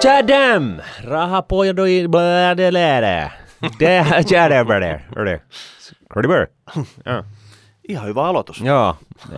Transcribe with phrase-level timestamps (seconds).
[0.00, 0.76] Tjadam!
[1.04, 3.30] Rahapojadoi blädeläädä.
[4.26, 4.98] Tjadam, brother.
[7.06, 7.22] Joo.
[7.88, 8.60] Ihan hyvä aloitus.
[8.60, 8.96] Joo,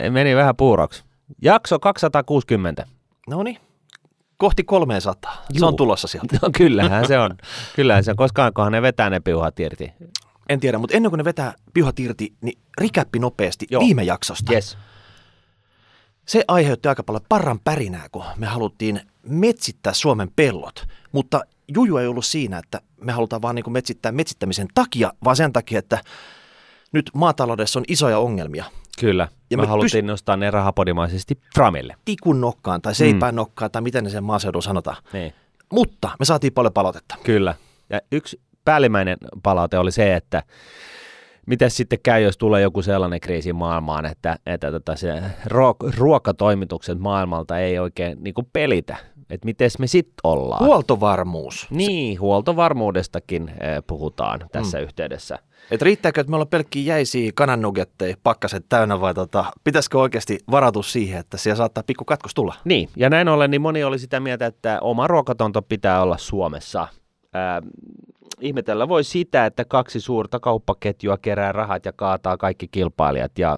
[0.09, 1.03] meni vähän puuroksi.
[1.41, 2.85] Jakso 260.
[3.29, 3.57] No niin,
[4.37, 5.33] kohti 300.
[5.33, 5.67] Se Juu.
[5.67, 6.37] on tulossa sieltä.
[6.41, 7.37] No kyllähän se on.
[7.75, 8.17] Kyllähän se on.
[8.17, 9.93] Koskaankohan ne vetää ne piuhat irti.
[10.49, 13.81] En tiedä, mutta ennen kuin ne vetää piuhat irti, niin rikäppi nopeasti Joo.
[13.81, 14.53] viime jaksosta.
[14.53, 14.77] Yes.
[16.25, 20.85] Se aiheutti aika paljon parran pärinää, kun me haluttiin metsittää Suomen pellot.
[21.11, 25.35] Mutta juju ei ollut siinä, että me halutaan vaan niin kuin metsittää metsittämisen takia, vaan
[25.35, 26.01] sen takia, että
[26.91, 28.65] nyt maataloudessa on isoja ongelmia.
[28.99, 29.27] Kyllä.
[29.49, 31.95] Ja me, me haluttiin nostaa ne rahapodimaisesti Framille.
[32.05, 34.97] Tikun nokkaan tai seipään nokkaan tai miten ne sen maaseudun sanotaan.
[35.13, 35.33] Niin.
[35.71, 37.15] Mutta me saatiin paljon palautetta.
[37.23, 37.55] Kyllä.
[37.89, 40.43] Ja yksi päällimmäinen palaute oli se, että
[41.45, 46.99] miten sitten käy, jos tulee joku sellainen kriisi maailmaan, että, että tota se ruok- ruokatoimitukset
[46.99, 48.95] maailmalta ei oikein niin kuin pelitä.
[49.29, 50.65] Että miten me sitten ollaan.
[50.65, 51.67] Huoltovarmuus.
[51.69, 54.83] Niin, huoltovarmuudestakin eh, puhutaan tässä mm.
[54.83, 55.39] yhteydessä.
[55.71, 60.83] Et riittääkö, että me ollaan pelkkiä jäisiä kanannugetteja pakkaset täynnä vai tota, pitäisikö oikeasti varautua
[60.83, 62.55] siihen, että siellä saattaa pikku katkos tulla?
[62.65, 66.87] Niin, ja näin ollen niin moni oli sitä mieltä, että oma ruokatonto pitää olla Suomessa.
[67.33, 67.61] Ää,
[68.41, 73.57] ihmetellä voi sitä, että kaksi suurta kauppaketjua kerää rahat ja kaataa kaikki kilpailijat ja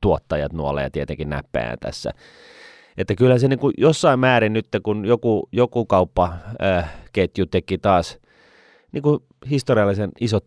[0.00, 2.10] tuottajat nuolee tietenkin näppejään tässä.
[2.96, 8.18] Että kyllä se niin kuin jossain määrin nyt, kun joku, joku kauppaketju teki taas
[8.92, 9.18] niin kuin
[9.50, 10.44] historiallisen isot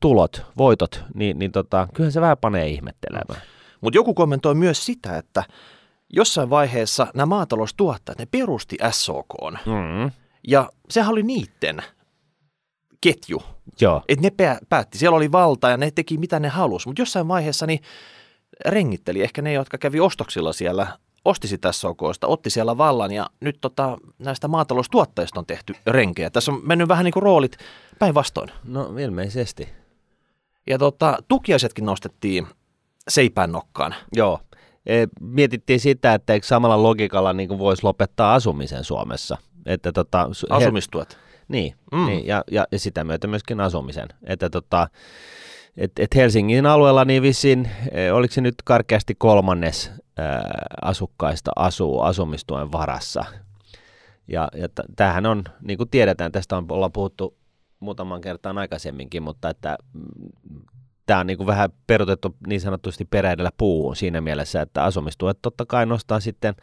[0.00, 3.42] tulot, voitot, niin, niin tota, kyllähän se vähän panee ihmettelemään.
[3.80, 5.44] Mutta joku kommentoi myös sitä, että
[6.12, 9.34] jossain vaiheessa nämä maataloustuottajat, ne perusti SOK.
[9.66, 10.10] Mm.
[10.48, 11.82] Ja sehän oli niitten
[13.00, 13.42] ketju.
[13.80, 16.88] Joo, Että ne pää- päätti, siellä oli valta ja ne teki mitä ne halusi.
[16.88, 17.80] Mutta jossain vaiheessa niin
[18.66, 20.86] rengitteli ehkä ne, jotka kävi ostoksilla siellä,
[21.24, 26.30] osti sitä SOKsta, otti siellä vallan ja nyt tota, näistä maataloustuottajista on tehty renkejä.
[26.30, 27.56] Tässä on mennyt vähän niin kuin roolit
[27.98, 28.50] päinvastoin.
[28.64, 29.68] no ilmeisesti.
[30.66, 32.46] Ja tota, tukiaisetkin nostettiin
[33.08, 33.94] seipään nokkaan.
[34.12, 34.40] Joo.
[34.86, 39.38] E, Mietittiin sitä, että eikö samalla logiikalla niin voisi lopettaa asumisen Suomessa.
[39.66, 41.18] Että tota, he- Asumistuet.
[41.50, 41.98] Niin, Mm.
[41.98, 42.06] mm.
[42.06, 44.08] niin ja, ja, ja sitä myötä myöskin asumisen.
[44.24, 44.88] Että tota,
[45.76, 52.00] et, et Helsingin alueella niin vissiin, e, oliko se nyt karkeasti kolmannes ää, asukkaista asuu
[52.00, 53.24] asumistuen varassa.
[54.28, 57.36] Ja, ja t- tämähän on, niin kuin tiedetään, tästä on, ollaan puhuttu
[57.80, 59.78] muutaman kertaan aikaisemminkin, mutta että
[61.06, 65.66] tämä on niin kuin vähän perutettu niin sanotusti peräidellä puuhun siinä mielessä, että asumistuet totta
[65.66, 66.54] kai nostaa sitten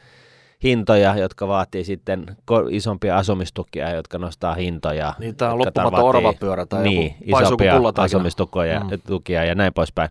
[0.63, 2.37] hintoja, jotka vaatii sitten
[2.69, 5.13] isompia asumistukia, jotka nostaa hintoja.
[5.19, 8.89] Niin tämä on loppumaton orvapyörä tai niin, joku isompia asumistukia Mm.
[9.07, 10.09] tukia ja näin poispäin.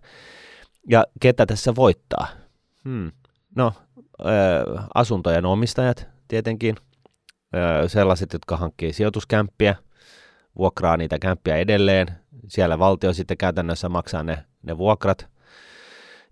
[0.90, 2.26] Ja ketä tässä voittaa?
[2.84, 3.12] Hmm.
[3.56, 3.72] No,
[4.20, 4.24] ö,
[4.94, 6.76] asuntojen omistajat tietenkin,
[7.84, 9.74] ö, sellaiset, jotka hankkii sijoituskämppiä,
[10.58, 12.06] vuokraa niitä kämppiä edelleen.
[12.48, 15.26] Siellä valtio sitten käytännössä maksaa ne, ne vuokrat.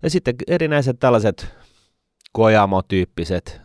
[0.03, 1.55] Ja sitten erinäiset tällaiset
[2.31, 3.61] Kojamo-tyyppiset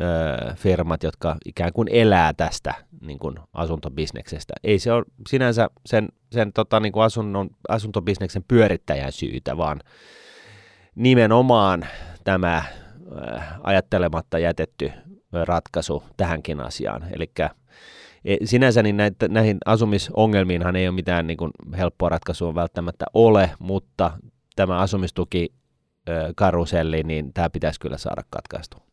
[0.00, 4.54] ö, firmat, jotka ikään kuin elää tästä niin kuin asuntobisneksestä.
[4.64, 9.80] Ei se ole sinänsä sen, sen tota, niin kuin asunnon, asuntobisneksen pyörittäjän syytä, vaan
[10.94, 11.86] nimenomaan
[12.24, 12.62] tämä
[13.12, 14.92] ö, ajattelematta jätetty
[15.32, 17.04] ratkaisu tähänkin asiaan.
[17.12, 17.30] Eli
[18.44, 24.18] sinänsä niin näitä, näihin asumisongelmiinhan ei ole mitään niin kuin helppoa ratkaisua välttämättä ole, mutta
[24.56, 25.52] tämä asumistuki
[26.36, 28.83] karuselli, niin tämä pitäisi kyllä saada katkaistua.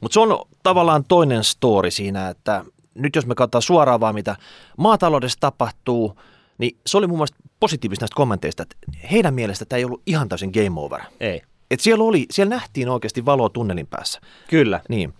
[0.00, 2.64] Mutta se on tavallaan toinen story siinä, että
[2.94, 4.36] nyt jos me katsotaan suoraan vaan mitä
[4.78, 6.20] maataloudessa tapahtuu,
[6.58, 8.76] niin se oli mun mielestä positiivista näistä kommenteista, että
[9.12, 11.00] heidän mielestä tämä ei ollut ihan täysin game over.
[11.20, 11.42] Ei.
[11.70, 14.20] Et siellä, oli, siellä nähtiin oikeasti valoa tunnelin päässä.
[14.48, 14.80] Kyllä.
[14.88, 15.14] Niin.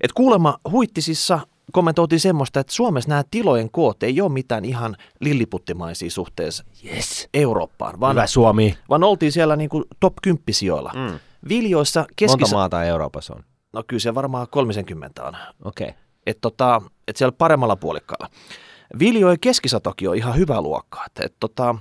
[0.00, 1.40] Et kuulemma huittisissa
[1.72, 7.28] kommentoitiin semmoista, että Suomessa nämä tilojen koot ei ole mitään ihan lilliputtimaisia suhteessa Yes.
[7.34, 8.78] Eurooppaan, vaan, Hyvä Suomi.
[8.88, 10.92] vaan oltiin siellä niinku top 10 sijoilla.
[10.94, 11.18] Mm.
[11.48, 13.44] Viljoissa Monta keskissä, maata Euroopassa on?
[13.72, 15.36] no kyllä se varmaan 30 on.
[15.64, 15.88] Okei.
[15.88, 16.00] Okay.
[16.26, 18.28] että tota, et siellä paremmalla puolikkaalla.
[18.98, 21.04] Viljojen keskisatokin on ihan hyvä luokka.
[21.06, 21.74] Et, et tota,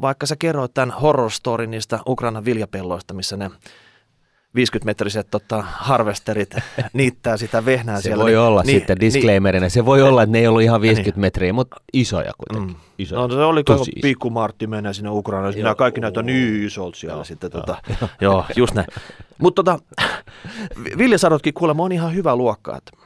[0.00, 3.50] vaikka sä kerroit tämän horror story niistä Ukrainan viljapelloista, missä ne
[4.56, 6.54] 50-metriset tota, harvesterit
[6.92, 8.22] niittää sitä vehnää Se siellä.
[8.22, 9.68] voi niin, olla niin, sitten disclaimerina.
[9.68, 12.34] Se voi olla, että ne ei ollut ihan 50 metriä, mutta isoja Mm.
[12.38, 12.76] kuitenkin.
[12.98, 13.20] Isoja.
[13.20, 13.84] No se oli iso.
[14.02, 15.54] pikku Martti mennä sinne Ukrainaan.
[15.54, 15.62] Joo.
[15.62, 17.50] Nämä kaikki näyttää niin isolta siellä sitten.
[17.50, 17.76] Tota,
[18.20, 18.86] joo, just näin.
[19.38, 19.78] Mutta tota,
[20.98, 22.76] viljasadotkin kuulemma on ihan hyvä luokka.
[22.76, 23.05] Että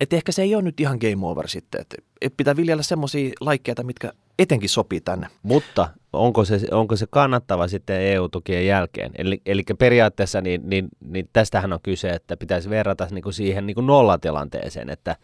[0.00, 1.80] et ehkä se ei ole nyt ihan game over sitten.
[1.80, 5.26] Että et pitää viljellä semmoisia laikkeita, mitkä etenkin sopii tänne.
[5.42, 9.12] Mutta onko se, onko se kannattava sitten EU-tukien jälkeen?
[9.18, 13.66] Eli, eli periaatteessa niin, niin, niin tästähän on kyse, että pitäisi verrata niin kuin siihen
[13.66, 15.16] niin kuin nollatilanteeseen, että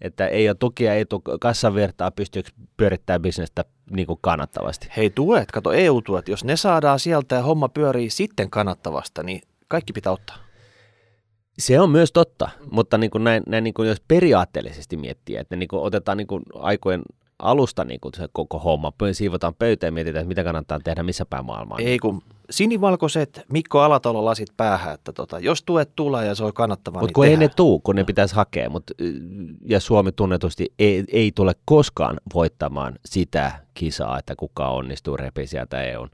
[0.00, 4.88] että ei ole tukia, ei tule kassavirtaa, pystyykö pyörittämään bisnestä niin kuin kannattavasti.
[4.96, 9.92] Hei tuet, kato EU-tuet, jos ne saadaan sieltä ja homma pyörii sitten kannattavasta, niin kaikki
[9.92, 10.43] pitää ottaa.
[11.58, 15.56] Se on myös totta, mutta niin kuin näin, näin niin kuin jos periaatteellisesti miettii, että
[15.56, 17.02] niin kuin otetaan niin kuin aikojen
[17.38, 21.26] alusta niin kuin se koko homma, siivotaan pöytään ja mietitään, että mitä kannattaa tehdä missä
[21.26, 21.78] päin maailmaa.
[21.80, 26.52] Ei kun sinivalkoiset Mikko Alatalo lasit päähän, että tota, jos tuet tulee ja se on
[26.52, 27.48] kannattavaa, Mutta niin kun ei tehdään.
[27.48, 28.90] ne tuu, kun ne pitäisi hakea, mut,
[29.66, 35.82] ja Suomi tunnetusti ei, ei tule koskaan voittamaan sitä kisaa, että kuka onnistuu repi sieltä
[35.82, 36.10] EUn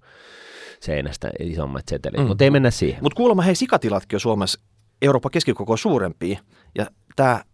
[0.81, 2.27] seinästä isommat setelit, mm.
[2.27, 3.03] mutta ei mennä siihen.
[3.03, 4.61] Mutta kuulemma hei sikatilatkin on Suomessa
[5.03, 6.41] Euroopan keskikoko suurempia
[6.75, 6.87] ja
[7.17, 7.45] tämä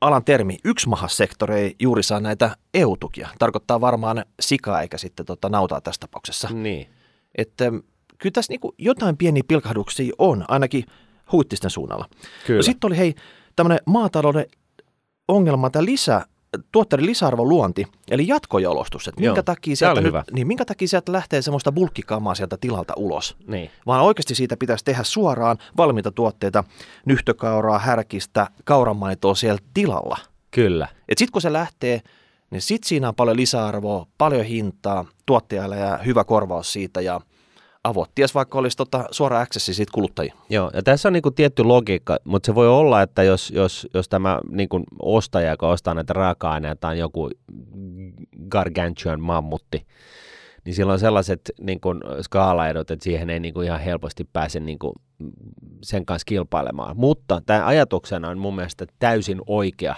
[0.00, 3.28] alan termi yksmahassektori ei juuri saa näitä EU-tukia.
[3.38, 6.48] Tarkoittaa varmaan sikaa eikä sitten tota nautaa tässä tapauksessa.
[6.52, 6.88] Niin.
[7.34, 7.76] Että ähm,
[8.18, 10.84] kyllä tässä niinku jotain pieniä pilkahduksia on, ainakin
[11.32, 12.08] huittisten suunnalla.
[12.46, 12.58] Kyllä.
[12.58, 13.14] No sitten oli hei
[13.56, 14.46] tämmöinen maatalouden
[15.28, 16.26] ongelma, tämä lisä,
[16.72, 19.08] tuotteiden lisäarvon luonti, eli jatkojalostus.
[19.08, 20.24] Että Joo, minkä, takia tää sieltä nyt, hyvä.
[20.32, 23.36] niin minkä takia sieltä lähtee semmoista bulkkikamaa sieltä tilalta ulos?
[23.46, 23.70] niin.
[23.86, 26.64] Vaan oikeasti siitä pitäisi tehdä suoraan valmiita tuotteita,
[27.06, 30.18] nyhtökauraa, härkistä, kauranmaitoa siellä tilalla.
[30.50, 30.88] Kyllä.
[31.08, 32.00] Et sitten kun se lähtee,
[32.50, 37.20] niin sitten siinä on paljon lisäarvoa, paljon hintaa tuottajalle ja hyvä korvaus siitä ja
[37.84, 38.10] avot.
[38.14, 40.34] Ties vaikka olisi tota suora accessi siitä kuluttajia.
[40.50, 44.08] Joo, ja tässä on niinku tietty logiikka, mutta se voi olla, että jos, jos, jos
[44.08, 47.30] tämä niinku ostaja, joka ostaa näitä raaka-aineita, on joku
[48.48, 49.86] gargantuan mammutti,
[50.64, 51.88] niin sillä on sellaiset niinku
[52.22, 54.92] skaalaedot, että siihen ei niinku ihan helposti pääse niinku
[55.82, 56.96] sen kanssa kilpailemaan.
[56.96, 59.94] Mutta tämä ajatuksena on mun mielestä täysin oikea.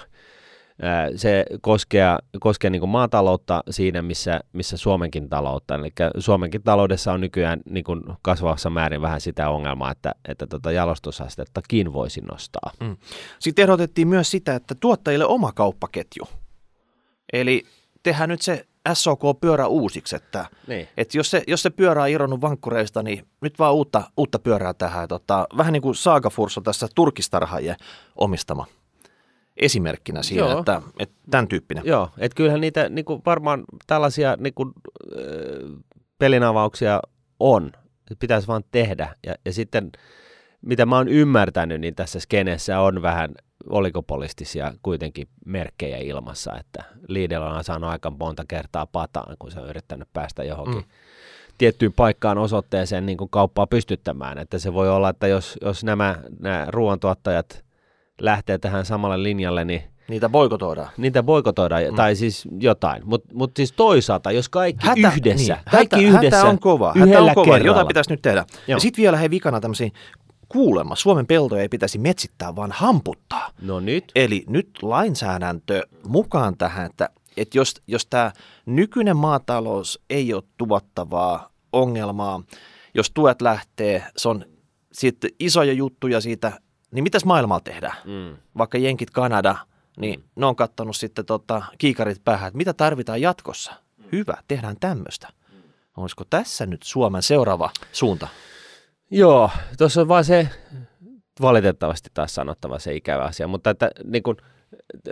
[1.17, 2.07] Se koskee,
[2.41, 5.75] koskee niin maataloutta siinä, missä, missä Suomenkin taloutta.
[5.75, 10.73] Eli Suomenkin taloudessa on nykyään niin kuin kasvavassa määrin vähän sitä ongelmaa, että, että tota
[10.73, 12.73] jalostusastettakin voisi nostaa.
[13.39, 16.25] Sitten ehdotettiin myös sitä, että tuottajille oma kauppaketju.
[17.33, 17.65] Eli
[18.03, 20.89] tehdään nyt se SOK-pyörä uusiksi, että, Niin.
[20.97, 24.75] että jos, se, jos se pyörä on irronnut vankkureista, niin nyt vaan uutta, uutta pyörää
[24.75, 25.09] tähän.
[25.09, 27.77] Tota, vähän niin kuin Saagafurs on tässä turkistarhaajien
[28.17, 28.67] omistama
[29.61, 30.59] esimerkkinä siinä, Joo.
[30.59, 31.85] että, että tämän tyyppinen.
[31.87, 34.73] Joo, että kyllähän niitä niin kuin varmaan tällaisia niin kuin,
[35.19, 35.83] äh,
[36.19, 37.01] pelinavauksia
[37.41, 37.73] on.
[38.19, 39.15] Pitäisi vaan tehdä.
[39.27, 39.93] Ja, ja sitten,
[40.63, 43.35] mitä mä oon ymmärtänyt, niin tässä skeneessä on vähän
[43.69, 49.69] oligopolistisia kuitenkin merkkejä ilmassa, että Lidl on saanut aika monta kertaa pataan, kun se on
[49.69, 50.91] yrittänyt päästä johonkin mm.
[51.59, 54.39] tiettyyn paikkaan osoitteeseen niin kuin kauppaa pystyttämään.
[54.39, 57.65] Että se voi olla, että jos, jos nämä, nämä ruoantuottajat
[58.21, 60.89] lähtee tähän samalle linjalle, niin Niitä boikotoidaan.
[60.97, 61.95] niitä boikotoidaan, mm.
[61.97, 63.03] tai siis jotain.
[63.05, 66.95] Mutta mut siis toisaalta, jos kaikki Hätä, yhdessä, niin, kaikki hätä, yhdessä hätä on kova.
[66.99, 67.59] Hätä on kova.
[67.59, 68.45] Jotain pitäisi nyt tehdä.
[68.49, 68.77] Joo.
[68.77, 69.91] Ja sitten vielä hei vikana tämmöisiä
[70.49, 70.97] kuulemma.
[70.97, 73.51] Suomen peltoja ei pitäisi metsittää, vaan hamputtaa.
[73.63, 78.33] No nyt, Eli nyt lainsäädäntö mukaan tähän, että, että jos, jos tämä
[78.67, 82.43] nykyinen maatalous ei ole tuottavaa ongelmaa,
[82.95, 84.45] jos tuet lähtee, se on
[84.93, 86.53] sitten isoja juttuja siitä,
[86.91, 87.97] niin mitäs maailmalla tehdään?
[88.05, 88.37] mm.
[88.59, 89.57] Vaikka Jenkit, Kanada,
[89.99, 93.73] niin ne on kattonut sitten tota, kiikarit päähän, että mitä tarvitaan jatkossa.
[94.13, 95.29] Hyvä, tehdään tämmöistä.
[95.97, 98.29] Olisiko tässä nyt Suomen seuraava suunta?
[99.11, 100.49] joo, tuossa on vaan se
[101.41, 104.37] valitettavasti taas sanottava se ikävä asia, mutta että, niin kun,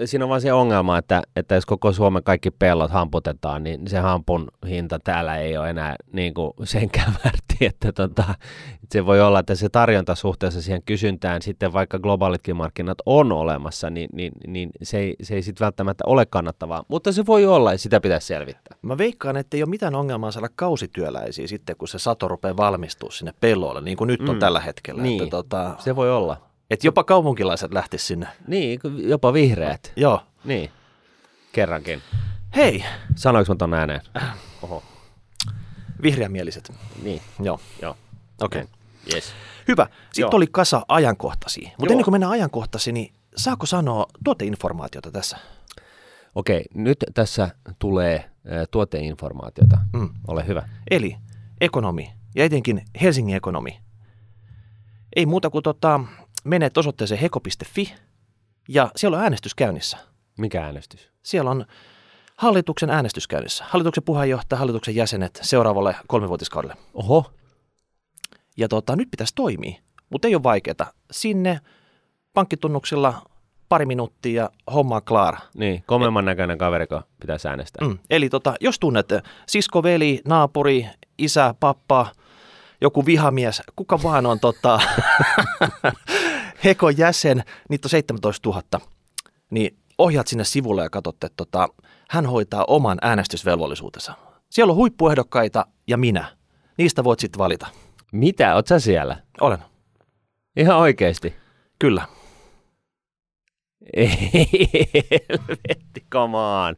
[0.05, 3.99] siinä on vaan se ongelma, että, että jos koko Suomen kaikki pellot hamputetaan, niin se
[3.99, 8.25] hampun hinta täällä ei ole enää niin kuin senkään väärti, että tota,
[8.93, 13.91] se voi olla, että se tarjonta suhteessa siihen kysyntään sitten vaikka globaalitkin markkinat on olemassa,
[13.91, 17.73] niin, niin, niin se ei, se ei sitten välttämättä ole kannattavaa, mutta se voi olla
[17.73, 18.77] ja sitä pitäisi selvittää.
[18.83, 23.11] Mä veikkaan, että ei ole mitään ongelmaa saada kausityöläisiä sitten, kun se sato rupeaa valmistua
[23.11, 24.39] sinne pelloille, niin kuin nyt on Mm.
[24.39, 25.03] tällä hetkellä.
[25.03, 25.23] Niin.
[25.23, 26.48] Että, tota, Se voi olla.
[26.71, 28.27] Että jopa kaupunkilaiset lähtis sinne.
[28.47, 29.93] Niin, jopa vihreät.
[29.97, 30.23] Joo.
[30.45, 30.71] Niin,
[31.53, 32.03] kerrankin.
[32.57, 32.85] Hei,
[33.15, 34.01] Sanoinko mä ton ääneen?
[34.63, 34.83] Oho,
[36.03, 36.73] vihreämieliset.
[37.03, 37.97] niin, Joo, joo.
[38.41, 38.63] okei.
[38.63, 38.75] Okay.
[39.15, 39.33] Yes.
[39.69, 39.85] Hyvä.
[39.85, 40.31] Sitten Joo.
[40.33, 41.71] oli kasa ajankohtaisia.
[41.79, 45.39] Mutta ennen kuin mennään ajankohtaisiin, niin saako sanoa tuoteinformaatiota tässä?
[46.35, 49.79] Okei, nyt tässä tulee äh, tuoteinformaatiota.
[49.93, 50.09] Mm.
[50.29, 50.69] Ole hyvä.
[50.91, 51.17] Eli
[51.61, 53.81] ekonomi ja etenkin Helsingin ekonomi.
[55.17, 56.01] Ei muuta kuin tota,
[56.49, 57.95] menet osoitteeseen heko.fi
[58.69, 59.99] ja siellä on äänestys käynnissä.
[60.39, 61.11] Mikä äänestys?
[61.23, 61.67] Siellä on
[62.37, 63.65] hallituksen äänestys käynnissä.
[63.69, 66.77] Hallituksen puheenjohtaja, hallituksen jäsenet seuraavalle kolmivuotiskaudelle.
[66.95, 67.31] Oho,
[68.57, 70.93] Ja tota, nyt pitäisi toimia, mutta ei ole vaikeaa.
[71.11, 71.61] Sinne
[72.35, 73.23] pankkitunnuksilla
[73.69, 75.39] pari minuuttia ja homma on klaara.
[75.55, 77.89] niin, komemman näköinen kaveriko pitäisi äänestää.
[77.89, 77.99] Mm.
[78.11, 79.09] Eli tota, jos tunnet
[79.47, 80.87] sisko, veli, naapuri,
[81.19, 82.07] isä, pappa,
[82.81, 84.81] joku vihamies, kuka vaan on tota,
[86.65, 88.63] Hekon jäsen, niitä on 17 000.
[89.51, 91.69] niin ohjaat sinne sivulle ja katsot, että tota,
[92.11, 94.15] hän hoitaa oman äänestysvelvollisuutensa.
[94.51, 96.37] Siellä on huippuehdokkaita ja minä.
[96.79, 97.67] Niistä voit sitten valita.
[98.13, 98.55] Mitä?
[98.55, 99.17] Oot sä siellä?
[99.41, 99.59] Olen.
[100.57, 101.35] Ihan oikeesti?
[101.79, 102.05] Kyllä.
[103.97, 106.77] Helvetti, come on.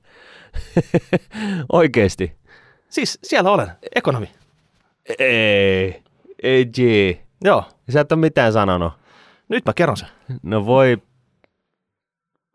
[1.72, 2.32] oikeesti?
[2.88, 4.30] Siis siellä olen, ekonomi.
[5.18, 6.02] Ei,
[6.42, 6.78] ei G.
[7.44, 8.92] Joo, Sä et ole mitään sanonut.
[9.50, 10.09] Nyt mä kerron sen.
[10.42, 10.99] No voi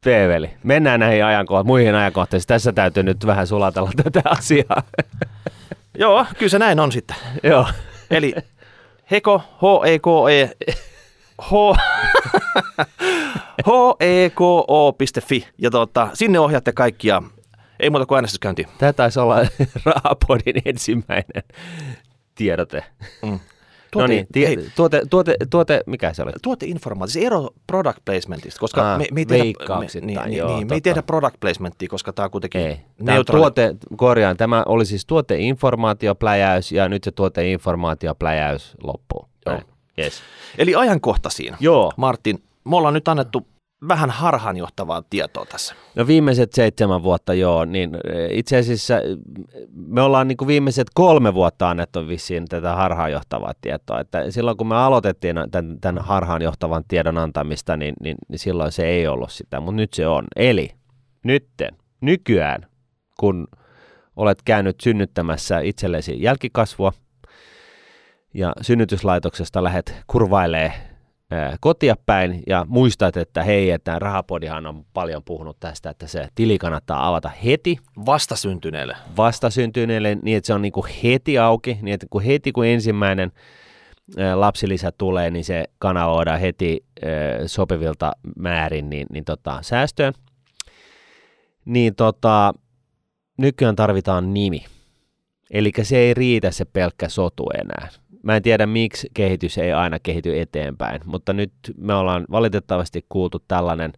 [0.05, 0.49] Peeveli.
[0.63, 2.47] Mennään näihin ajankohtiin, muihin ajankohtaisiin.
[2.47, 4.83] Tässä täytyy nyt vähän sulatella tätä asiaa.
[5.97, 7.15] Joo, kyllä se näin on sitten.
[7.43, 7.67] Joo.
[8.11, 8.35] Eli
[9.11, 10.49] Heko, H-E-K-E,
[11.41, 11.51] H,
[13.65, 17.23] H-E-K-O.fi ja tota, sinne ohjaatte kaikkia.
[17.79, 18.67] Ei muuta kuin äänestyskäyntiin.
[18.77, 19.35] Tämä taisi olla
[19.85, 21.43] Rahapodin ensimmäinen
[22.35, 22.83] tiedote.
[23.21, 23.39] Mm.
[24.01, 26.31] No niin, tie, tuote, tuote, tuote, mikä se oli?
[26.41, 30.55] tuoteinformaatio, se ero product placementista, koska Ah, me, me, ei tehdä, me, niin, niin, joo,
[30.57, 32.75] niin, me ei tehdä product placementia, koska tämä on kuitenkin Ei.
[32.75, 33.41] Tämä on neutraali.
[33.41, 39.27] tuote, korjaan, tämä oli siis tuoteinformaatiopläjäys ja nyt se tuoteinformaatiopläjäys loppuu.
[39.45, 39.61] Joo.
[39.99, 40.21] Yes.
[40.57, 41.55] Eli ajankohtaisiin.
[41.59, 41.91] Joo.
[41.97, 43.47] Martin, me ollaan nyt annettu
[43.87, 45.75] vähän harhaanjohtavaa tietoa tässä.
[45.95, 49.17] No viimeiset seitsemän vuotta joo, niin eh, itse asiassa eh,
[49.75, 53.99] me ollaan niin kuin viimeiset kolme vuotta annettu vissiin tätä harhaanjohtavaa tietoa.
[53.99, 58.85] Että silloin kun me aloitettiin tämän, tämän harhaanjohtavan tiedon antamista, niin, niin, niin silloin se
[58.85, 60.25] ei ollut sitä, mutta nyt se on.
[60.35, 60.69] Eli
[61.23, 62.65] nytten, nykyään,
[63.19, 63.47] kun
[64.15, 66.93] olet käynyt synnyttämässä itsellesi jälkikasvua
[68.33, 70.73] ja synnytyslaitoksesta lähdet kurvailee
[71.59, 76.57] kotia päin ja muistat, että hei, että Rahapodihan on paljon puhunut tästä, että se tili
[76.57, 78.97] kannattaa avata heti Vastasyntyneelle.
[79.17, 83.31] vastasyntyneille niin, että se on niin kuin heti auki, niin että kun heti kun ensimmäinen
[84.35, 86.85] lapsilisä tulee, niin se kanavoidaan heti
[87.45, 90.13] sopivilta määrin niin, niin tota, säästöön.
[91.65, 92.53] Niin tota,
[93.37, 94.65] nykyään tarvitaan nimi.
[95.51, 97.87] Eli se ei riitä se pelkkä sotu enää.
[98.25, 103.43] Mä en tiedä, miksi kehitys ei aina kehity eteenpäin, mutta nyt me ollaan valitettavasti kuultu
[103.47, 103.93] tällainen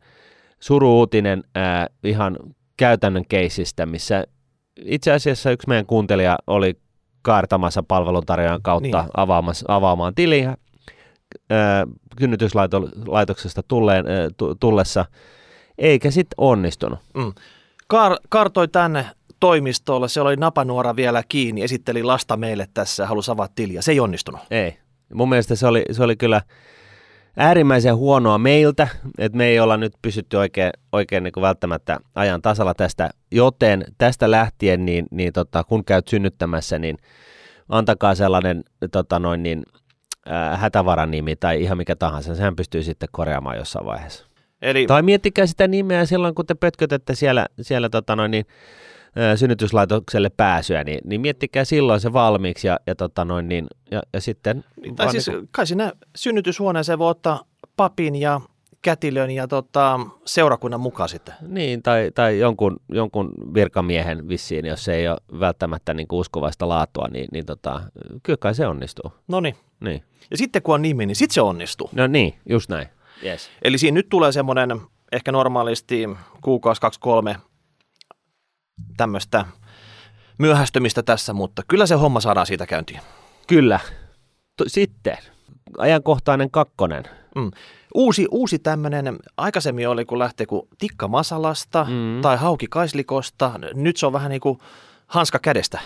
[0.60, 2.38] suru-uutinen ää, ihan
[2.78, 4.24] käytännön keisistä, missä
[4.86, 6.80] itse asiassa yksi meidän kuuntelija oli
[7.22, 9.10] kaartamassa palveluntarjoajan kautta Niin.
[9.18, 10.58] avaamassa, avaamaan tiliä
[11.50, 11.86] ää,
[12.20, 15.06] synnytyslaitoksesta tulleen, ää, tu- tullessa,
[15.78, 17.00] eikä sitten onnistunut.
[17.14, 17.34] Mm.
[17.94, 19.06] Kar- kartoi tänne
[19.40, 23.82] toimistolle, se oli napanuora vielä kiinni, esitteli lasta meille tässä ja halusi avaa tiliä.
[23.82, 24.42] Se ei onnistunut.
[24.52, 24.78] Ei.
[25.14, 26.42] Mun mielestä se oli, se oli kyllä
[27.38, 32.42] äärimmäisen huonoa meiltä, että me ei olla nyt pysytty oikein, oikein niin kuin välttämättä ajan
[32.42, 36.98] tasalla tästä, joten tästä lähtien, niin, niin tota, kun käyt synnyttämässä, niin
[37.70, 39.64] antakaa sellainen tota noin, niin,
[40.32, 44.26] äh, hätävaranimi tai ihan mikä tahansa, sehän pystyy sitten korjaamaan jossain vaiheessa.
[44.62, 48.46] Eli Tai miettikää sitä nimeä silloin, kun te pötkötätte siellä, siellä tota noin, niin,
[49.36, 54.22] synnytyslaitokselle pääsyä, niin, niin miettikää silloin se valmiiksi ja, ja, tota noin, niin, ja, ja
[54.22, 54.64] sitten...
[54.82, 57.44] tai vaan siis niinku- kai sinne synnytyshuoneeseen voi ottaa
[57.78, 58.42] papin ja
[58.82, 61.36] kätilön ja tota, seurakunnan mukaan sitten.
[61.48, 66.70] Niin, tai, tai jonkun, jonkun virkamiehen vissiin, jos se ei ole välttämättä niin kuin uskovaista
[66.70, 67.82] laatua, niin, niin tota,
[68.24, 69.14] kyllä kai se onnistuu.
[69.28, 69.56] No niin.
[69.80, 70.04] Niin.
[70.32, 71.90] Ja sitten kun on nimi, niin sitten se onnistuu.
[71.92, 72.88] No niin, just näin.
[73.24, 73.50] Yes.
[73.62, 74.82] Eli siinä nyt tulee semmoinen
[75.12, 76.10] ehkä normaalisti
[76.42, 77.36] kuukausi, kaksi, kolme
[78.98, 79.46] tämmöistä
[80.38, 83.00] myöhästymistä tässä, mutta kyllä se homma saadaan siitä käyntiin.
[83.48, 83.80] Kyllä.
[84.68, 85.18] Sitten,
[85.78, 87.04] ajankohtainen kakkonen.
[87.36, 87.52] Mm.
[87.96, 92.22] Uusi, uusi tämmöinen, aikaisemmin oli kun lähtee kuin tikka masalasta mm.
[92.22, 94.60] tai hauki kaislikosta, nyt se on vähän niin kuin
[95.08, 95.80] hanska kädestä.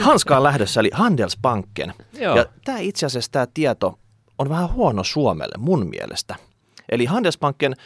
[0.00, 1.94] Hanska on lähdössä, eli Handelsbanken.
[2.20, 2.36] Joo.
[2.36, 3.98] Ja tämä itse asiassa tämä tieto
[4.38, 6.36] on vähän huono Suomelle mun mielestä.
[6.88, 7.76] Eli Handelsbanken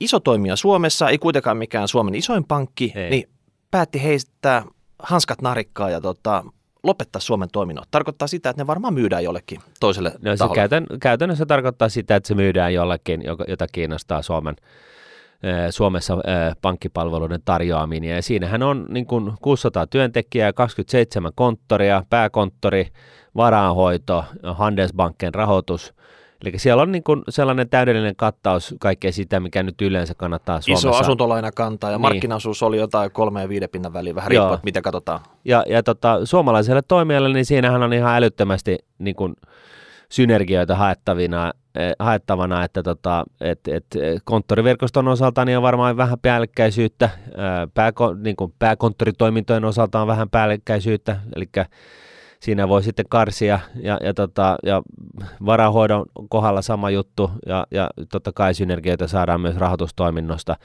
[0.00, 3.10] iso toimija Suomessa, ei kuitenkaan mikään Suomen isoin pankki, Ei.
[3.10, 3.28] niin
[3.70, 4.64] päätti heistää
[5.02, 6.44] hanskat narikkaa ja tota,
[6.82, 7.88] lopettaa Suomen toiminnot.
[7.90, 10.54] Tarkoittaa sitä, että ne varmaan myydään jollekin toiselle No se taholle.
[10.54, 14.56] käytän, käytännössä tarkoittaa sitä, että se myydään jollekin, jota kiinnostaa Suomen,
[15.42, 18.10] eh, Suomessa eh, pankkipalveluiden tarjoaminen.
[18.16, 22.88] Ja siinähän on niin kuin 600 työntekijää, 27 konttoria, pääkonttori,
[23.36, 24.24] varaanhoito,
[24.54, 25.94] Handelsbanken rahoitus.
[26.44, 30.88] Eli siellä on niin kuin sellainen täydellinen kattaus kaikkea sitä, mikä nyt yleensä kannattaa Suomessa.
[30.88, 32.00] Iso asuntolainakanta ja Niin.
[32.00, 35.20] markkinaosuus oli jotain kolme ja viiden pinnan väliin, vähän että mitä katsotaan.
[35.44, 39.34] Ja, ja tota, suomalaiselle toimijalle, niin siinähän on ihan älyttömästi niin kuin,
[40.08, 46.18] synergioita haettavina, eh, haettavana, että tota, et, et, eh, konttoriverkoston osalta niin on varmaan vähän
[46.22, 51.46] päällekkäisyyttä, eh, pääko, niin kuin pääkonttoritoimintojen osalta on vähän päällekkäisyyttä, eli
[52.40, 54.82] siinä voi sitten karsia ja, ja, tota, ja
[55.46, 60.56] varahoidon kohdalla sama juttu ja, ja totta kai synergioita saadaan myös rahoitustoiminnosta.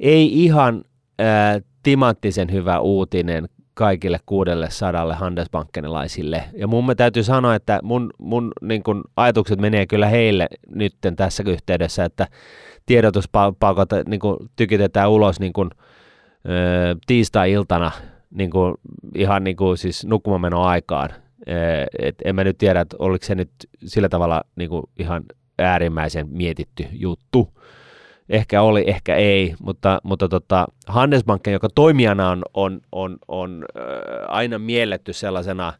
[0.00, 0.84] Ei ihan
[1.18, 6.44] ää, timanttisen hyvä uutinen kaikille kuudelle sadalle Handelsbankenilaisille.
[6.56, 11.42] Ja mun täytyy sanoa, että mun, mun niin kun, ajatukset menee kyllä heille nytten tässä
[11.46, 12.26] yhteydessä, että
[12.86, 14.20] tiedotuspalkot niin
[14.56, 15.70] tykitetään ulos niin kun,
[16.48, 17.90] ö, tiistai-iltana
[18.34, 18.74] niin kun,
[19.14, 20.06] ihan niin kun, siis
[20.56, 21.10] aikaan.
[21.98, 23.50] Et en mä nyt tiedä, että oliko se nyt
[23.84, 25.22] sillä tavalla niin kun, ihan
[25.58, 27.54] äärimmäisen mietitty juttu
[28.28, 33.84] ehkä oli, ehkä ei, mutta, mutta tota, Handelsbanken, joka toimijana on, on, on, on äh,
[34.28, 35.72] aina mielletty sellaisena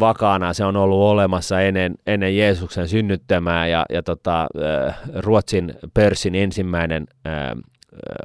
[0.00, 4.46] vakaana, se on ollut olemassa ennen, ennen Jeesuksen synnyttämää ja, ja tota,
[4.86, 7.32] äh, Ruotsin pörssin ensimmäinen äh,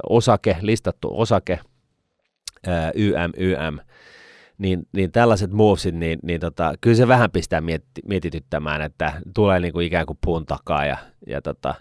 [0.08, 1.60] osake, listattu osake,
[2.94, 3.78] YM, YM,
[4.58, 9.60] niin, niin tällaiset movesit, niin, niin tota, kyllä se vähän pistää mietti, mietityttämään, että tulee
[9.60, 11.74] niin kuin ikään kuin puun takaa ja, ja tota,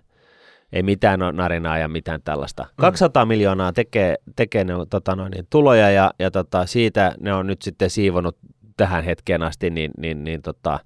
[0.73, 2.65] ei mitään narinaa ja mitään tällaista.
[2.75, 3.29] 200 mm.
[3.29, 7.61] miljoonaa tekee, tekee ne, tota noin, niin tuloja ja, ja tota, siitä ne on nyt
[7.61, 8.37] sitten siivonut
[8.77, 10.79] tähän hetkeen asti, niin, niin, niin tota,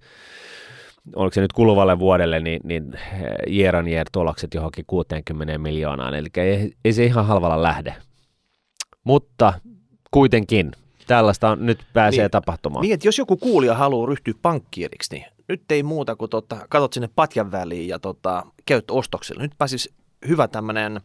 [1.15, 2.93] oliko se nyt kuluvalle vuodelle, niin, niin
[3.49, 7.95] year on year tulokset johonkin 60 miljoonaan, eli ei, ei se ihan halvalla lähde.
[9.03, 9.53] Mutta
[10.13, 10.71] kuitenkin,
[11.07, 12.81] tällaista on, nyt pääsee niin, tapahtumaan.
[12.81, 16.93] Niin, että jos joku kuulija haluaa ryhtyä pankkieriksi, niin nyt ei muuta kuin tota, katot
[16.93, 19.41] sinne patjan väliin ja tota, käyt ostoksilla.
[19.41, 19.93] Nyt pääsis
[20.27, 21.01] hyvä tämmöinen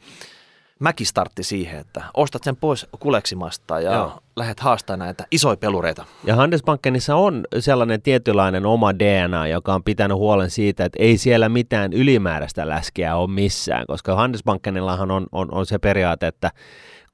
[0.79, 4.19] mäkistartti siihen, että ostat sen pois kuleksimasta ja Joo.
[4.37, 6.05] lähdet haastamaan näitä isoja pelureita.
[6.25, 11.49] Ja Handelsbankenissa on sellainen tietynlainen oma DNA, joka on pitänyt huolen siitä, että ei siellä
[11.49, 16.51] mitään ylimääräistä läskiä ole missään, koska Handelsbankenillahan on, on, on se periaate, että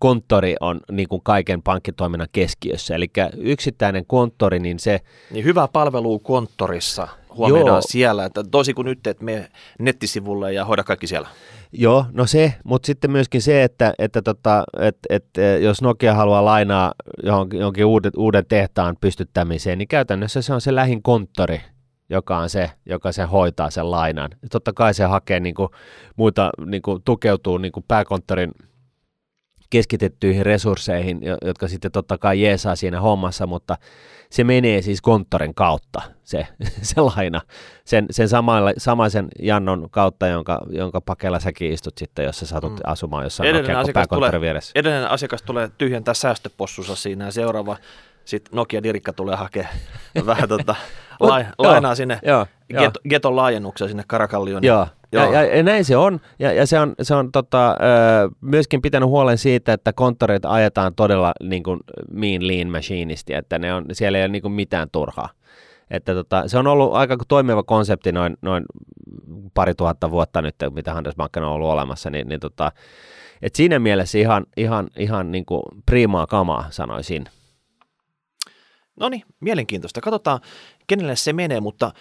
[0.04, 2.94] konttori on niin kuin kaiken pankkitoiminnan keskiössä.
[2.94, 5.00] Eli yksittäinen konttori, niin se...
[5.30, 7.82] Niin hyvä palvelu konttorissa huomioidaan Joo.
[7.82, 11.28] siellä, että tosi kuin nyt, että me nettisivulle ja hoida kaikki siellä.
[11.72, 15.24] Joo, no se, mutta sitten myöskin se, että, että tota, et, et,
[15.62, 20.74] jos Nokia haluaa lainaa johonkin, johonkin uuden, uuden tehtaan pystyttämiseen, niin käytännössä se on se
[20.74, 21.60] lähin konttori,
[22.10, 24.30] joka on se, joka se hoitaa sen lainan.
[24.50, 25.68] Totta kai se hakee niin kuin,
[26.16, 28.52] muita, niin kuin, tukeutuu niin kuin pääkonttorin
[29.74, 33.76] keskitettyihin resursseihin, jotka sitten totta kai jeesaa siinä hommassa, mutta
[34.30, 36.46] se menee siis konttorin kautta, se,
[36.82, 37.40] se laina,
[37.84, 42.72] sen, sen samailla, samaisen Jannon kautta, jonka, jonka pakella säkin istut sitten, jos sä satut
[42.72, 42.78] mm.
[42.84, 44.72] asumaan jossain edellinen asiakas tulee, vieressä.
[44.74, 47.76] Edellinen asiakas tulee tyhjentää säästöpossunsa siinä ja seuraava
[48.24, 49.74] sitten Nokia Dirikka tulee hakemaan
[50.26, 50.74] vähän tota,
[51.20, 52.46] lai, lainaa sinne joo,
[52.78, 53.34] get, geton
[53.88, 54.64] sinne Karakallioon.
[54.64, 54.86] Joo, Joo.
[55.14, 56.20] Ja, ja, ja näin se on.
[56.38, 57.76] Ja, ja se on, se on tota,
[58.40, 63.74] myöskin pitänyt huolen siitä, että konttoreita ajetaan todella niin kuin mean lean machineista, että ne
[63.74, 65.28] on, siellä ei ole niin kuin mitään turhaa.
[65.90, 68.64] Että tota, se on ollut aika toimiva konsepti noin, noin
[69.54, 72.72] pari tuhatta vuotta nyt, mitä Handelsbanken on ollut olemassa, niin, niin tota,
[73.42, 77.24] et siinä mielessä ihan, ihan, ihan niin kuin primaa kamaa sanoisin.
[79.00, 80.00] No niin, mielenkiintoista.
[80.00, 80.40] Katsotaan,
[80.86, 81.92] kenelle se menee, mutta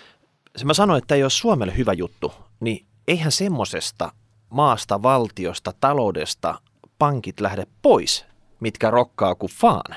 [0.56, 4.12] se mä sanoin, että ei ole Suomelle hyvä juttu, niin eihän semmoisesta
[4.50, 6.60] maasta, valtiosta, taloudesta
[7.00, 8.26] pankit lähde pois,
[8.60, 9.96] mitkä rokkaa kuin faan.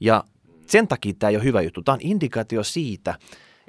[0.00, 0.24] Ja
[0.66, 1.82] sen takia tämä ei ole hyvä juttu.
[1.82, 3.14] Tämä on indikaatio siitä,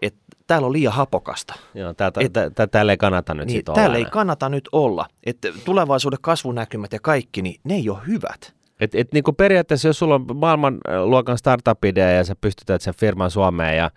[0.01, 1.53] että täällä on liian hapokasta.
[1.73, 5.07] Joo, tää, tää, tää, täällä ei kannata nyt niin, Täällä ei kannata nyt olla.
[5.23, 8.53] Että tulevaisuuden kasvunäkymät ja kaikki, niin ne ei ole hyvät.
[8.79, 13.31] Et, et niin kuin periaatteessa, jos sulla on maailmanluokan startup-idea ja sä pystytät sen firman
[13.31, 13.91] Suomeen ja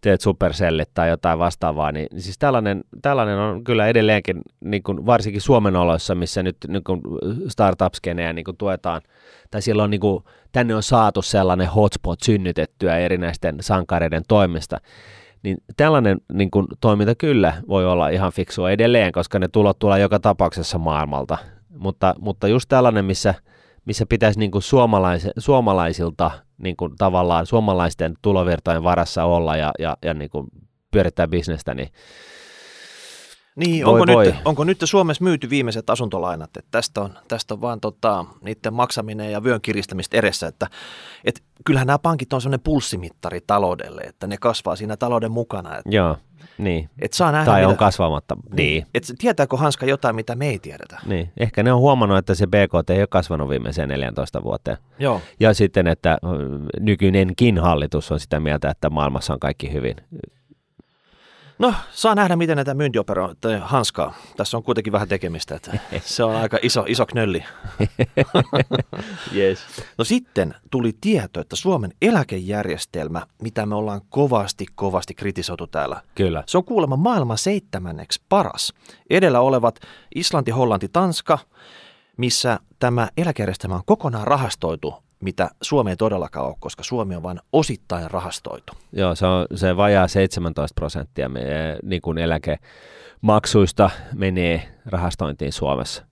[0.00, 5.06] teet supercellit tai jotain vastaavaa, niin, niin siis tällainen, tällainen on kyllä edelleenkin, niin kuin
[5.06, 7.00] varsinkin Suomen oloissa, missä nyt niin kuin
[7.48, 9.00] startup-skeneä niin kuin tuetaan,
[9.50, 14.80] tai silloin on, niin kuin, tänne on saatu sellainen hotspot synnytettyä erinäisten sankareiden toimesta,
[15.42, 20.00] niin tällainen niin kuin, toiminta kyllä voi olla ihan fiksua edelleen, koska ne tulot tulee
[20.00, 21.38] joka tapauksessa maailmalta,
[21.78, 23.34] mutta, mutta just tällainen, missä–
[23.88, 29.96] missä pitäisi niin kuin suomalais, suomalaisilta niin kuin tavallaan suomalaisten tulovirtojen varassa olla ja, ja,
[30.04, 30.46] ja niin kuin
[30.90, 31.88] pyörittää bisnestä, niin
[33.58, 34.26] niin, voi, onko, voi.
[34.26, 36.56] Nyt, onko nyt Suomessa myyty viimeiset asuntolainat?
[36.56, 40.46] Että tästä on, tästä on vaan tota, niiden maksaminen ja vyön kiristämistä edessä.
[40.46, 40.66] Että,
[41.24, 45.76] et, kyllähän nämä pankit on sellainen pulssimittari taloudelle, että ne kasvaa siinä talouden mukana.
[45.76, 46.16] Että, Joo,
[46.58, 46.90] niin.
[46.98, 48.34] Et saa nähdä, tai mitä, on kasvamatta.
[48.34, 48.56] Niin.
[48.56, 48.86] niin.
[48.94, 51.00] Et tietääkö Hanska jotain, mitä me ei tiedetä?
[51.06, 51.32] Niin.
[51.36, 54.76] Ehkä ne on huomannut, että se BKT ei ole kasvanut viimeiseen 14 vuoteen.
[54.98, 55.20] Joo.
[55.40, 56.18] Ja sitten, että
[56.80, 59.96] nykyinenkin hallitus on sitä mieltä, että maailmassa on kaikki hyvin.
[61.58, 64.14] No, saa nähdä, miten näitä myyntiopero hanskaa.
[64.36, 67.44] Tässä on kuitenkin vähän tekemistä, että se on aika iso, iso knölli.
[69.36, 69.58] yes.
[69.98, 76.44] No sitten tuli tieto, että Suomen eläkejärjestelmä, mitä me ollaan kovasti, kovasti kritisoitu täällä, Kyllä.
[76.46, 78.72] se on kuulemma maailman seitsemänneksi paras.
[79.10, 79.78] Edellä olevat
[80.14, 81.38] Islanti, Hollanti, Tanska,
[82.16, 87.40] missä tämä eläkejärjestelmä on kokonaan rahastoitu, mitä Suomi ei todellakaan ole, koska Suomi on vain
[87.52, 88.72] osittain rahastoitu.
[88.92, 96.04] Joo, se on se vajaa 17 prosenttia meidän, niin kuin eläkemaksuista menee rahastointiin Suomessa.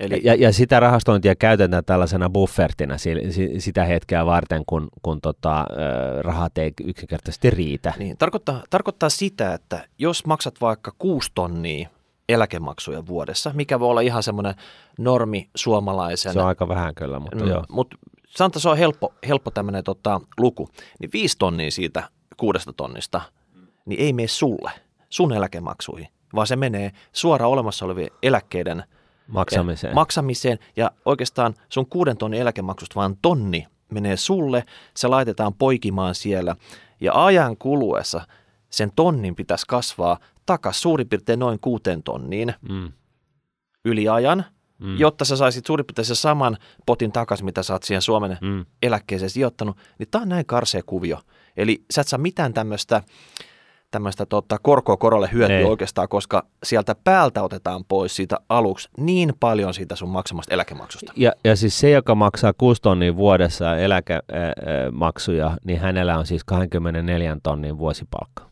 [0.00, 5.20] Eli Ja, ja sitä rahastointia käytetään tällaisena buffertina si- si- sitä hetkeä varten, kun, kun
[5.20, 7.92] tota, ö, rahat ei yksinkertaisesti riitä.
[7.98, 11.88] niin, tarkoittaa, tarkoittaa sitä, että jos maksat vaikka kuusi tonnia
[12.28, 14.54] eläkemaksuja vuodessa, mikä voi olla ihan semmoinen
[14.98, 17.64] normi suomalaisen, Se on aika vähän kyllä, mutta Mm, joo.
[17.68, 17.96] Mutta
[18.30, 20.68] sanotaan, se on helppo, helppo tämmöinen tota, luku.
[20.98, 23.20] Niin viisi tonnia siitä kuudesta tonnista,
[23.86, 24.70] niin ei mene sulle,
[25.08, 28.84] sun eläkemaksuihin, vaan se menee suoraan olemassa olevien eläkkeiden
[29.26, 29.94] Maksamiseen.
[29.94, 30.58] maksamiseen.
[30.76, 34.64] Ja oikeastaan sun kuuden tonnin eläkemaksusta vaan tonni menee sulle,
[34.96, 36.56] se laitetaan poikimaan siellä.
[37.00, 38.20] Ja ajan kuluessa
[38.70, 42.92] sen tonnin pitäisi kasvaa takas suurin piirtein noin kuuteen tonniin mm.
[43.84, 44.44] yli ajan,
[44.80, 44.96] Mm.
[44.98, 48.66] jotta sä saisit suurin piirtein sen saman potin takaisin, mitä sä oot siihen Suomen Mm.
[48.82, 51.18] eläkkeeseen sijoittanut, niin tämä on näin karsea kuvio.
[51.56, 53.02] Eli sä et saa mitään tämmöistä
[53.90, 55.64] tämmöistä tota, korkoa korolle hyötyä Ei.
[55.64, 61.12] oikeastaan, koska sieltä päältä otetaan pois siitä aluksi niin paljon siitä sun maksamasta eläkemaksusta.
[61.16, 67.36] Ja, ja siis se, joka maksaa 6 tonnia vuodessa eläkemaksuja, niin hänellä on siis 24
[67.42, 68.50] tonnin vuosipalkka.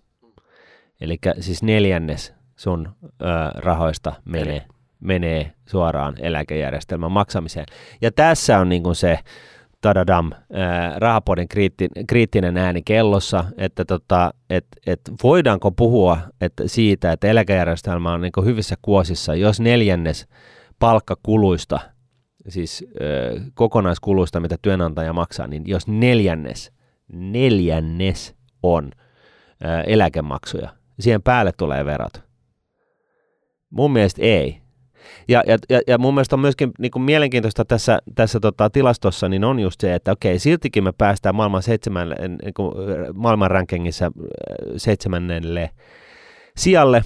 [1.00, 4.64] Eli siis neljännes sun ö, rahoista menee,
[5.00, 7.66] menee suoraan eläkejärjestelmän maksamiseen.
[8.00, 9.18] Ja tässä on niin kuin se
[9.80, 10.98] tadadam, ää,
[11.48, 18.20] kriitti, kriittinen ääni kellossa, että tota, et, et voidaanko puhua että siitä, että eläkejärjestelmä on
[18.20, 20.26] niin kuin hyvissä kuosissa, jos neljännes
[20.78, 21.80] palkkakuluista,
[22.48, 26.72] siis ö, kokonaiskuluista, mitä työnantaja maksaa, niin jos neljännes,
[27.12, 28.90] neljännes on
[29.86, 30.68] eläkemaksuja,
[31.00, 32.22] siihen päälle tulee verot.
[33.70, 34.67] Mun mielestä ei.
[35.28, 39.28] Ja, ja, ja, ja mun mielestä on myöskin niin kuin mielenkiintoista tässä, tässä tota, tilastossa,
[39.28, 42.74] niin on just se, että okei, siltikin me päästään maailman, seitsemän, niin kuin,
[43.14, 44.10] maailman rankingissa äh,
[44.76, 45.70] seitsemännelle
[46.56, 47.02] sijalle,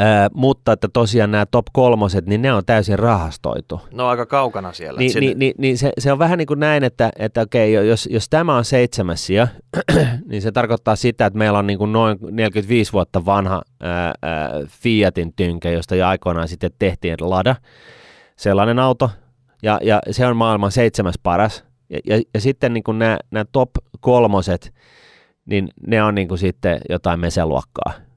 [0.00, 3.80] Ää, mutta että tosiaan nämä top kolmoset, niin ne on täysin rahastoitu.
[3.92, 4.98] No aika kaukana siellä.
[4.98, 7.72] Niin, Sinne- niin, niin, niin se, se on vähän niin kuin näin, että, että okei,
[7.72, 9.48] jos, jos tämä on seitsemäs sija,
[10.30, 14.50] niin se tarkoittaa sitä, että meillä on niin kuin noin 45 vuotta vanha ää, ää,
[14.66, 17.56] Fiatin tynkä, josta jo aikoinaan sitten tehtiin Lada,
[18.36, 19.10] sellainen auto,
[19.62, 21.64] ja, ja se on maailman seitsemäs paras.
[21.90, 24.74] Ja, ja, ja sitten niin kuin nämä, nämä top kolmoset,
[25.46, 28.09] niin ne on niin kuin sitten jotain meseluokkaa.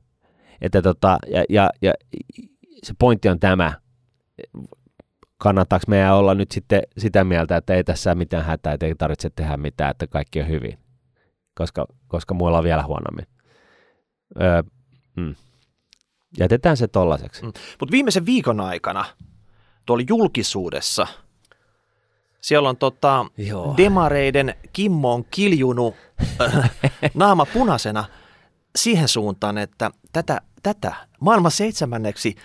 [0.63, 1.93] Että tota, ja, ja, ja
[2.84, 3.73] se pointti on tämä,
[5.38, 9.30] kannattaako meidän olla nyt sitten sitä mieltä, että ei tässä mitään hätää, että ei tarvitse
[9.30, 10.78] tehdä mitään, että kaikki on hyvin,
[11.56, 13.28] koska, koska muilla on vielä huonommin.
[14.41, 14.63] Öö,
[15.15, 15.36] mm.
[16.39, 17.45] Jätetään se tollaiseksi.
[17.45, 19.06] Mutta viimeisen viikon aikana
[19.86, 21.08] tuolla julkisuudessa
[22.43, 23.73] siellä on tota, Joo.
[23.78, 25.95] demareiden Kimmo on kiljunut
[27.13, 28.06] naama punaisena
[28.76, 32.36] siihen suuntaan, että tätä, tätä maailman seitsemänneksi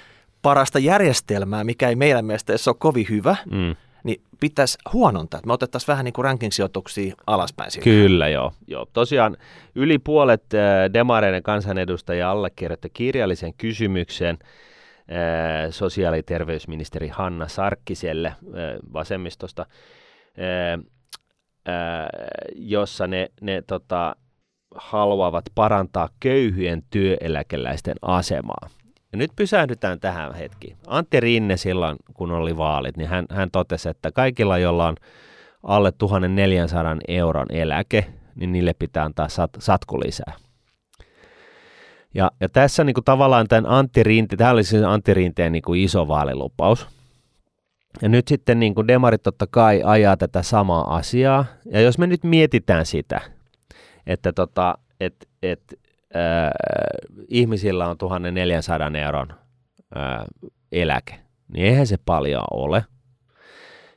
[0.42, 3.76] parasta järjestelmää, mikä ei meidän mielestä edes ole kovin hyvä, Mm.
[4.04, 5.38] niin pitäisi huonontaa.
[5.38, 7.84] Että me otettaisiin vähän niin kuin ranking-sijoituksia alaspäin siitä.
[7.84, 8.52] Kyllä, joo.
[8.66, 8.86] joo.
[8.92, 9.36] Tosiaan
[9.74, 18.34] yli puolet äh, demareiden kansanedustajia allekirjoitti kirjallisen kysymyksen äh, sosiaali- ja terveysministeri Hanna Sarkkiselle äh,
[18.92, 19.66] vasemmistosta,
[22.54, 24.16] jossa ne, ne tota,
[24.74, 28.68] haluavat parantaa köyhien työeläkeläisten asemaa.
[29.12, 30.76] Ja nyt pysähdytään tähän hetki.
[30.86, 34.96] Antti Rinne silloin, kun oli vaalit, niin hän, hän totesi, että kaikilla, joilla on
[35.62, 40.34] alle 1400 euron eläke, niin niille pitää antaa sat, satku lisää.
[42.14, 45.62] Ja, ja tässä niin kuin tavallaan tämän Antti Rinte, tämä oli siis Antti Rinteen niin
[45.62, 46.86] kuin iso vaalilupaus.
[48.02, 51.44] Ja nyt sitten niin kuin demarit totta kai ajaa tätä samaa asiaa.
[51.72, 53.20] Ja jos me nyt mietitään sitä,
[54.08, 55.62] että tota, et, et,
[56.16, 56.50] äh,
[57.28, 59.28] ihmisillä on 1400 euron
[59.96, 60.24] äh,
[60.72, 61.14] eläke,
[61.52, 62.84] niin eihän se paljon ole.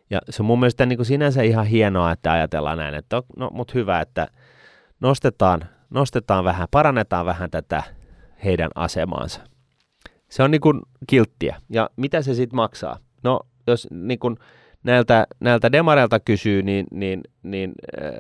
[0.10, 3.50] Ja se on mun mielestä niin kuin sinänsä ihan hienoa, että ajatellaan näin, että no,
[3.54, 4.28] mutta hyvä, että
[5.00, 7.84] nostetaan, nostetaan vähän, parannetaan vähän tätä
[8.44, 9.42] heidän asemaansa.
[10.30, 11.62] Se on niin kuin kilttiä.
[11.70, 12.98] Ja mitä se sitten maksaa?
[13.24, 14.36] No, jos niin kuin
[14.84, 17.72] näiltä, näiltä demareilta kysyy, niin, niin, niin
[18.04, 18.12] äh,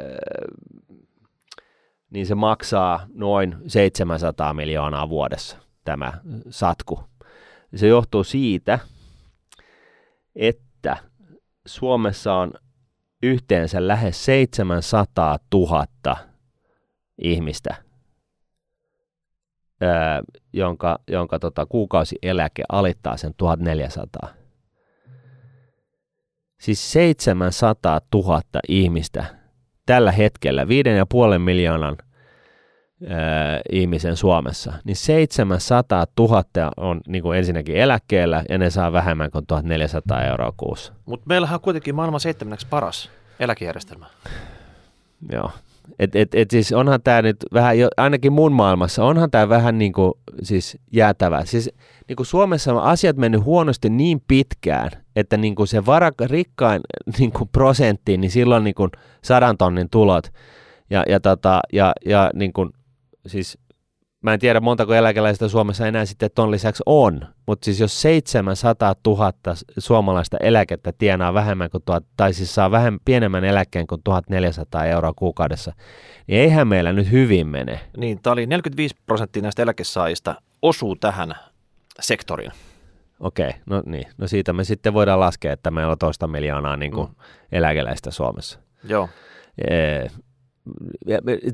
[2.11, 6.13] niin se maksaa noin 700 miljoonaa vuodessa tämä
[6.49, 7.03] satku.
[7.75, 8.79] Se johtuu siitä,
[10.35, 10.97] että
[11.65, 12.53] Suomessa on
[13.23, 16.17] yhteensä lähes 700 000
[17.21, 17.75] ihmistä,
[20.53, 24.29] jonka, jonka tota, kuukausieläke alittaa sen 1400.
[26.59, 29.40] Siis 700 000 ihmistä
[29.85, 31.97] tällä hetkellä, 5,5 miljoonan
[33.07, 36.43] ää, ihmisen Suomessa, niin 700 000
[36.77, 40.93] on niin kuin ensinnäkin eläkkeellä ja ne saa vähemmän kuin 1400 euroa kuussa.
[41.05, 44.05] Mutta meillähän on kuitenkin maailman seitsemänneksi paras eläkejärjestelmä.
[45.31, 45.51] Joo,
[45.99, 49.77] et, et, et siis onhan tämä nyt vähän, jo, ainakin mun maailmassa, onhan tämä vähän
[49.77, 50.13] niin kuin
[50.43, 51.45] siis jäätävä.
[51.45, 51.69] Siis
[52.07, 56.81] niin kuin Suomessa on asiat mennyt huonosti niin pitkään, että niin kuin se varak, rikkain
[57.19, 58.89] niin kuin prosentti, niin silloin niin kuin
[59.23, 60.27] sadan tonnin tulot.
[60.89, 62.69] Ja, ja, tota, ja, ja niin kuin,
[63.27, 63.57] siis
[64.21, 68.95] mä en tiedä montako eläkeläistä Suomessa enää sitten ton lisäksi on, mutta siis jos 700
[69.05, 69.33] 000
[69.77, 75.13] suomalaista eläkettä tienaa vähemmän kuin tuhat, tai siis saa vähemmän, pienemmän eläkkeen kuin 1400 euroa
[75.15, 75.73] kuukaudessa,
[76.27, 77.79] niin eihän meillä nyt hyvin mene.
[77.97, 81.35] Niin, tämä oli 45 prosenttia näistä eläkesaajista osuu tähän
[81.99, 82.51] sektoriin.
[83.19, 84.07] Okei, no niin.
[84.17, 87.15] No siitä me sitten voidaan laskea, että meillä on toista miljoonaa niin kuin mm.
[87.51, 88.59] eläkeläistä Suomessa.
[88.83, 89.09] Joo.
[89.69, 90.07] Ee,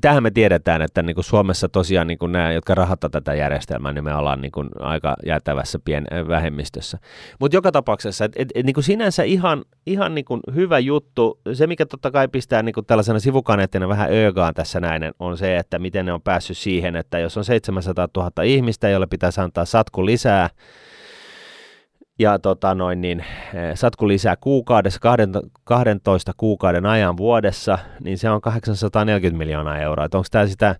[0.02, 3.93] tähän me tiedetään, että niin kuin Suomessa tosiaan niin kuin nämä, jotka rahoittavat tätä järjestelmää,
[3.93, 6.98] niin me ollaan niin kuin aika jäätävässä pien vähemmistössä.
[7.39, 11.39] Mutta joka tapauksessa, et, et, et, niin kuin sinänsä ihan, ihan niin kuin hyvä juttu,
[11.54, 15.58] se mikä totta kai pistää niin kuin tällaisena sivukaneettina vähän öögaan tässä näin, on se,
[15.58, 19.65] että miten ne on päässyt siihen, että jos on 700 000 ihmistä, jolle pitäisi antaa
[19.65, 20.50] satku lisää,
[22.20, 25.00] ja tota noin, niin, eh, satku lisää kuukaudessa,
[25.64, 30.04] 12 kuukauden ajan vuodessa, niin se on 840 miljoonaa euroa.
[30.04, 30.76] onko tämä sitä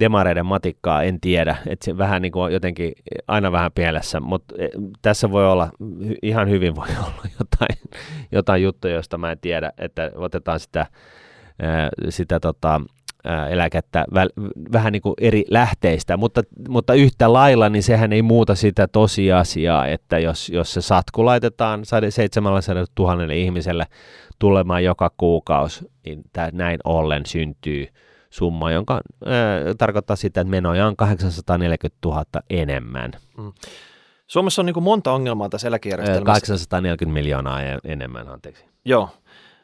[0.00, 2.92] demareiden matikkaa, en tiedä, että se vähän niin kuin jotenkin
[3.28, 4.70] aina vähän pielessä, mutta eh,
[5.02, 5.70] tässä voi olla,
[6.22, 7.90] ihan hyvin voi olla jotain,
[8.32, 10.86] jotain juttuja, joista mä en tiedä, että otetaan sitä,
[11.60, 12.80] eh, sitä tota,
[13.50, 14.04] eläkettä
[14.72, 19.86] vähän niin kuin eri lähteistä, mutta, mutta yhtä lailla niin sehän ei muuta sitä tosiasiaa,
[19.86, 22.60] että jos, jos se satku laitetaan 700
[22.98, 23.86] 000 ihmiselle
[24.38, 27.86] tulemaan joka kuukausi, niin tämä näin ollen syntyy
[28.30, 33.12] summa, jonka ää, tarkoittaa sitä, että menoja on 840 000 enemmän.
[33.38, 33.52] Mm.
[34.26, 36.24] Suomessa on niin kuin monta ongelmaa tässä eläkejärjestelmässä.
[36.24, 38.64] 840 miljoonaa enemmän, anteeksi.
[38.84, 39.08] Joo.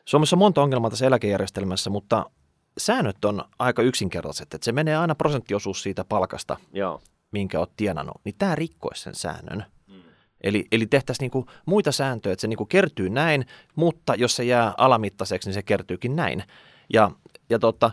[0.04, 2.30] Suomessa on monta ongelmaa tässä eläkejärjestelmässä, mutta
[2.78, 7.00] säännöt on aika yksinkertaiset, että se menee aina prosenttiosuus siitä palkasta, Joo.
[7.30, 9.64] minkä olet tienannut, niin tämä rikkoisi sen säännön.
[9.86, 10.02] Mm.
[10.40, 14.74] Eli, eli tehtäisiin niinku muita sääntöjä, että se niinku kertyy näin, mutta jos se jää
[14.76, 16.44] alamittaiseksi, niin se kertyykin näin.
[16.92, 17.10] Ja,
[17.50, 17.90] ja tota,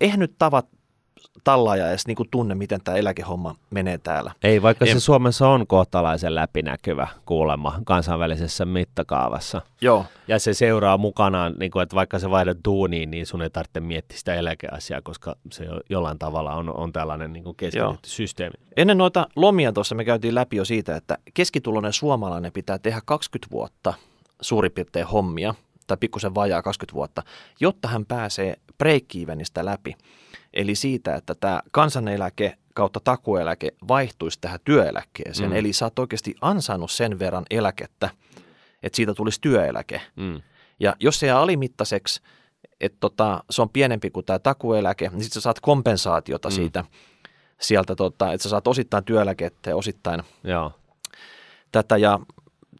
[0.00, 0.68] eihän nyt tavat
[1.44, 4.32] tallaaja edes niin kuin tunne, miten tämä eläkehomma menee täällä.
[4.42, 4.92] Ei, vaikka en...
[4.92, 9.62] se Suomessa on kohtalaisen läpinäkyvä kuulemma kansainvälisessä mittakaavassa.
[9.80, 10.04] Joo.
[10.28, 13.80] Ja se seuraa mukanaan, niin kuin, että vaikka se vaihdat duuniin, niin sun ei tarvitse
[13.80, 18.54] miettiä sitä eläkeasiaa, koska se jollain tavalla on, on tällainen niin keskitetty systeemi.
[18.76, 23.50] Ennen noita lomia tuossa me käytiin läpi jo siitä, että keskituloinen suomalainen pitää tehdä 20
[23.52, 23.94] vuotta
[24.40, 25.54] suurin piirtein hommia,
[25.88, 27.22] tai pikkusen vajaa 20 vuotta,
[27.60, 29.04] jotta hän pääsee break
[29.62, 29.96] läpi.
[30.54, 35.50] Eli siitä, että tämä kansaneläke kautta takueläke vaihtuisi tähän työeläkkeeseen.
[35.50, 35.56] Mm.
[35.56, 38.10] Eli sä oot oikeasti ansainnut sen verran eläkettä,
[38.82, 40.00] että siitä tulisi työeläke.
[40.16, 40.42] Mm.
[40.80, 42.20] Ja jos se jää alimittaiseksi,
[42.80, 46.52] että tota, se on pienempi kuin tämä takueläke, niin sitten sä saat kompensaatiota mm.
[46.52, 46.84] siitä,
[47.60, 50.72] sieltä, tota, että sä saat osittain työeläkettä ja osittain Joo.
[51.72, 51.96] tätä.
[51.96, 52.20] Ja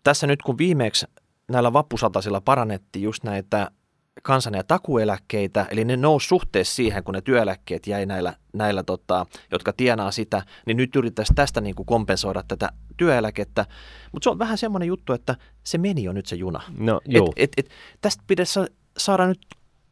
[0.05, 1.07] tässä nyt kun viimeksi
[1.49, 3.71] näillä vappusatasilla parannettiin just näitä
[4.23, 9.27] kansan- ja takueläkkeitä, eli ne nousi suhteessa siihen, kun ne työeläkkeet jäi näillä, näillä tota,
[9.53, 13.67] jotka tienaa sitä, niin nyt yrittäisiin tästä niin kuin kompensoida tätä työeläkettä.
[14.13, 16.61] Mutta se on vähän semmoinen juttu, että se meni jo nyt se juna.
[16.79, 18.61] No, et, et, et, tästä pitäisi
[18.97, 19.41] saada nyt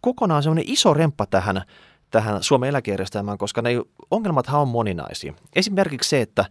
[0.01, 1.62] kokonaan semmoinen iso remppa tähän,
[2.11, 3.71] tähän Suomen eläkejärjestelmään, koska ne
[4.11, 5.35] ongelmathan on moninaisia.
[5.57, 6.45] Esimerkiksi se, että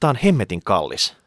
[0.00, 1.16] tämä on hemmetin kallis–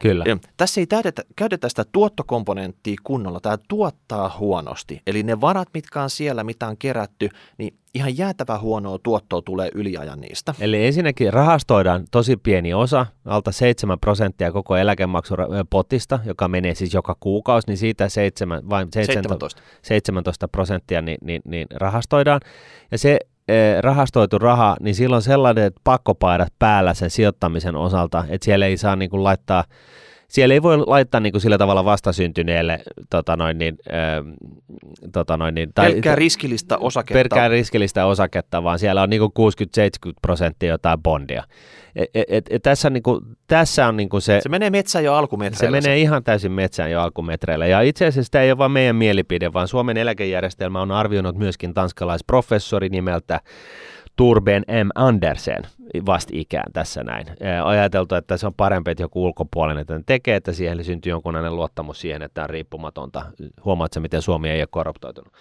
[0.00, 0.24] Kyllä.
[0.28, 3.40] Ja tässä ei täydetä, käytetä sitä tuottokomponenttia kunnolla.
[3.40, 5.02] Tämä tuottaa huonosti.
[5.06, 9.70] Eli ne varat, mitkä on siellä, mitä on kerätty, niin ihan jäätävä huonoa tuottoa tulee
[9.74, 10.54] yliajan niistä.
[10.60, 17.16] Eli ensinnäkin rahastoidaan tosi pieni osa, alta 7 prosenttia koko eläkemaksupotista, joka menee siis joka
[17.20, 22.40] kuukausi, niin siitä 7, vain 17, 17 prosenttia niin, niin, niin rahastoidaan.
[22.90, 23.18] Ja se
[23.80, 29.10] rahastoitu raha, niin silloin sellainen pakkopaidat päällä sen sijoittamisen osalta, että siellä ei saa niin
[29.10, 29.64] kuin laittaa
[30.30, 34.24] siellä ei voi laittaa niin kuin sillä tavalla vastasyntyneelle tota noin, niin, äh,
[35.12, 37.18] tota noin, niin, tai, pelkkää riskillistä osaketta.
[37.18, 39.26] Pelkkää riskillistä osaketta, vaan siellä on niin 60-70
[40.22, 41.44] prosenttia jotain bondia.
[41.96, 44.40] Et, et, et, et tässä, niin kuin, tässä on niin kuin se...
[44.42, 45.80] Se menee metsään jo alkumetreillä.
[45.80, 47.66] Se menee ihan täysin metsään jo alkumetreillä.
[47.66, 51.74] Ja itse asiassa tämä ei ole vain meidän mielipide, vaan Suomen eläkejärjestelmä on arvioinut myöskin
[51.74, 53.40] tanskalaisprofessori nimeltä
[54.20, 54.88] Turben M.
[54.94, 55.62] Andersen
[56.06, 57.26] vastikään tässä näin.
[57.64, 62.00] Ajateltu, että se on parempi, että joku ulkopuolinen tämän tekee, että siihen syntyy jonkunlainen luottamus
[62.00, 63.22] siihen, että on riippumatonta.
[63.64, 65.32] Huomaatko, miten Suomi ei ole korruptoitunut?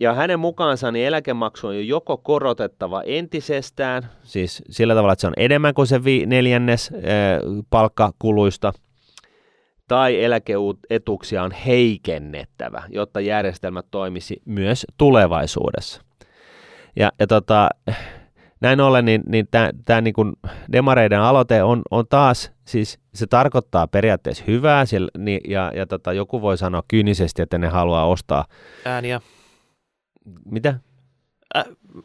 [0.00, 5.26] Ja hänen mukaansa niin eläkemaksu on jo joko korotettava entisestään, siis sillä tavalla, että se
[5.26, 6.90] on enemmän kuin se neljännes
[7.70, 8.72] palkkakuluista,
[9.88, 16.02] tai eläkeetuksia on heikennettävä, jotta järjestelmä toimisi myös tulevaisuudessa.
[16.96, 17.68] Ja, ja tota,
[18.60, 19.48] näin ollen, niin, niin
[19.84, 20.14] tämä niin
[20.72, 26.12] demareiden aloite on, on taas, siis se tarkoittaa periaatteessa hyvää, siellä, niin, ja, ja tota,
[26.12, 28.44] joku voi sanoa kyynisesti, että ne haluaa ostaa
[28.84, 29.20] ääniä.
[30.44, 30.74] Mitä?
[31.56, 31.64] Ä,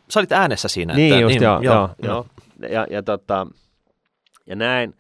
[0.10, 0.94] sä olit äänessä siinä.
[0.94, 1.90] Niin että, just, niin, joo, joo, joo.
[2.04, 2.26] joo.
[2.70, 3.48] Ja, ja, tota,
[4.46, 4.96] ja näin.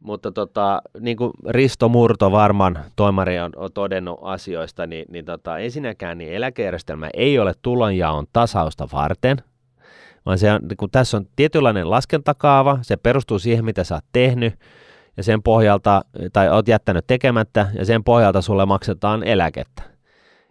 [0.00, 5.58] Mutta tota, niin kuin Risto Murto varmaan toimari on, on todennut asioista, niin, niin tota,
[5.58, 9.36] ensinnäkään niin eläkejärjestelmä ei ole tulonjaon tasausta varten,
[10.26, 14.04] vaan se on, niin kun tässä on tietynlainen laskentakaava, se perustuu siihen, mitä sä oot
[14.12, 14.54] tehnyt,
[15.16, 19.82] ja sen pohjalta, tai oot jättänyt tekemättä, ja sen pohjalta sulle maksetaan eläkettä.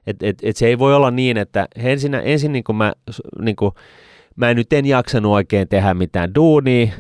[0.08, 2.94] Et, et, et se ei voi olla niin, että ensin, ensin niin kuin mä,
[3.42, 3.72] niin kuin,
[4.36, 6.94] mä nyt en jaksanut oikein tehdä mitään duunia,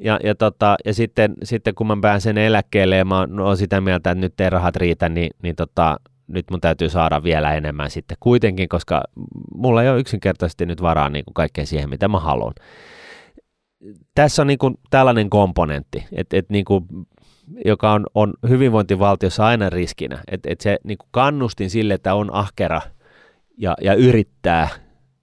[0.00, 4.10] ja, ja, tota, ja sitten, sitten kun mä pääsen eläkkeelle ja mä oon sitä mieltä,
[4.10, 5.96] että nyt ei rahat riitä, niin, niin tota,
[6.28, 9.02] nyt mun täytyy saada vielä enemmän sitten kuitenkin, koska
[9.54, 12.54] mulla ei ole yksinkertaisesti nyt varaa niin kuin kaikkeen siihen, mitä mä haluan.
[14.14, 16.84] Tässä on niin kuin tällainen komponentti, että, että niin kuin,
[17.64, 22.34] joka on, on hyvinvointivaltiossa aina riskinä, että, että se niin kuin kannustin sille, että on
[22.34, 22.80] ahkera
[23.58, 24.68] ja, ja yrittää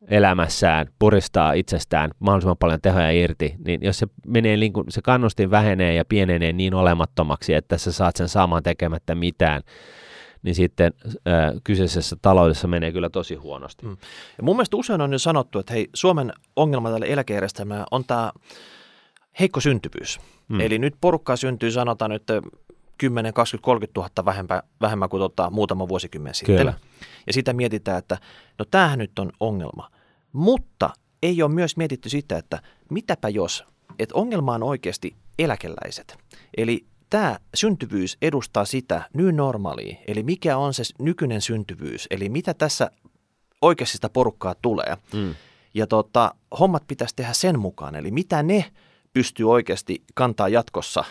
[0.08, 5.52] elämässään puristaa itsestään mahdollisimman paljon tehoja irti, niin jos se, menee, niin kuin, se kannustin
[5.52, 9.62] vähenee ja pienenee niin olemattomaksi, että sä saat sen saamaan tekemättä mitään,
[10.44, 13.86] niin sitten äh, kyseisessä taloudessa menee kyllä tosi huonosti.
[13.86, 13.98] Mm.
[14.38, 18.32] Ja mun mielestä usein on jo sanottu, että hei, Suomen ongelma tälle eläkejärjestelmälle on tämä
[19.40, 20.20] heikko syntyvyys.
[20.48, 20.62] Mm.
[20.62, 22.24] Eli nyt porukkaa syntyy, sanotaan nyt
[22.98, 26.58] 10, 20, 30 000 vähemmän, vähemmän kuin tota, muutama vuosikymmen sitten.
[26.58, 26.74] Kyllä.
[27.28, 28.18] Ja sitä mietitään, että
[28.60, 29.90] no tämähän nyt on ongelma.
[30.36, 30.90] Mutta
[31.24, 33.66] ei ole myös mietitty sitä, että mitäpä jos,
[34.00, 36.18] että ongelma on oikeasti eläkeläiset.
[36.58, 42.54] Eli tämä syntyvyys edustaa sitä new normaalia, eli mikä on se nykyinen syntyvyys, eli mitä
[42.54, 42.92] tässä
[43.62, 44.98] oikeasti sitä porukkaa tulee.
[45.14, 45.36] Mm.
[45.74, 48.72] Ja tota, hommat pitäisi tehdä sen mukaan, eli mitä ne
[49.14, 51.04] pystyy oikeasti kantaa jatkossa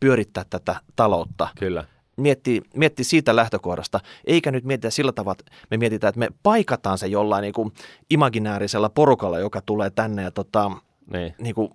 [0.00, 1.48] pyörittää tätä taloutta.
[1.58, 1.84] Kyllä.
[2.20, 6.98] Miettii, miettii siitä lähtökohdasta, eikä nyt mietitä sillä tavalla, että me mietitään, että me paikataan
[6.98, 7.72] se jollain niin kuin
[8.10, 10.70] imaginäärisellä porukalla, joka tulee tänne ja tota,
[11.12, 11.34] niin.
[11.38, 11.70] Niin kuin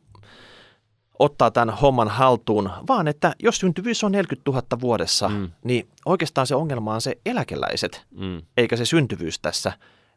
[1.19, 5.51] ottaa tämän homman haltuun, vaan että jos syntyvyys on 40 000 vuodessa, mm.
[5.63, 8.41] niin oikeastaan se ongelma on se eläkeläiset, mm.
[8.57, 9.71] eikä se syntyvyys tässä.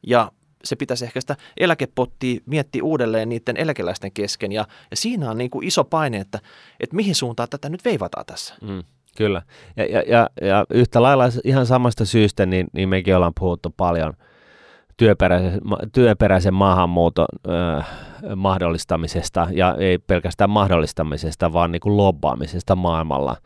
[0.06, 0.32] Ja
[0.64, 4.52] se pitäisi ehkä sitä eläkepottia miettiä uudelleen niiden eläkeläisten kesken.
[4.52, 6.40] Ja, ja siinä on niin kuin iso paine, että,
[6.80, 8.54] että mihin suuntaan tätä nyt veivataan tässä.
[8.60, 8.84] Mm.
[9.18, 9.42] Kyllä.
[9.76, 14.12] Ja, ja, ja, ja yhtä lailla ihan samasta syystä, niin, niin mekin ollaan puhuttu paljon–
[14.98, 15.60] työperäisen,
[15.92, 17.82] työperäisen maahanmuuton ö,
[18.36, 23.36] mahdollistamisesta ja ei pelkästään mahdollistamisesta, vaan niin kuin lobbaamisesta maailmalla.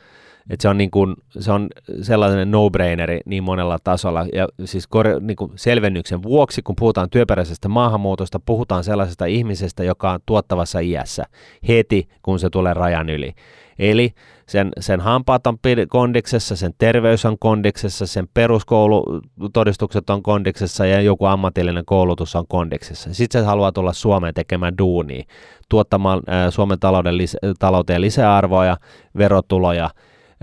[0.51, 1.69] Et se, on niin kuin, se on
[2.03, 4.27] sellainen no-braineri niin monella tasolla.
[4.33, 10.11] Ja siis kor- niin kuin selvennyksen vuoksi, kun puhutaan työperäisestä maahanmuutosta, puhutaan sellaisesta ihmisestä, joka
[10.11, 11.25] on tuottavassa iässä
[11.69, 13.33] heti, kun se tulee rajan yli.
[13.79, 14.15] Eli
[14.53, 21.25] sen, sen hampaat on kondiksessa, sen terveys on kondiksessa, sen peruskoulutodistukset on kondiksessa ja joku
[21.25, 23.15] ammatillinen koulutus on kondiksessa.
[23.15, 25.25] Sitten se haluaa tulla Suomeen tekemään duunia,
[25.69, 28.77] tuottamaan äh, Suomen talouden lis- talouteen lisäarvoja,
[29.19, 29.91] verotuloja,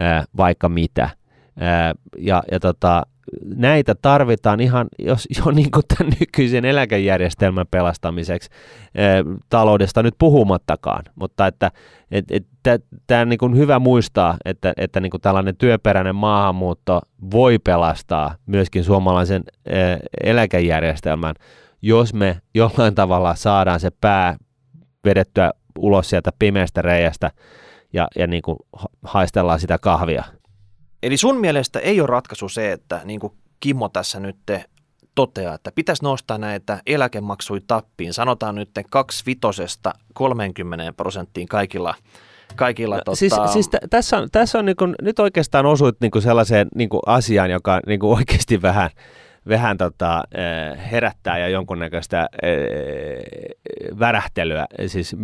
[0.01, 1.03] äh, vaikka mitä.
[1.03, 3.05] Äh, ja, ja tota,
[3.55, 8.49] näitä tarvitaan ihan jos, jo niin kuin tämän nykyisen eläkejärjestelmän pelastamiseksi
[9.49, 11.71] taloudesta nyt puhumattakaan, mutta että
[12.11, 12.45] et, et,
[13.07, 18.83] tämä on niin hyvä muistaa, että, että niin kuin tällainen työperäinen maahanmuutto voi pelastaa myöskin
[18.83, 19.43] suomalaisen
[20.23, 21.35] eläkejärjestelmän,
[21.81, 24.37] jos me jollain tavalla saadaan se pää
[25.05, 27.31] vedettyä ulos sieltä pimeästä reiästä
[27.93, 28.57] ja, ja niin kuin
[29.03, 30.23] haistellaan sitä kahvia.
[31.03, 34.37] Eli sun mielestä ei ole ratkaisu se, että niin kuin Kimmo tässä nyt
[35.15, 38.13] toteaa, että pitäisi nostaa näitä eläkemaksuja tappiin.
[38.13, 41.95] Sanotaan nyt kaksi vitosesta 30 prosenttiin kaikilla
[42.55, 43.15] kaikilla tota...
[43.15, 46.67] Siis, siis t- tässä on, tässä on niin kuin, nyt oikeastaan osuit niin kuin sellaiseen
[46.75, 48.89] niin kuin asiaan, joka niin kuin oikeasti vähän,
[49.47, 50.23] vähän tota,
[50.91, 52.27] herättää ja jonkunnäköistä
[53.99, 55.15] värähtelyä siis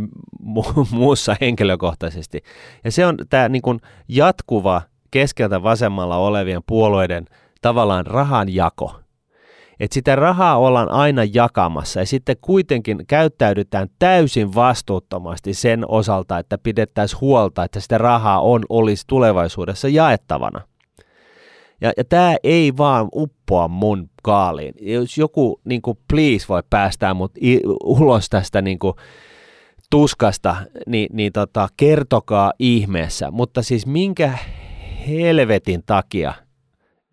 [0.44, 2.42] mu- muussa henkilökohtaisesti.
[2.84, 4.82] Ja se on tämä niin kuin jatkuva
[5.12, 7.26] keskeltä vasemmalla olevien puolueiden
[7.62, 8.96] tavallaan rahanjako.
[9.80, 16.58] Että sitä rahaa ollaan aina jakamassa ja sitten kuitenkin käyttäydytään täysin vastuuttomasti sen osalta, että
[16.58, 20.62] pidettäisiin huolta, että sitä rahaa on, olisi tulevaisuudessa jaettavana.
[21.82, 24.74] Ja, ja tämä ei vaan uppoa mun kaaliin.
[24.82, 28.94] Jos joku niin kuin, please voi päästää mut i, ulos tästä niin kuin,
[29.90, 30.56] tuskasta,
[30.88, 33.32] niin, niin tota, kertokaa ihmeessä.
[33.32, 34.38] Mutta siis minkä
[35.08, 36.34] helvetin takia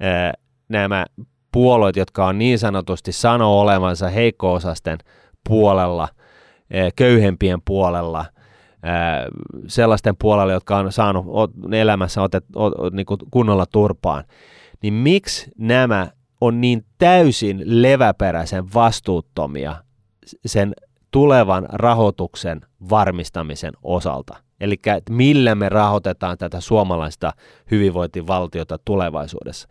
[0.01, 0.32] ää,
[0.68, 1.07] nämä
[1.53, 4.99] puolueet, jotka on niin sanotusti sanoo olevansa heikko-osasten
[5.49, 6.09] puolella,
[6.72, 8.24] ää, köyhempien puolella,
[8.82, 9.26] ää,
[9.66, 11.26] sellaisten puolella, jotka on saanut
[11.72, 14.24] elämässä otet, o, niin kuin kunnolla turpaan,
[14.82, 16.09] niin miksi nämä
[16.40, 19.76] on niin täysin leväperäisen vastuuttomia
[20.47, 20.72] sen
[21.11, 24.36] tulevan rahoituksen varmistamisen osalta.
[24.62, 24.76] Eli
[25.10, 27.32] millä me rahoitetaan tätä suomalaista
[27.70, 29.68] hyvinvointivaltiota tulevaisuudessa.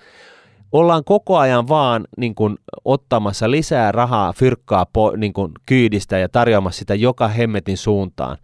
[0.71, 6.29] Ollaan koko ajan vaan niin kuin, ottamassa lisää rahaa, fyrkkaa po, niin kuin, kyydistä ja
[6.29, 8.37] tarjoamassa sitä joka hemmetin suuntaan.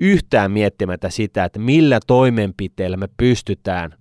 [0.00, 3.94] Yhtään miettimättä sitä, että millä toimenpiteillä me pystytään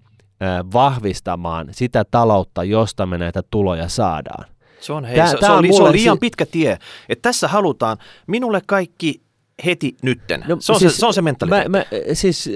[0.74, 4.46] vahvistamaan sitä taloutta, josta me näitä tuloja saadaan.
[4.80, 6.78] Se on, hei, tää, se, tää se, on, se on liian pitkä tie.
[7.10, 9.22] Että tässä halutaan minulle kaikki
[9.66, 10.46] heti nytten.
[10.48, 11.70] No, se, on siis, se, se on se mentaliteetti.
[11.70, 12.50] Mä, mä, siis,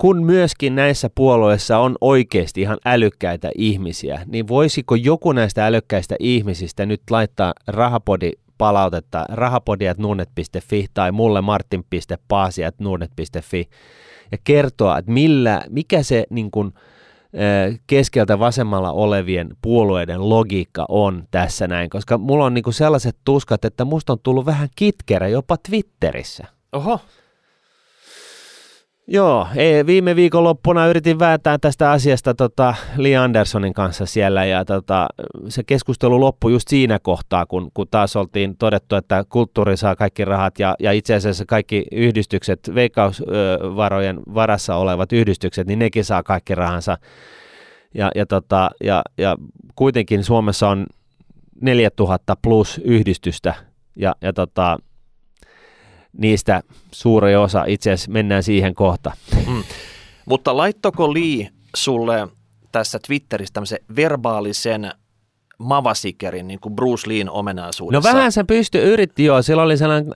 [0.00, 6.86] kun myöskin näissä puolueissa on oikeasti ihan älykkäitä ihmisiä, niin voisiko joku näistä älykkäistä ihmisistä
[6.86, 13.68] nyt laittaa rahapodi palautetta rahapodiat.nuunet.fi tai mulle martin.paasiat.nuunet.fi
[14.32, 16.72] ja kertoa, että millä, mikä se niin kuin,
[17.86, 23.64] keskeltä vasemmalla olevien puolueiden logiikka on tässä näin, koska mulla on niin kuin sellaiset tuskat,
[23.64, 26.44] että musta on tullut vähän kitkerä jopa Twitterissä.
[26.72, 27.00] Oho.
[29.06, 35.06] Joo, ei, viime viikonloppuna yritin vääntää tästä asiasta tota, Lee Andersonin kanssa siellä ja tota,
[35.48, 40.24] se keskustelu loppui just siinä kohtaa, kun, kun taas oltiin todettu, että kulttuuri saa kaikki
[40.24, 46.54] rahat ja, ja itse asiassa kaikki yhdistykset, veikkausvarojen varassa olevat yhdistykset, niin nekin saa kaikki
[46.54, 46.98] rahansa.
[47.94, 49.36] Ja, ja, tota, ja, ja
[49.74, 50.86] kuitenkin Suomessa on
[51.60, 53.54] 4000 plus yhdistystä
[53.96, 54.78] ja, ja tota,
[56.18, 56.62] niistä
[56.92, 59.12] suuri osa, itse asiassa mennään siihen kohta.
[59.46, 59.62] Mm.
[60.26, 62.28] Mutta laittoko Lee sulle
[62.72, 64.92] tässä Twitterissä tämmöisen verbaalisen
[65.58, 68.08] mavasikerin niin kuin Bruce Leen omenaisuudessa?
[68.08, 70.12] No vähän se pystyi, yritti joo, sillä oli sellainen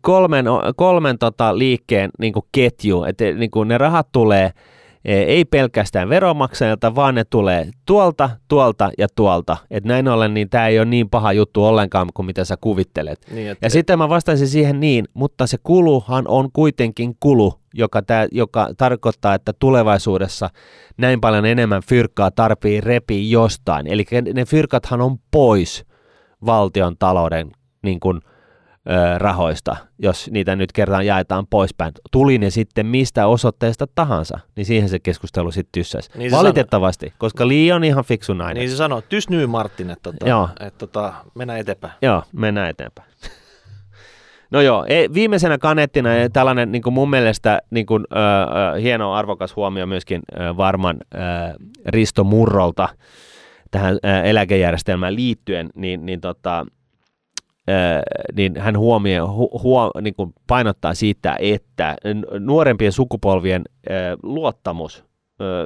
[0.00, 0.44] kolmen,
[0.76, 4.50] kolmen tota liikkeen niin kuin ketju, että niin kuin ne rahat tulee–
[5.04, 9.56] ei pelkästään veronmaksajilta, vaan ne tulee tuolta, tuolta ja tuolta.
[9.70, 13.18] Et näin ollen niin tämä ei ole niin paha juttu ollenkaan kuin mitä sä kuvittelet.
[13.30, 13.66] Niin, että...
[13.66, 18.68] Ja sitten mä vastaisin siihen niin, mutta se kuluhan on kuitenkin kulu, joka, tää, joka
[18.76, 20.50] tarkoittaa, että tulevaisuudessa
[20.96, 23.86] näin paljon enemmän fyrkkaa tarvii repi jostain.
[23.86, 25.84] Eli ne fyrkathan on pois
[26.46, 27.50] valtion talouden
[27.82, 28.20] niin kuin,
[29.18, 31.92] rahoista, jos niitä nyt kerran jaetaan poispäin.
[32.10, 36.10] Tuli ne sitten mistä osoitteesta tahansa, niin siihen se keskustelu sitten tyssäisi.
[36.14, 38.60] Niin Valitettavasti, sano, koska Li on ihan fiksu nainen.
[38.60, 41.92] Niin se sanoo, tysnyy Martin, että tota, et, tota, mennään eteenpäin.
[42.02, 43.08] Joo, mennään eteenpäin.
[44.50, 49.56] No joo, e, viimeisenä kanettina tällainen niin kuin mun mielestä niin kuin, ö, hieno arvokas
[49.56, 51.18] huomio myöskin ö, varman ö,
[51.86, 52.88] Risto Murrolta
[53.70, 56.66] tähän ö, eläkejärjestelmään liittyen, niin, niin tota,
[58.36, 61.96] niin hän huomioi, hu, huo, niin kuin painottaa siitä, että
[62.40, 63.62] nuorempien sukupolvien
[64.22, 65.04] luottamus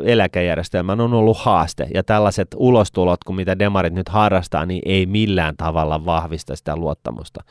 [0.05, 5.57] eläkejärjestelmään on ollut haaste, ja tällaiset ulostulot, kun mitä demarit nyt harrastaa, niin ei millään
[5.57, 7.44] tavalla vahvista sitä luottamusta.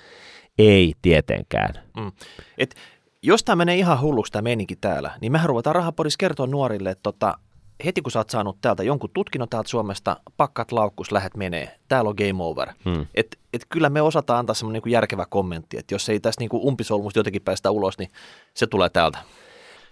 [0.58, 1.74] Ei tietenkään.
[1.98, 2.12] Mm.
[2.58, 2.76] Et
[3.24, 7.04] jos tämä menee ihan hulluksi tämä meininki täällä, niin mehän ruvetaan rahapodissa kertoa nuorille, että
[7.04, 7.38] tota,
[7.86, 12.10] heti kun sä oot saanut täältä jonkun tutkinnon täältä Suomesta, pakkat laukkus, lähet menee, täällä
[12.10, 12.70] on game over.
[12.86, 13.06] Hmm.
[13.16, 16.50] Et, et kyllä me osataan antaa semmoinen niin järkevä kommentti, että jos ei tästä niin
[16.54, 18.12] umpisolmusta jotenkin päästä ulos, niin
[18.54, 19.18] se tulee täältä.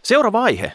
[0.03, 0.73] Seuraava aihe.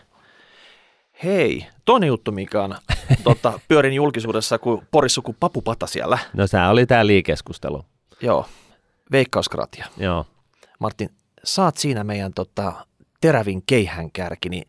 [1.24, 2.74] Hei, toinen juttu, mikä on
[3.24, 6.18] tota, pyörin julkisuudessa kuin Porissa kuin papupata siellä.
[6.32, 7.84] No se oli tämä liikeskustelu.
[8.20, 8.46] Joo,
[9.12, 9.86] veikkauskratia.
[9.96, 10.26] Joo.
[10.78, 11.10] Martin,
[11.44, 12.72] saat siinä meidän tota,
[13.20, 14.68] terävin keihänkärki, niin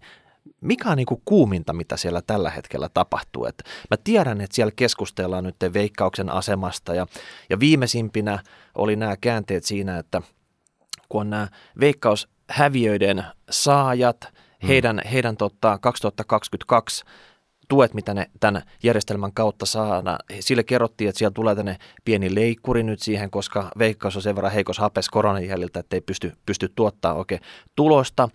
[0.66, 3.46] mikä on niin kuin kuuminta, mitä siellä tällä hetkellä tapahtuu?
[3.46, 7.08] Et mä tiedän, että siellä keskustellaan nyt veikkauksen asemasta ja,
[7.50, 8.40] ja viimeisimpinä
[8.76, 10.22] oli nämä käänteet siinä, että
[11.10, 11.48] kun on nämä
[11.80, 14.68] veikkaus häviöiden saajat, mm.
[14.68, 17.06] heidän, heidän tota, 2022
[17.68, 20.18] tuet, mitä ne tämän järjestelmän kautta saada.
[20.40, 24.54] Sille kerrottiin, että siellä tulee tänne pieni leikkuri nyt siihen, koska veikkaus on sen verran
[24.54, 27.42] heikos hapes koronan jäljiltä, että ei pysty, pysty tuottaa oikein
[27.76, 28.30] tulosta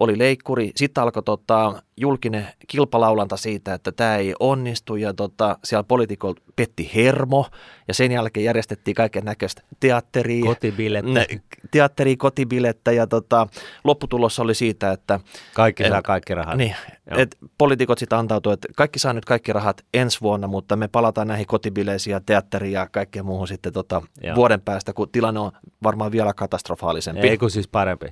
[0.00, 0.70] oli leikkuri.
[0.76, 6.90] Sitten alkoi tota, julkinen kilpalaulanta siitä, että tämä ei onnistu ja tota, siellä poliitikot petti
[6.94, 7.46] hermo
[7.88, 10.44] ja sen jälkeen järjestettiin kaiken näköistä teatteria.
[10.44, 11.26] Kotibilettä.
[11.70, 13.46] Teatteria, kotibilettä ja tota,
[13.84, 15.20] lopputulos oli siitä, että...
[15.54, 16.56] Kaikki saa kaikki rahat.
[16.56, 16.74] Niin,
[17.16, 21.28] et poliitikot sitten antautuivat, että kaikki saa nyt kaikki rahat ensi vuonna, mutta me palataan
[21.28, 24.02] näihin kotibileisiin ja teatteriin ja kaikkeen muuhun sitten tota,
[24.34, 27.28] vuoden päästä, kun tilanne on varmaan vielä katastrofaalisempi.
[27.28, 28.06] Ei kun siis parempi.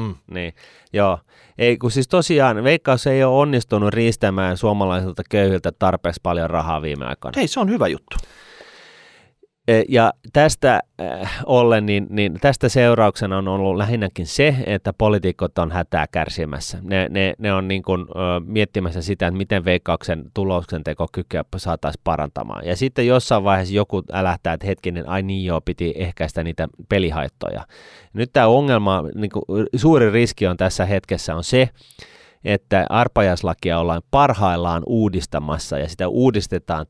[0.00, 0.14] Mm.
[0.34, 0.54] Niin,
[0.92, 1.18] joo.
[1.58, 7.06] Ei, kun siis tosiaan Veikkaus ei ole onnistunut riistämään suomalaisilta köyhiltä tarpeeksi paljon rahaa viime
[7.06, 7.34] aikoina.
[7.36, 8.16] Hei, se on hyvä juttu.
[9.70, 15.58] E, ja tästä äh, ollen, niin, niin tästä seurauksena on ollut lähinnäkin se, että poliitikot
[15.58, 16.78] on hätää kärsimässä.
[16.82, 18.04] Ne, ne, ne on niin kuin, ö,
[18.46, 22.66] miettimässä sitä, että miten veikkauksen tuloksen tekokykyä saataisiin parantamaan.
[22.66, 27.64] Ja sitten jossain vaiheessa joku älähtää, että hetkinen, ai niin joo, piti ehkäistä niitä pelihaittoja.
[28.12, 31.68] Nyt tämä ongelma, niin kuin, suuri riski on tässä hetkessä on se,
[32.44, 36.86] että arpajaslakia ollaan parhaillaan uudistamassa ja sitä uudistetaan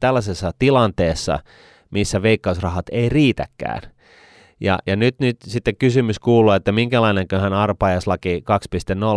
[0.00, 1.38] tällaisessa tilanteessa,
[1.90, 3.82] missä veikkausrahat ei riitäkään.
[4.60, 8.44] Ja, ja nyt, nyt sitten kysymys kuuluu, että minkälainenköhän arpaislaki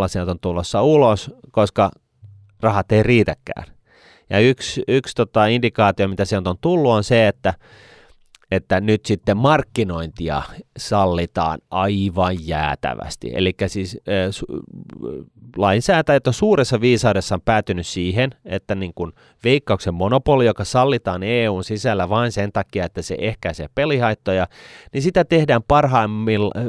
[0.04, 1.92] 2.0 sieltä on tulossa ulos, koska
[2.62, 3.66] rahat ei riitäkään.
[4.30, 7.54] Ja yksi, yksi tota indikaatio, mitä sieltä on tullut, on se, että
[8.54, 10.42] että nyt sitten markkinointia
[10.78, 13.32] sallitaan aivan jäätävästi.
[13.34, 13.98] Eli siis
[15.58, 19.12] lainsäätäjät on suuressa viisaudessa päätynyt siihen, että niin kuin
[19.44, 24.48] veikkauksen monopoli, joka sallitaan EUn sisällä vain sen takia, että se ehkäisee pelihaittoja,
[24.94, 25.62] niin sitä tehdään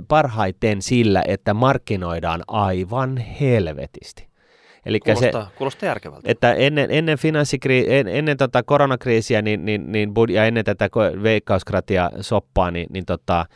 [0.08, 4.33] parhaiten sillä, että markkinoidaan aivan helvetisti.
[4.86, 6.30] Eli kuulostaa, se, kuulostaa järkevältä.
[6.30, 10.88] Että ennen, ennen, finanssikri, en, ennen tota koronakriisiä niin, niin, niin, ja ennen tätä
[11.22, 13.46] veikkauskratia soppaa, niin, niin tota,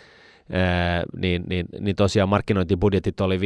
[1.16, 3.40] niin, niin, niin tosiaan markkinointibudjetit oli 50-60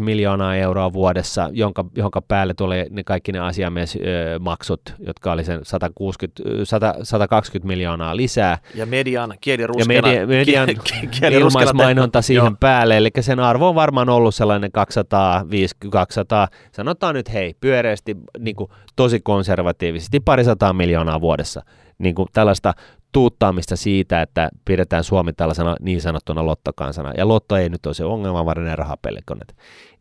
[0.00, 6.42] miljoonaa euroa vuodessa, jonka, jonka päälle tuli ne kaikki ne asiamiesmaksut, jotka oli sen 160,
[6.64, 8.58] 100, 120 miljoonaa lisää.
[8.74, 9.94] Ja median kieliruskena.
[9.94, 10.68] Ja media, median
[11.40, 12.56] ilmaismainonta siihen Joo.
[12.60, 18.56] päälle, eli sen arvo on varmaan ollut sellainen 250, 200, sanotaan nyt hei, pyöreästi niin
[18.56, 21.62] kuin, tosi konservatiivisesti, parisataa miljoonaa vuodessa
[22.00, 22.74] niin kuin tällaista
[23.12, 27.12] tuuttaamista siitä, että pidetään Suomi tällaisena niin sanottuna lottokansana.
[27.16, 29.56] Ja lotto ei nyt ole se ongelma, vaan ne rahapelikoneet.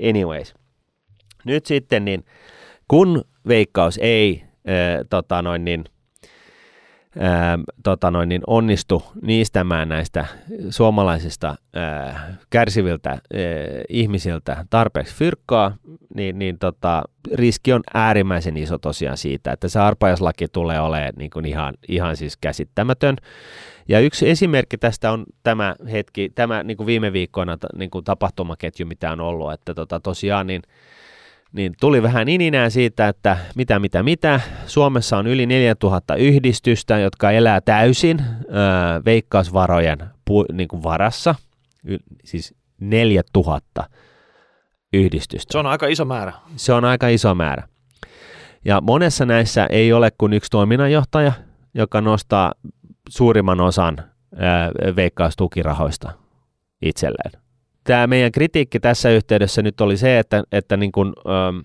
[0.09, 0.53] Anyways.
[1.45, 2.25] Nyt sitten, niin
[2.87, 5.83] kun veikkaus ei äh, tota noin, niin,
[7.19, 10.25] ää, tota noin, niin onnistu niistämään näistä
[10.69, 13.19] suomalaisista ää, kärsiviltä ää,
[13.89, 15.75] ihmisiltä tarpeeksi fyrkkaa,
[16.15, 17.03] niin, niin tota,
[17.33, 22.17] riski on äärimmäisen iso tosiaan siitä, että se arpaislaki tulee olemaan niin kuin ihan, ihan
[22.17, 23.15] siis käsittämätön.
[23.87, 28.85] Ja yksi esimerkki tästä on tämä hetki, tämä niin kuin viime viikkoina niin kuin tapahtumaketju,
[28.85, 30.61] mitä on ollut, että tota, tosiaan niin
[31.51, 34.41] niin tuli vähän ininää siitä, että mitä, mitä, mitä.
[34.65, 38.55] Suomessa on yli 4000 yhdistystä, jotka elää täysin öö,
[39.05, 41.35] veikkausvarojen pu, niin kuin varassa.
[41.83, 43.89] Y, siis 4000
[44.93, 45.51] yhdistystä.
[45.51, 46.33] Se on aika iso määrä.
[46.55, 47.67] Se on aika iso määrä.
[48.65, 51.31] Ja monessa näissä ei ole kuin yksi toiminnanjohtaja,
[51.73, 52.53] joka nostaa
[53.09, 53.97] suurimman osan
[54.33, 56.11] öö, veikkaustukirahoista
[56.81, 57.48] itselleen
[57.89, 61.57] tämä meidän kritiikki tässä yhteydessä nyt oli se, että, että niin kuin, ähm,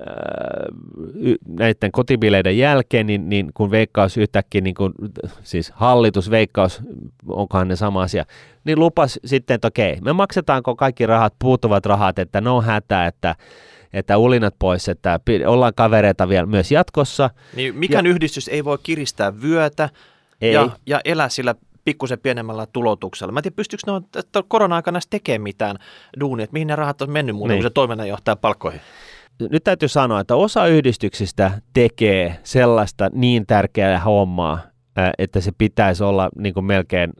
[0.00, 4.94] äh, näiden kotibileiden jälkeen, niin, niin kun veikkaus yhtäkkiä, niin kun,
[5.42, 6.80] siis hallitus, veikkaus,
[7.28, 8.24] onkohan ne sama asia,
[8.64, 13.34] niin lupas sitten, että okei, me maksetaanko kaikki rahat, puuttuvat rahat, että no hätä, että
[13.92, 17.30] että ulinat pois, että ollaan kavereita vielä myös jatkossa.
[17.56, 19.88] Niin mikään ja, yhdistys ei voi kiristää vyötä
[20.40, 20.52] ei.
[20.52, 21.54] Ja, ja elää sillä
[21.86, 23.32] pikkusen pienemmällä tulotuksella.
[23.32, 24.04] Mä en tiedä, pystyykö ne on
[24.48, 25.76] korona-aikana tekemään mitään
[26.20, 27.62] duunia, että mihin ne rahat on mennyt muuten, niin.
[27.62, 28.80] kun se toiminnanjohtaja palkkoihin.
[29.50, 34.58] Nyt täytyy sanoa, että osa yhdistyksistä tekee sellaista niin tärkeää hommaa,
[35.18, 37.12] että se pitäisi olla niin kuin melkein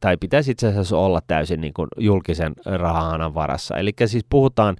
[0.00, 3.76] tai pitäisi itse asiassa olla täysin niin kuin julkisen rahahanan varassa.
[3.76, 4.76] Eli siis puhutaan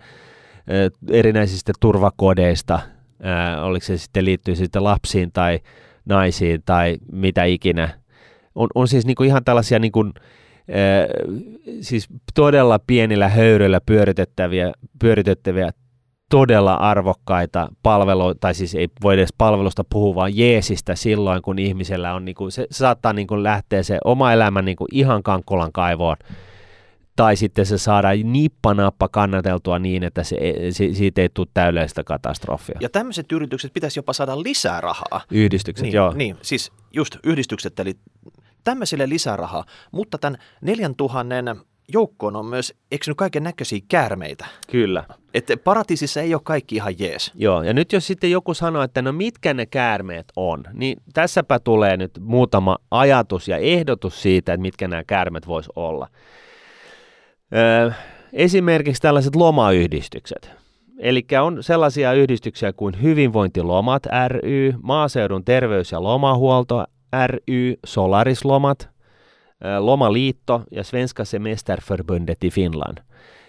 [1.11, 2.81] erinäisistä turvakodeista,
[3.63, 5.61] oliko se sitten liittyy sitten lapsiin tai
[6.05, 7.89] naisiin tai mitä ikinä,
[8.55, 11.35] on, on siis niin kuin ihan tällaisia niin kuin, äh,
[11.81, 15.71] siis todella pienillä höyryillä pyöritettäviä, pyöritettäviä
[16.31, 22.15] todella arvokkaita palveluita, tai siis ei voi edes palvelusta puhua, vaan jeesistä silloin, kun ihmisellä
[22.15, 25.73] on, niin kuin, se, saattaa niin kuin lähteä se oma elämä niin kuin ihan kankkulan
[25.73, 26.17] kaivoon
[27.17, 30.37] tai sitten se saadaan nippanappa kannateltua niin, että se,
[30.71, 32.79] se, siitä ei tule täydellistä katastrofia.
[32.81, 35.21] Ja tämmöiset yritykset pitäisi jopa saada lisää rahaa.
[35.31, 36.13] Yhdistykset, niin, joo.
[36.15, 37.95] Niin, siis just yhdistykset, eli
[38.65, 41.57] tämmöisille lisää rahaa, mutta tämän 4000
[41.93, 44.47] joukkoon on myös eksynyt kaiken näköisiä käärmeitä.
[44.71, 45.05] Kyllä.
[45.35, 47.33] Että paratiisissa ei ole kaikki ihan jees.
[47.35, 51.59] Joo, ja nyt jos sitten joku sanoo, että no mitkä ne käärmeet on, niin tässäpä
[51.59, 56.09] tulee nyt muutama ajatus ja ehdotus siitä, että mitkä nämä käärmeet vois olla.
[57.55, 57.91] Öö,
[58.33, 60.51] esimerkiksi tällaiset lomayhdistykset.
[60.99, 66.85] Eli on sellaisia yhdistyksiä kuin Hyvinvointilomat ry, Maaseudun terveys- ja lomahuolto
[67.27, 68.89] ry, Solarislomat,
[69.79, 72.99] Lomaliitto ja Svenska Semesterförbundet i Finland.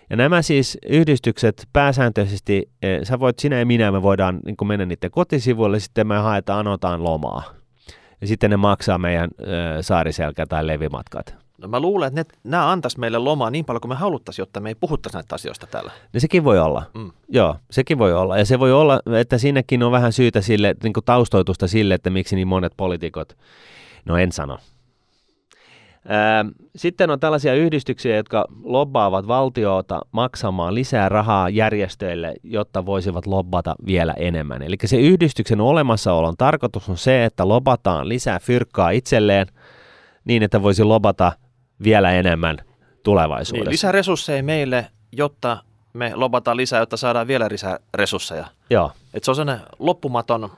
[0.10, 2.70] Ja nämä siis yhdistykset pääsääntöisesti,
[3.04, 7.04] sä voit, sinä ja minä, me voidaan niin mennä niiden kotisivuille, sitten me haetaan, anotaan
[7.04, 7.44] lomaa.
[8.22, 9.30] Ja sitten ne maksaa meidän
[9.82, 11.45] saariselkä- tai levimatkat.
[11.58, 14.60] No mä luulen, että ne, nämä antaisi meille lomaa niin paljon kuin me haluttaisiin, jotta
[14.60, 15.92] me ei puhuttaisi näitä asioista täällä.
[16.14, 16.84] No sekin voi olla.
[16.94, 17.12] Mm.
[17.30, 18.38] Joo, sekin voi olla.
[18.38, 22.10] Ja se voi olla, että siinäkin on vähän syytä sille, niin kuin taustoitusta sille, että
[22.10, 23.38] miksi niin monet poliitikot,
[24.06, 24.58] no en sano.
[26.76, 34.14] Sitten on tällaisia yhdistyksiä, jotka lobbaavat valtiota maksamaan lisää rahaa järjestöille, jotta voisivat lobbata vielä
[34.14, 34.62] enemmän.
[34.62, 39.48] Eli se yhdistyksen olemassaolon tarkoitus on se, että lobataan lisää fyrkkaa itselleen
[40.26, 41.32] niin, että voisi lobata
[41.84, 42.58] vielä enemmän
[43.04, 43.70] tulevaisuudessa.
[43.70, 45.58] Niin, lisää resursseja meille, jotta
[45.94, 48.48] me lobataan lisää, jotta saadaan vielä lisää resursseja.
[48.70, 48.92] Joo.
[49.14, 50.50] Et se on sellainen loppumaton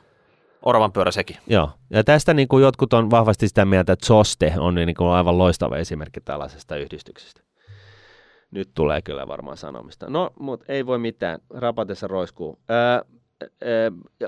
[0.61, 1.38] oravan pyörä sekin.
[1.47, 5.09] Joo, ja tästä niin kuin jotkut on vahvasti sitä mieltä, että SOSTE on niin kuin
[5.09, 7.41] aivan loistava esimerkki tällaisesta yhdistyksestä.
[8.51, 10.09] Nyt tulee kyllä varmaan sanomista.
[10.09, 12.59] No, mutta ei voi mitään, rapatessa roiskuu.
[12.70, 13.16] Öö,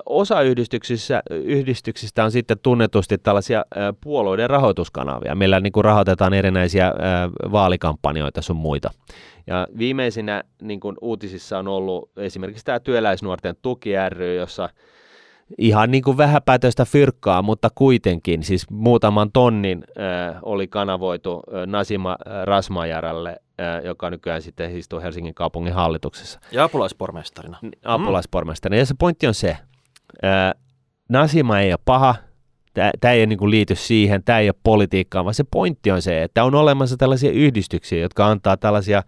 [0.06, 3.66] osa yhdistyksistä, yhdistyksistä on sitten tunnetusti tällaisia
[4.04, 6.94] puolueiden rahoituskanavia, millä niin kuin rahoitetaan erinäisiä
[7.52, 8.92] vaalikampanjoita sun muita.
[9.48, 14.70] Ja viimeisinä niin kuin uutisissa on ollut esimerkiksi tämä työläisnuorten tuki ry, jossa
[15.58, 19.84] ihan niin kuin vähäpätöistä fyrkkaa, mutta kuitenkin siis muutaman tonnin
[20.42, 23.38] oli kanavoitu Nasima Rasmajaralle,
[23.84, 26.40] joka nykyään sitten istuu Helsingin kaupungin hallituksessa.
[26.52, 27.58] Ja apulaispormestarina.
[27.86, 28.78] Apulaispormestarina.
[28.78, 28.80] Mm.
[28.80, 29.58] Ja se pointti on se,
[31.10, 32.16] Nasima ei ole paha,
[33.00, 36.44] tämä ei niin liity siihen, tämä ei ole politiikkaa, vaan se pointti on se, että
[36.44, 39.04] on olemassa tällaisia yhdistyksiä, jotka antaa tällaisia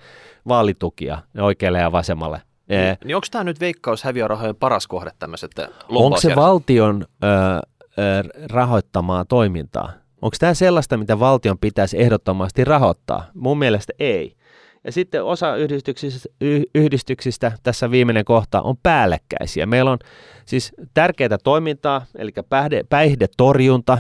[0.48, 2.42] vaalitukia oikealle ja vasemmalle
[2.78, 5.52] niin, niin onko tämä nyt veikkaus häviörahojen paras kohde tämmöiset
[5.90, 9.92] Onko se valtion ö, ö, rahoittamaa toimintaa?
[10.22, 13.26] Onko tämä sellaista, mitä valtion pitäisi ehdottomasti rahoittaa?
[13.34, 14.36] Mun mielestä ei.
[14.84, 16.30] Ja sitten osa yhdistyksistä,
[16.76, 19.66] yhdistyksistä, tässä viimeinen kohta, on päällekkäisiä.
[19.66, 19.98] Meillä on
[20.46, 23.98] siis tärkeää toimintaa, eli päihde, päihdetorjunta,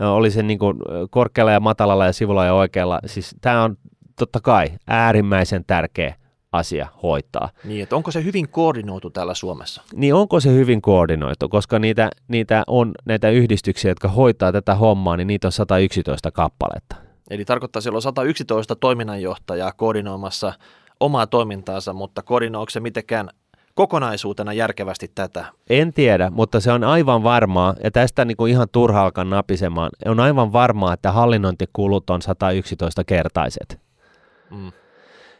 [0.00, 0.76] oli se niin kuin
[1.10, 3.00] korkealla ja matalalla ja sivulla ja oikealla.
[3.06, 3.76] Siis tämä on
[4.18, 6.14] totta kai äärimmäisen tärkeä
[6.52, 7.48] asia hoitaa.
[7.64, 9.82] Niin, että onko se hyvin koordinoitu täällä Suomessa?
[9.94, 15.16] Niin, onko se hyvin koordinoitu, koska niitä, niitä on näitä yhdistyksiä, jotka hoitaa tätä hommaa,
[15.16, 17.05] niin niitä on 111 kappaletta.
[17.30, 20.52] Eli tarkoittaa, siellä on 111 toiminnanjohtajaa koordinoimassa
[21.00, 23.28] omaa toimintaansa, mutta koordinoiko se mitenkään
[23.74, 25.44] kokonaisuutena järkevästi tätä?
[25.70, 29.90] En tiedä, mutta se on aivan varmaa, ja tästä niin kuin ihan turha alkaa napisemaan,
[30.06, 33.80] on aivan varmaa, että hallinnointikulut on 111 kertaiset.
[34.50, 34.72] Mm.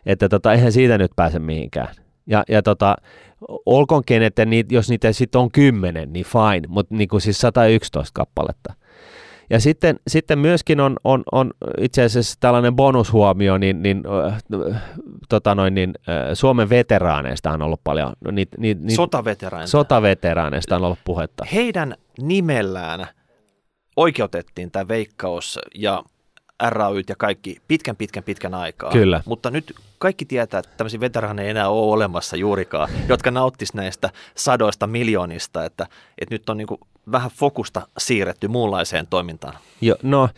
[0.07, 1.95] Että tota, eihän siitä nyt pääse mihinkään.
[2.27, 2.97] Ja, ja tota,
[3.67, 8.11] olkoonkin, että niitä, jos niitä sitten on kymmenen, niin fine, mutta niin kuin siis 111
[8.15, 8.75] kappaletta.
[9.51, 14.43] Ja sitten, sitten myöskin on, on, on itse asiassa tällainen bonushuomio, niin, niin, äh,
[15.29, 18.13] tota noin, niin äh, Suomen veteraaneista on ollut paljon.
[18.33, 19.79] Niin, niin, niin, sotaveteraaneista.
[19.79, 21.45] Sotaveteraaneista on ollut puhetta.
[21.53, 23.07] Heidän nimellään
[23.97, 26.03] oikeutettiin tämä veikkaus ja
[26.69, 28.93] RAYt ja kaikki pitkän, pitkän, pitkän aikaa.
[28.93, 29.21] Kyllä.
[29.25, 34.11] Mutta nyt kaikki tietää, että tämmöisiä veteraaneja ei enää ole olemassa juurikaan, jotka nauttis näistä
[34.35, 35.87] sadoista miljoonista, että,
[36.19, 36.67] että nyt on niin
[37.13, 39.55] vähän fokusta siirretty muunlaiseen toimintaan.
[39.81, 40.29] Jo, no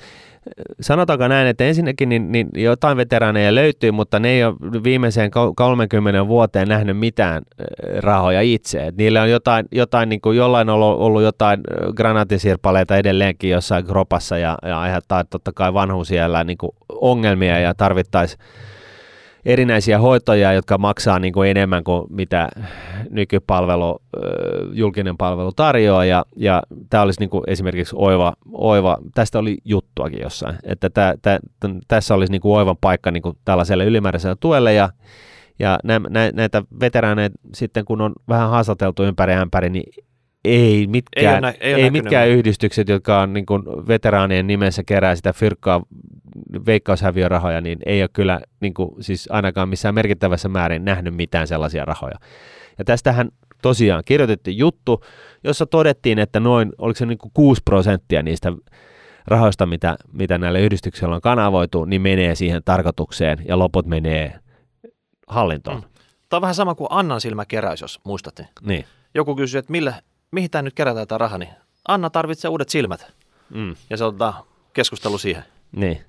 [0.80, 4.54] sanotaanko näin, että ensinnäkin niin, niin jotain veteraaneja löytyy, mutta ne ei ole
[4.84, 7.42] viimeiseen 30 vuoteen nähnyt mitään
[7.98, 8.86] rahoja itse.
[8.86, 11.60] Et niillä on jotain, jotain niin kuin jollain on ollut jotain
[11.96, 16.58] granaatisirpaleita edelleenkin jossain gropassa ja, ja aiheuttaa totta kai vanhuusiellä niin
[16.88, 18.40] ongelmia ja tarvittaisiin
[19.44, 22.48] erinäisiä hoitoja, jotka maksaa niin kuin enemmän kuin mitä
[23.10, 24.02] nykypalvelu,
[24.72, 30.20] julkinen palvelu tarjoaa, ja, ja tämä olisi niin kuin esimerkiksi oiva, oiva, tästä oli juttuakin
[30.22, 34.36] jossain, että tä, tä, tä, tässä olisi niin kuin oivan paikka niin kuin tällaiselle ylimääräiselle
[34.40, 34.90] tuelle, ja,
[35.58, 39.92] ja nä, nä, näitä veteraaneja sitten kun on vähän haastateltu ympäri ämpäri, niin
[40.44, 45.16] ei mitkään, ei, nä- ei, ei mitkään yhdistykset, jotka on niin kuin veteraanien nimessä kerää
[45.16, 45.82] sitä fyrkkaa
[46.66, 51.84] veikkaushäviörahoja, niin ei ole kyllä niin kuin, siis ainakaan missään merkittävässä määrin nähnyt mitään sellaisia
[51.84, 52.18] rahoja.
[52.78, 53.28] Ja tästähän
[53.62, 55.04] tosiaan kirjoitettiin juttu,
[55.44, 58.52] jossa todettiin, että noin, oliko se niin kuin 6 prosenttia niistä
[59.26, 64.38] rahoista, mitä, mitä näille yhdistyksillä on kanavoitu, niin menee siihen tarkoitukseen ja loput menee
[65.26, 65.76] hallintoon.
[65.76, 65.82] Mm.
[66.28, 68.48] Tämä on vähän sama kuin Annan silmäkeräys, jos muistatte.
[68.62, 68.84] Niin.
[69.14, 69.94] Joku kysyy, että mille,
[70.30, 71.50] mihin tämä nyt kerätään tämä raha, niin
[71.88, 73.12] Anna tarvitsee uudet silmät.
[73.54, 73.76] Mm.
[73.90, 75.44] Ja se ottaa keskustelu siihen.
[75.76, 76.00] Niin.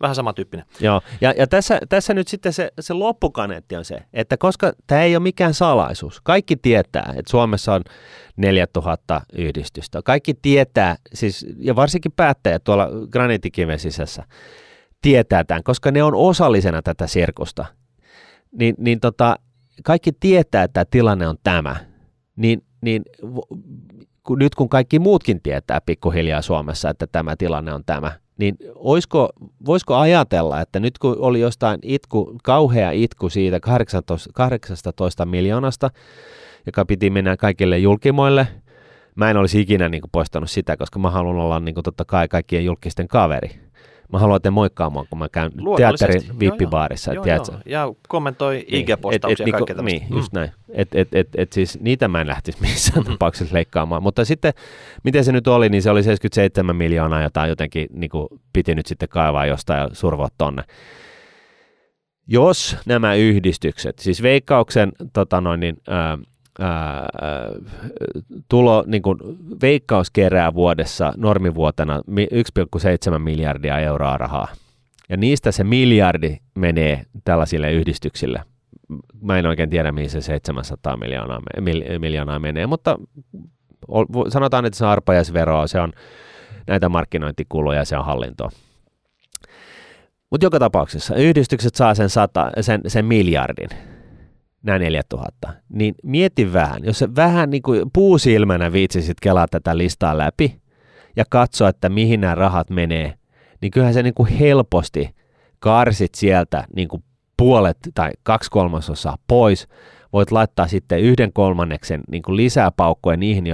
[0.00, 0.66] Vähän samantyyppinen.
[0.80, 5.02] Joo, ja, ja tässä, tässä nyt sitten se, se loppukaneetti on se, että koska tämä
[5.02, 7.82] ei ole mikään salaisuus, kaikki tietää, että Suomessa on
[8.36, 10.00] 4000 yhdistystä.
[10.04, 14.24] Kaikki tietää, siis, ja varsinkin päättäjät tuolla graniittikiven sisässä,
[15.02, 17.66] tietää tämän, koska ne on osallisena tätä sirkusta.
[18.58, 19.36] Niin, niin tota,
[19.84, 21.76] kaikki tietää, että tämä tilanne on tämä.
[22.36, 23.02] Niin, niin
[24.30, 29.28] nyt kun kaikki muutkin tietää pikkuhiljaa Suomessa, että tämä tilanne on tämä, niin oisko,
[29.66, 35.90] voisiko ajatella, että nyt kun oli jostain itku, kauhea itku siitä 18, 18 miljoonasta,
[36.66, 38.48] joka piti mennä kaikille julkimoille,
[39.14, 42.04] mä en olisi ikinä niin kuin, poistanut sitä, koska mä haluan olla niin kuin, totta
[42.04, 43.50] kai kaikkien julkisten kaveri.
[44.12, 47.12] Mä haluan, että moikkaa mua, kun mä käyn teatterin vippibaarissa.
[47.12, 47.36] Joo, joo.
[47.36, 50.16] joo, Ja kommentoi IG-postauksia niin, ja kaikkea Niin, mm.
[50.16, 50.50] just näin.
[50.68, 53.12] Et, et, et, et siis niitä mä en lähtisi missään mm.
[53.12, 54.02] tapauksessa leikkaamaan.
[54.02, 54.52] Mutta sitten,
[55.04, 58.86] miten se nyt oli, niin se oli 77 miljoonaa, jota jotenkin niin kuin, piti nyt
[58.86, 60.62] sitten kaivaa jostain ja survoa tonne.
[62.26, 66.18] Jos nämä yhdistykset, siis veikkauksen tota noin, niin, ää,
[66.60, 67.08] ää,
[68.48, 69.18] tulo, niin kuin
[69.62, 72.02] veikkaus kerää vuodessa normivuotena
[73.12, 74.48] 1,7 miljardia euroa rahaa.
[75.08, 78.42] Ja niistä se miljardi menee tällaisille yhdistyksille.
[79.22, 82.98] Mä en oikein tiedä, mihin se 700 miljoonaa, mil, miljoonaa menee, mutta
[84.28, 85.92] sanotaan, että se on arpajaisveroa, se on
[86.66, 88.50] näitä markkinointikuluja, se on hallintoa.
[90.30, 93.68] Mutta joka tapauksessa yhdistykset saa sen, sata, sen, sen miljardin
[94.66, 100.18] nämä 4000, niin mieti vähän, jos se vähän niin kuin puusilmänä viitsisit kelaa tätä listaa
[100.18, 100.60] läpi
[101.16, 103.14] ja katsoa, että mihin nämä rahat menee,
[103.60, 105.14] niin kyllähän se niin kuin helposti
[105.58, 107.04] karsit sieltä niin kuin
[107.36, 109.68] puolet tai kaksi kolmasosaa pois,
[110.12, 113.44] voit laittaa sitten yhden kolmanneksen niin kuin lisää paukkoja niihin,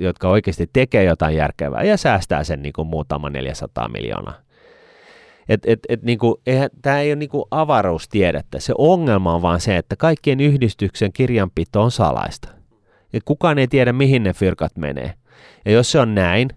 [0.00, 4.49] jotka oikeasti tekee jotain järkevää ja säästää sen niin kuin muutama 400 miljoonaa.
[5.50, 6.40] Et, et, et niinku,
[6.82, 8.60] tämä ei ole niinku avaruustiedettä.
[8.60, 12.48] Se ongelma on vaan se, että kaikkien yhdistyksen kirjanpito on salaista.
[13.12, 15.14] Ja kukaan ei tiedä, mihin ne fyrkat menee.
[15.64, 16.50] Ja jos se on näin,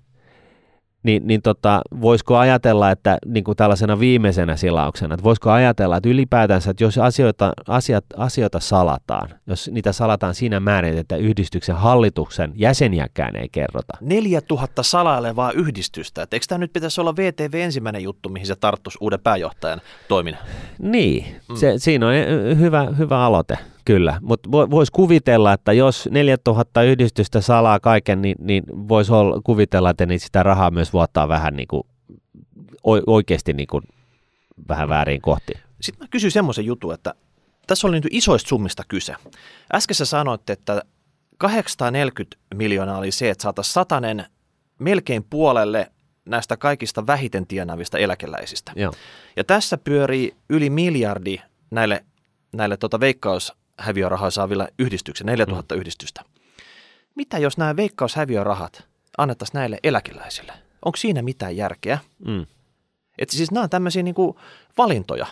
[1.04, 6.10] niin, niin tota, voisiko ajatella, että niin kuin tällaisena viimeisenä silauksena, että voisiko ajatella, että
[6.10, 12.51] ylipäätänsä, että jos asioita, asiat, asioita salataan, jos niitä salataan siinä määrin, että yhdistyksen hallituksen
[12.56, 13.97] jäseniäkään ei kerrota.
[14.01, 18.97] 4000 salailevaa yhdistystä, että eikö tämä nyt pitäisi olla VTV ensimmäinen juttu, mihin se tarttuisi
[19.01, 20.43] uuden pääjohtajan toiminnan?
[20.80, 21.56] Niin, mm.
[21.56, 22.14] se, siinä on
[22.60, 23.58] hyvä, hyvä aloite.
[23.86, 29.12] Kyllä, mutta voisi kuvitella, että jos 4000 yhdistystä salaa kaiken, niin, niin voisi
[29.44, 31.84] kuvitella, että niin sitä rahaa myös vuottaa vähän niin kuin,
[33.08, 33.84] oikeasti niin kuin,
[34.70, 35.54] vähän väärin kohti.
[35.82, 37.14] Sitten mä kysyin semmoisen jutun, että
[37.68, 39.16] tässä oli niin isoista summista kyse.
[39.74, 40.82] Äsken sä sanoit, että
[41.38, 44.26] 840 miljoonaa oli se, että saataisiin satanen
[44.80, 45.92] melkein puolelle
[46.26, 48.72] näistä kaikista vähiten tienaavista eläkeläisistä.
[48.76, 48.94] Joo.
[49.36, 51.38] Ja tässä pyörii yli miljardi
[51.72, 52.06] näille,
[52.54, 55.80] näille tota veikkaus häviörahaa saavilla yhdistyksen, 4000 mm.
[55.82, 56.21] yhdistystä.
[57.15, 58.84] Mitä jos nämä veikkaushäviörahat
[59.17, 60.53] annettaisiin näille eläkeläisille?
[60.86, 61.99] Onko siinä mitään järkeä?
[62.28, 62.45] Mm.
[63.17, 64.38] Että siis nämä on tämmöisiä niin kuin
[64.78, 65.26] valintoja.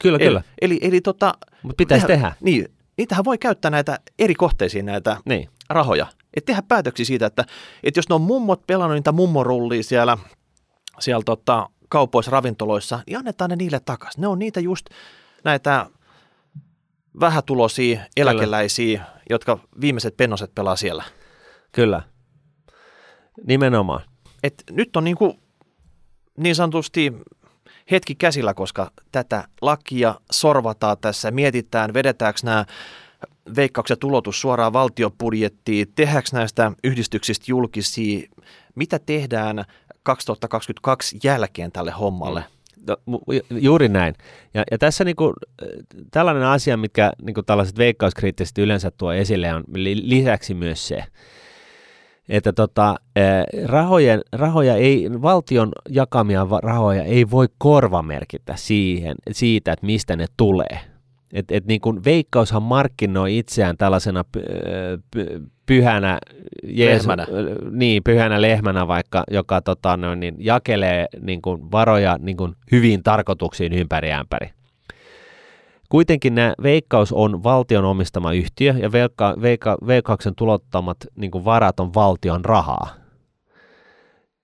[0.00, 0.42] Kyllä, eli, kyllä.
[0.60, 2.32] Eli, eli tota, Mutta pitäisi tehdä.
[2.40, 5.48] Niin, niitähän voi käyttää näitä eri kohteisiin näitä niin.
[5.70, 6.06] rahoja.
[6.34, 7.44] Että tehdä päätöksiä siitä, että,
[7.82, 10.18] että jos ne on mummot pelannut niitä mummorullia siellä,
[10.98, 14.20] siellä tota, kaupoissa, ravintoloissa, niin annetaan ne niille takaisin.
[14.20, 14.86] Ne on niitä just
[15.44, 15.86] näitä
[17.20, 19.20] vähätuloisia eläkeläisiä, Kyllä.
[19.30, 21.04] jotka viimeiset pennoset pelaa siellä.
[21.72, 22.02] Kyllä,
[23.46, 24.00] nimenomaan.
[24.42, 25.40] Et nyt on niin, kuin
[26.36, 27.12] niin sanotusti
[27.90, 32.64] hetki käsillä, koska tätä lakia sorvataan tässä, mietitään, vedetäänkö nämä
[33.56, 38.28] veikkaukset tulotus suoraan valtiobudjettiin, tehdäänkö näistä yhdistyksistä julkisia,
[38.74, 39.64] mitä tehdään
[40.02, 42.40] 2022 jälkeen tälle hommalle.
[42.40, 42.55] Mm.
[42.86, 42.96] No,
[43.50, 44.14] juuri näin.
[44.54, 45.32] Ja, ja tässä niinku,
[46.10, 49.64] tällainen asia, mikä niinku tällaiset veikkauskriittiset yleensä tuo esille, on
[50.02, 51.04] lisäksi myös se,
[52.28, 52.96] että tota,
[53.64, 60.80] rahojen, rahoja ei, valtion jakamia rahoja ei voi korvamerkitä siihen, siitä, että mistä ne tulee.
[61.32, 64.36] Et, et niin kun veikkaushan markkinoi itseään tällaisena p-
[65.10, 66.18] p- pyhänä,
[66.64, 67.26] Jeesu, Lehmänä.
[67.70, 73.02] niin, pyhänä lehmänä vaikka, joka tota, noin, niin, jakelee niin kuin, varoja niin kuin, hyviin
[73.02, 74.50] tarkoituksiin ympäri ämpäri.
[75.88, 81.80] Kuitenkin nämä Veikkaus on valtion omistama yhtiö ja Veikka, Veikka, Veikkauksen tulottamat niin kuin varat
[81.80, 83.05] on valtion rahaa.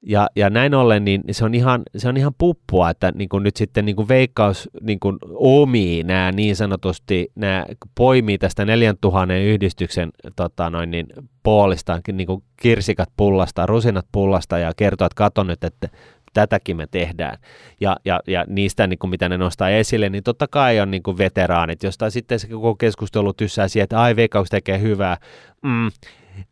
[0.07, 3.43] Ja, ja näin ollen niin se on ihan, se on ihan puppua, että niin kuin
[3.43, 9.35] nyt sitten niin kuin Veikkaus niin kuin omii nämä niin sanotusti, nämä poimii tästä 4000
[9.35, 11.07] yhdistyksen tota noin niin,
[11.43, 15.89] poolista niin kuin kirsikat pullasta, rusinat pullasta ja kertoo, että kato nyt, että
[16.33, 17.39] tätäkin me tehdään.
[17.81, 21.03] Ja, ja, ja niistä, niin kuin mitä ne nostaa esille, niin totta kai on niin
[21.03, 25.17] kuin veteraanit, josta sitten se koko keskustelu tyssää siihen, että ai Veikkaus tekee hyvää.
[25.63, 25.91] Mm,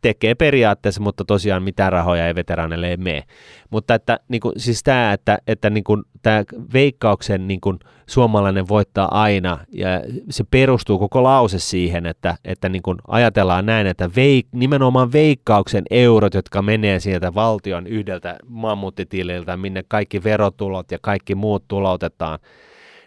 [0.01, 3.23] tekee periaatteessa, mutta tosiaan mitään rahoja ei veteraaneille ei mene.
[3.69, 8.67] Mutta että, niin kuin, siis tämä, että, että niin kuin, tämä veikkauksen niin kuin, suomalainen
[8.67, 9.87] voittaa aina, ja
[10.29, 15.83] se perustuu koko lause siihen, että, että niin kuin, ajatellaan näin, että veik, nimenomaan veikkauksen
[15.91, 22.39] eurot, jotka menee sieltä valtion yhdeltä mammuttitililtä, minne kaikki verotulot ja kaikki muut tuloutetaan,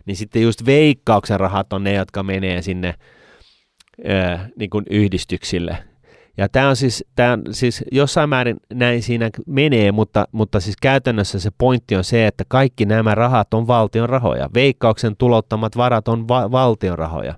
[0.07, 2.95] niin sitten just veikkauksen rahat on ne, jotka menee sinne
[3.99, 5.79] ö, niin kuin yhdistyksille,
[6.37, 10.77] ja tämä on siis, tämä on siis jossain määrin näin siinä menee, mutta, mutta siis
[10.83, 14.49] käytännössä se pointti on se, että kaikki nämä rahat on valtion rahoja.
[14.55, 17.35] Veikkauksen tulottamat varat on va- valtion rahoja.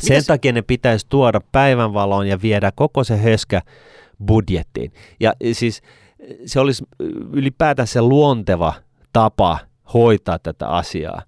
[0.00, 3.62] Sen Mites- takia ne pitäisi tuoda päivänvaloon ja viedä koko se höskä
[4.26, 4.92] budjettiin.
[5.20, 5.82] Ja siis
[6.46, 6.84] se olisi
[7.32, 8.74] ylipäätään se luonteva
[9.12, 9.58] tapa
[9.94, 11.22] hoitaa tätä asiaa.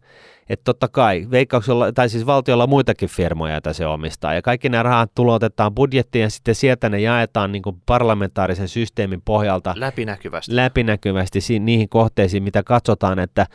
[0.49, 4.69] Että totta kai, veikkauksella, tai siis valtiolla on muitakin firmoja, joita se omistaa, ja kaikki
[4.69, 10.57] nämä rahat tulotetaan budjettiin, ja sitten sieltä ne jaetaan niin kuin parlamentaarisen systeemin pohjalta Läpinäkyvästi.
[10.57, 13.47] läpinäkyvästi si- niihin kohteisiin, mitä katsotaan, että,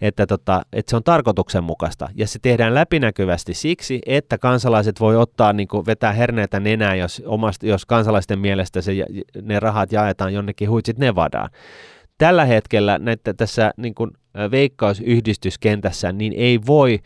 [0.00, 2.08] että, tota, että se on tarkoituksenmukaista.
[2.14, 7.22] Ja se tehdään läpinäkyvästi siksi, että kansalaiset voi ottaa, niin kuin vetää herneitä nenään, jos,
[7.26, 8.92] omasta, jos kansalaisten mielestä se,
[9.42, 11.50] ne rahat jaetaan jonnekin huitsit Nevadaan.
[12.18, 14.10] Tällä hetkellä näitä, tässä niin kuin,
[14.50, 16.98] veikkausyhdistyskentässä niin ei voi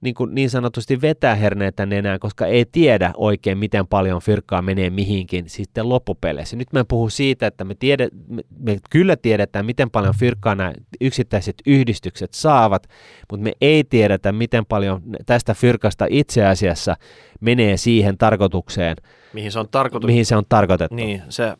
[0.00, 4.90] niin, kuin niin sanotusti vetää herneitä nenään, koska ei tiedä oikein, miten paljon fyrkkaa menee
[4.90, 6.56] mihinkin sitten loppupeleissä.
[6.56, 10.72] Nyt mä puhun siitä, että me, tiede, me, me kyllä tiedetään, miten paljon fyrkkaa nämä
[11.00, 12.86] yksittäiset yhdistykset saavat,
[13.30, 16.96] mutta me ei tiedetä, miten paljon tästä fyrkasta itse asiassa
[17.40, 18.96] menee siihen tarkoitukseen,
[19.32, 20.06] Mihin se on tarkoitus.
[20.08, 20.94] mihin se on tarkoitettu.
[20.94, 21.54] Niin, se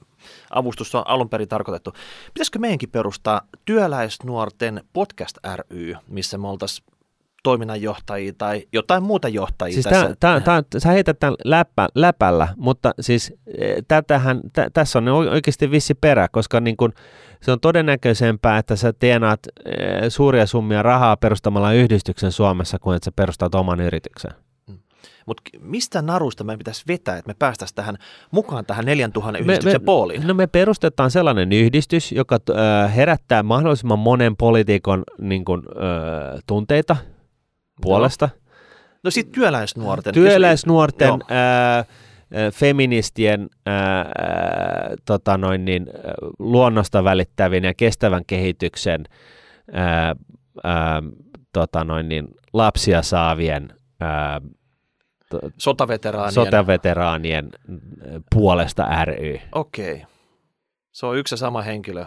[0.51, 1.93] avustus on alun perin tarkoitettu.
[2.35, 6.95] Pitäisikö meidänkin perustaa työläisnuorten podcast ry, missä me oltaisiin
[7.45, 10.17] toiminnanjohtajia tai jotain muuta johtajia Siis tässä?
[10.21, 15.09] tää, tää, tää, sä heität tämän läppä, läpällä, mutta siis eh, tätähän, tä, tässä on
[15.09, 16.93] oikeasti vissi perä, koska niin kun,
[17.43, 23.05] se on todennäköisempää, että sä tienaat eh, suuria summia rahaa perustamalla yhdistyksen Suomessa, kuin että
[23.05, 24.31] sä perustat oman yrityksen.
[25.27, 27.99] Mutta mistä narusta meidän pitäisi vetää, että me päästäisiin tähän
[28.31, 30.27] mukaan tähän 4000 yhdistyksen me, pooliin?
[30.27, 36.97] No me perustetaan sellainen yhdistys, joka äh, herättää mahdollisimman monen poliitikon niin äh, tunteita
[37.83, 38.29] puolesta.
[39.05, 40.15] No sitten työläisnuorten.
[40.15, 41.85] Työläisnuorten, ää, ää,
[42.53, 44.05] feministien, ää,
[45.05, 45.87] tota noin niin,
[46.39, 49.05] luonnosta välittävien ja kestävän kehityksen
[49.73, 50.17] ää,
[50.65, 51.03] ää,
[51.53, 53.69] tota noin niin, lapsia saavien
[54.01, 54.41] ää,
[55.59, 56.33] Sotaveteraanien.
[56.33, 57.51] sotaveteraanien
[58.35, 59.41] puolesta ry.
[59.53, 60.05] Okei.
[60.93, 62.07] Se on yksi ja sama henkilö,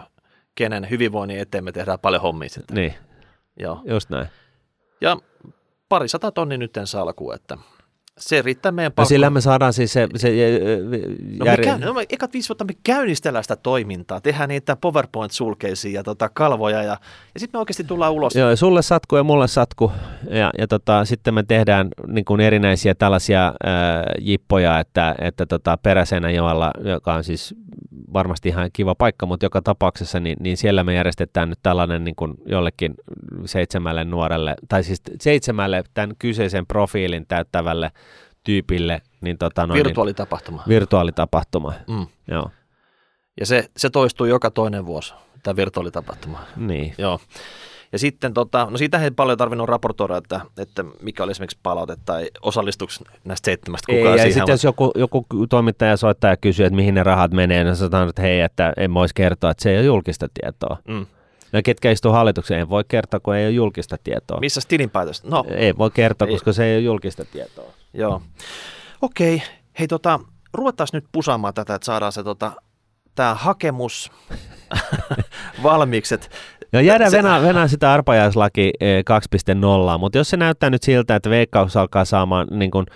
[0.54, 2.74] kenen hyvinvoinnin eteen me tehdään paljon hommia sitten.
[2.74, 2.94] Niin,
[3.56, 3.80] Joo.
[3.84, 4.26] just näin.
[5.00, 5.16] Ja
[5.88, 7.58] pari sata tonni nytten salkuun, että
[8.18, 9.08] se riittää meidän No palkkaan.
[9.08, 10.28] sillä me saadaan siis se, se
[11.38, 15.92] No me käy, no me, ekat viisi vuotta me käynnistellään sitä toimintaa, tehdään niitä PowerPoint-sulkeisia
[15.94, 16.96] ja tota, kalvoja ja,
[17.34, 18.34] ja sitten me oikeasti tullaan ulos.
[18.36, 19.92] Joo, ja sulle satku ja mulle satku.
[20.30, 25.78] Ja, ja tota, sitten me tehdään niin kuin erinäisiä tällaisia ää, jippoja, että, että tota,
[25.82, 27.54] Peräseinäjoella, joka on siis
[28.12, 32.16] varmasti ihan kiva paikka, mutta joka tapauksessa, niin, niin siellä me järjestetään nyt tällainen niin
[32.16, 32.94] kuin jollekin
[33.44, 37.90] seitsemälle nuorelle, tai siis seitsemälle tämän kyseisen profiilin täyttävälle
[38.52, 40.56] tyypille, niin, tota, noin, Virtuaalitapahtuma.
[40.56, 41.72] niin, virtuaalitapahtuma.
[41.88, 42.06] Mm.
[42.30, 42.50] Joo,
[43.40, 46.38] Ja se, se toistuu joka toinen vuosi, tämä virtuaalitapahtuma.
[46.56, 46.94] niin.
[46.98, 47.18] Joo.
[47.92, 51.96] Ja sitten, tota, no siitä ei paljon tarvinnut raportoida, että, että mikä oli esimerkiksi palaute
[52.04, 52.92] tai osallistuiko
[53.24, 54.32] näistä seitsemästä Ei, kukaan ja siihen.
[54.32, 58.08] sitten jos joku, joku toimittaja soittaa ja kysyy, että mihin ne rahat menee, niin sanotaan,
[58.08, 60.76] että hei, että en voisi kertoa, että se ei ole julkista tietoa.
[60.88, 61.06] Mm.
[61.52, 64.40] No ketkä istuu hallitukseen, ei voi kertoa, kun ei ole julkista tietoa.
[64.40, 65.24] Missä tilinpäätös?
[65.24, 66.34] No, Ei voi kertoa, Ei.
[66.34, 67.72] koska se ei ole julkista tietoa.
[67.94, 68.22] Joo.
[69.02, 69.42] Okei,
[69.78, 70.20] hei tota,
[70.54, 72.52] ruvetaan nyt pusaamaan tätä, että saadaan se tota,
[73.14, 74.12] tämä hakemus
[75.62, 76.14] valmiiksi.
[76.14, 76.30] Et,
[76.72, 79.04] Joo, jäädään Se- venää sitä arpajaislaki eh,
[79.94, 82.86] 2.0, mutta jos se näyttää nyt siltä, että Veikkaus alkaa saamaan niin kun,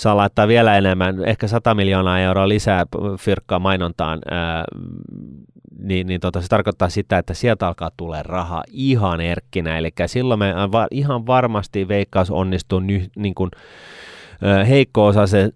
[0.00, 2.86] saa laittaa vielä enemmän, ehkä 100 miljoonaa euroa lisää
[3.20, 4.64] fyrkkaa mainontaan, ää,
[5.78, 10.38] niin, niin tota, se tarkoittaa sitä, että sieltä alkaa tulla rahaa ihan erkkinä, eli silloin
[10.38, 10.54] me
[10.90, 13.50] ihan varmasti veikkaus onnistuu ny, niin kuin,
[14.68, 15.52] heikko-osaisten,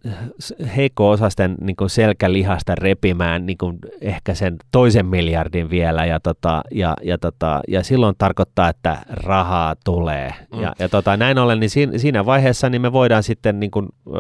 [0.77, 6.97] heikko-osaisten niin kuin selkälihasta repimään niin kuin ehkä sen toisen miljardin vielä ja, tota, ja,
[7.03, 10.35] ja, tota, ja silloin tarkoittaa, että rahaa tulee.
[10.55, 10.63] Mm.
[10.63, 13.89] Ja, ja tota, näin ollen, niin siinä, siinä vaiheessa niin me voidaan sitten niin kuin,
[14.07, 14.11] ö,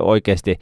[0.00, 0.58] oikeasti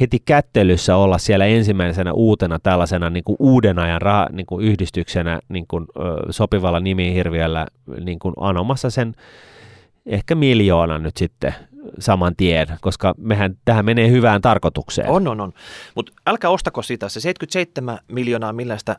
[0.00, 5.40] heti kättelyssä olla siellä ensimmäisenä uutena tällaisena niin kuin uuden ajan rah, niin kuin yhdistyksenä
[5.48, 7.66] niin kuin, ö, sopivalla nimihirviöllä
[8.04, 9.14] niin kuin anomassa sen
[10.06, 11.54] ehkä miljoona nyt sitten
[11.98, 15.10] saman tien, koska mehän tähän menee hyvään tarkoitukseen.
[15.10, 15.52] On, on, on.
[15.94, 17.08] Mutta älkää ostako sitä.
[17.08, 18.96] Se 77 miljoonaa, millä sitä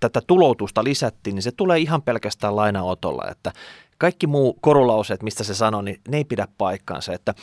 [0.00, 3.24] tätä tuloutusta lisättiin, niin se tulee ihan pelkästään lainaotolla.
[3.30, 3.52] Että
[3.98, 7.12] kaikki muu korulauseet, mistä se sanoi, niin ne ei pidä paikkaansa.
[7.12, 7.34] Että,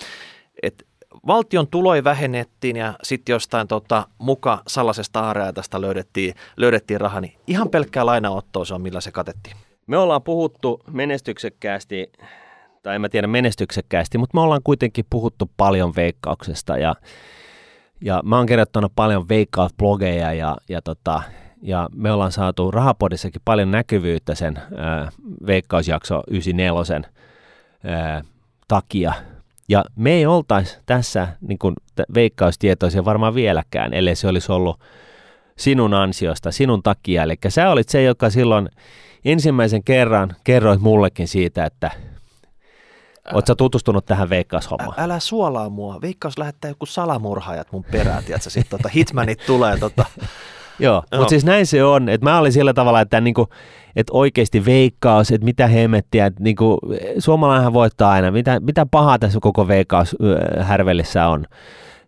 [0.63, 0.85] että
[1.27, 7.69] valtion tuloja vähennettiin ja sitten jostain tota, muka salasesta aareajasta löydettiin, löydettiin raha, niin ihan
[7.69, 9.55] pelkkää lainaottoa se on, millä se katettiin.
[9.87, 12.11] Me ollaan puhuttu menestyksekkäästi
[12.83, 16.95] tai en mä tiedä menestyksekkäästi, mutta me ollaan kuitenkin puhuttu paljon veikkauksesta ja,
[18.01, 21.21] ja mä oon kirjoittanut paljon veikkausblogeja ja, ja, tota,
[21.61, 25.11] ja me ollaan saatu Rahapodissakin paljon näkyvyyttä sen ää,
[25.47, 27.09] veikkausjakso 94
[27.83, 28.23] ää,
[28.67, 29.13] takia.
[29.69, 31.73] Ja me ei oltaisi tässä niin kun,
[32.13, 34.79] veikkaustietoisia varmaan vieläkään, ellei se olisi ollut
[35.57, 37.23] sinun ansiosta, sinun takia.
[37.23, 38.69] Eli sä olit se, joka silloin
[39.25, 41.91] ensimmäisen kerran kerroit mullekin siitä, että
[43.33, 44.99] Oletko tutustunut tähän Veikkaus-hommaan?
[44.99, 46.01] Ä, älä suolaa mua.
[46.01, 48.49] Veikkaus lähettää joku salamurhaajat mun perään, tiedätkö?
[48.49, 49.77] Sitten tota, hitmanit tulee.
[49.77, 50.05] Tota.
[50.79, 51.17] Joo, no.
[51.17, 52.09] mutta siis näin se on.
[52.09, 53.47] Että mä olin sillä tavalla, että niinku,
[53.95, 56.79] et oikeasti veikkaus, että mitä hemmettiä, että niinku,
[57.19, 58.31] suomalainenhan voittaa aina.
[58.31, 60.15] Mitä, mitä pahaa tässä koko veikkaus
[60.61, 61.45] härvelissä on.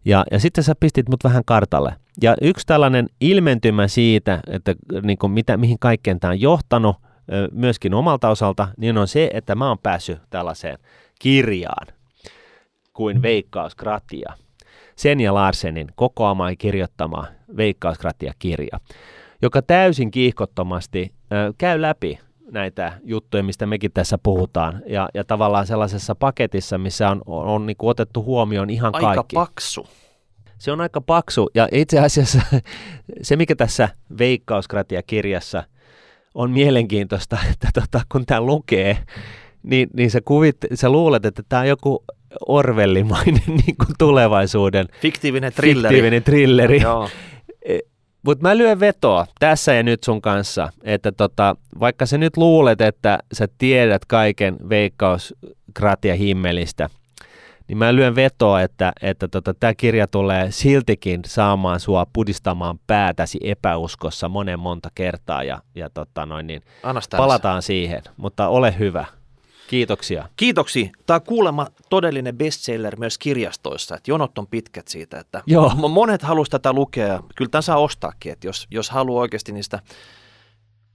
[0.06, 1.96] Ja, ja sitten sä pistit mut vähän kartalle.
[2.22, 6.96] Ja yksi tällainen ilmentymä siitä, että niinku, mitä, mihin kaikkeen tämä on johtanut,
[7.52, 10.78] myöskin omalta osalta, niin on se, että mä oon päässyt tällaiseen–
[11.20, 11.88] kirjaan
[12.94, 14.34] kuin Veikkauskratia.
[14.96, 18.80] Sen ja Larsenin kokoama ja kirjoittama Veikkauskratia-kirja,
[19.42, 21.14] joka täysin kiihkottomasti
[21.58, 22.20] käy läpi
[22.52, 27.66] näitä juttuja, mistä mekin tässä puhutaan, ja, ja tavallaan sellaisessa paketissa, missä on, on, on
[27.66, 29.38] niin otettu huomioon ihan aika kaikki.
[29.38, 29.88] Aika paksu.
[30.58, 32.42] Se on aika paksu, ja itse asiassa
[33.22, 35.64] se, mikä tässä Veikkauskratia-kirjassa
[36.34, 38.98] on mielenkiintoista, että tota, kun tämä lukee,
[39.64, 42.04] niin, niin sä, kuvit, sä luulet, että tämä on joku
[42.48, 45.94] Orwellimainen niin kuin tulevaisuuden fiktiivinen trilleri.
[45.94, 46.82] Fiktiivinen trilleri.
[47.66, 47.80] E,
[48.22, 52.82] Mutta mä lyön vetoa tässä ja nyt sun kanssa, että tota, vaikka sä nyt luulet,
[52.82, 56.90] että sä tiedät kaiken veikkauskratia himmelistä,
[57.68, 63.38] niin mä lyön vetoa, että, että tota, tämä kirja tulee siltikin saamaan sua pudistamaan päätäsi
[63.44, 66.62] epäuskossa monen monta kertaa ja, ja tota noin, niin
[67.18, 69.06] palataan siihen, mutta ole hyvä.
[69.70, 70.30] Kiitoksia.
[70.36, 70.90] Kiitoksia.
[71.06, 75.70] Tämä on kuulemma todellinen bestseller myös kirjastoissa, että jonot on pitkät siitä, että Joo.
[75.76, 77.24] monet haluaisivat tätä lukea.
[77.36, 79.80] Kyllä tämän saa ostaakin, että jos, jos haluaa oikeasti niistä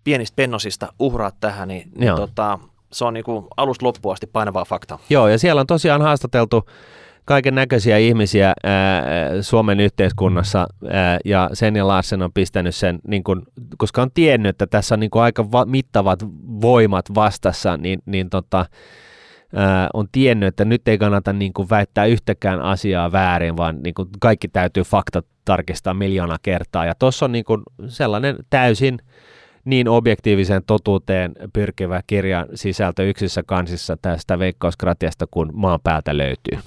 [0.04, 2.58] pienistä pennosista uhraa tähän, niin, niin tota,
[2.92, 4.98] se on niin kuin alusta loppuun asti painavaa fakta.
[5.10, 6.68] Joo, ja siellä on tosiaan haastateltu
[7.24, 9.02] kaiken näköisiä ihmisiä ää,
[9.40, 13.46] Suomen yhteiskunnassa ää, ja sen ja Larsen on pistänyt sen, niin kun,
[13.78, 16.24] koska on tiennyt, että tässä on niin aika va- mittavat
[16.60, 18.66] voimat vastassa, niin, niin tota,
[19.56, 24.48] ää, on tiennyt, että nyt ei kannata niin väittää yhtäkään asiaa väärin, vaan niin kaikki
[24.48, 26.86] täytyy faktat tarkistaa miljoona kertaa.
[26.86, 27.44] Ja tuossa on niin
[27.88, 28.98] sellainen täysin
[29.64, 36.58] niin objektiiviseen totuuteen pyrkivä kirjan sisältö yksissä kansissa tästä veikkauskratiasta, kun maan päältä löytyy.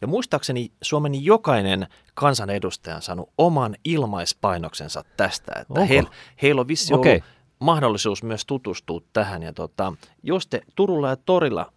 [0.00, 6.10] Ja muistaakseni Suomen jokainen kansanedustaja on saanut oman ilmaispainoksensa tästä, että heillä
[6.42, 7.12] heil on vissi okay.
[7.12, 7.24] ollut
[7.58, 9.42] mahdollisuus myös tutustua tähän.
[9.42, 9.92] Ja tota,
[10.22, 11.72] jos te Turulla ja Torilla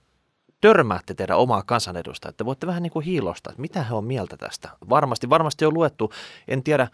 [0.62, 4.38] törmäätte teidän omaa kansanedustajaa, että voitte vähän niin kuin hiilosta, että mitä he on mieltä
[4.38, 4.70] tästä.
[4.90, 6.14] Varmasti, varmasti on luettu,
[6.48, 6.88] en tiedä,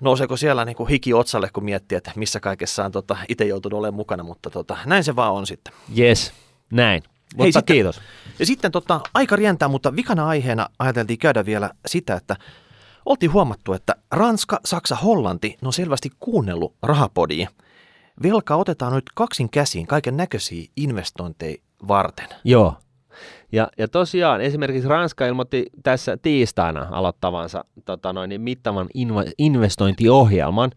[0.00, 3.78] nouseeko siellä niin kuin hiki otsalle, kun miettii, että missä kaikessa on tota, itse joutunut
[3.78, 5.74] olemaan mukana, mutta tota, näin se vaan on sitten.
[5.98, 6.32] Yes,
[6.70, 7.02] näin.
[7.34, 8.00] Mutta Hei, sitten, kiitos.
[8.38, 12.36] Ja sitten tota, aika rientää, mutta vikana aiheena ajateltiin käydä vielä sitä, että
[13.06, 17.48] oltiin huomattu, että Ranska, Saksa, Hollanti ne on selvästi kuunnellut rahapodia.
[18.22, 21.56] Velka otetaan nyt kaksin käsiin kaiken näköisiä investointeja
[21.88, 22.28] varten.
[22.44, 22.74] Joo.
[23.52, 30.70] Ja, ja tosiaan esimerkiksi Ranska ilmoitti tässä tiistaina aloittavansa tota noin, mittavan inv- investointiohjelman,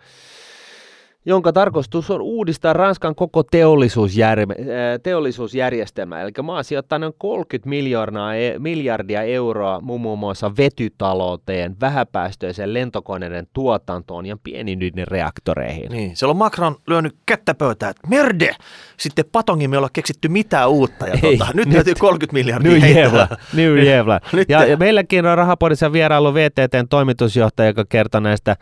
[1.25, 6.21] jonka tarkoitus on uudistaa Ranskan koko teollisuusjär- äh, teollisuusjärjestelmä.
[6.21, 14.25] Eli maa sijoittaa noin 30 miljardia, e- miljardia euroa muun muassa vetytalouteen, vähäpäästöisen lentokoneiden tuotantoon
[14.25, 15.91] ja pieniin reaktoreihin.
[15.91, 18.55] Niin, siellä on Macron lyönyt kättä pöytään, että merde!
[18.97, 21.07] Sitten Patongin me ei olla keksitty mitään uutta.
[21.07, 23.03] Ja tuota, nyt, nyt täytyy 30 miljardia New heittää.
[23.03, 24.19] Jevla, New Jevla.
[24.33, 28.55] Nyt ja, ja meilläkin on rahapodissa vierailu VTTn toimitusjohtaja, joka kertoo näistä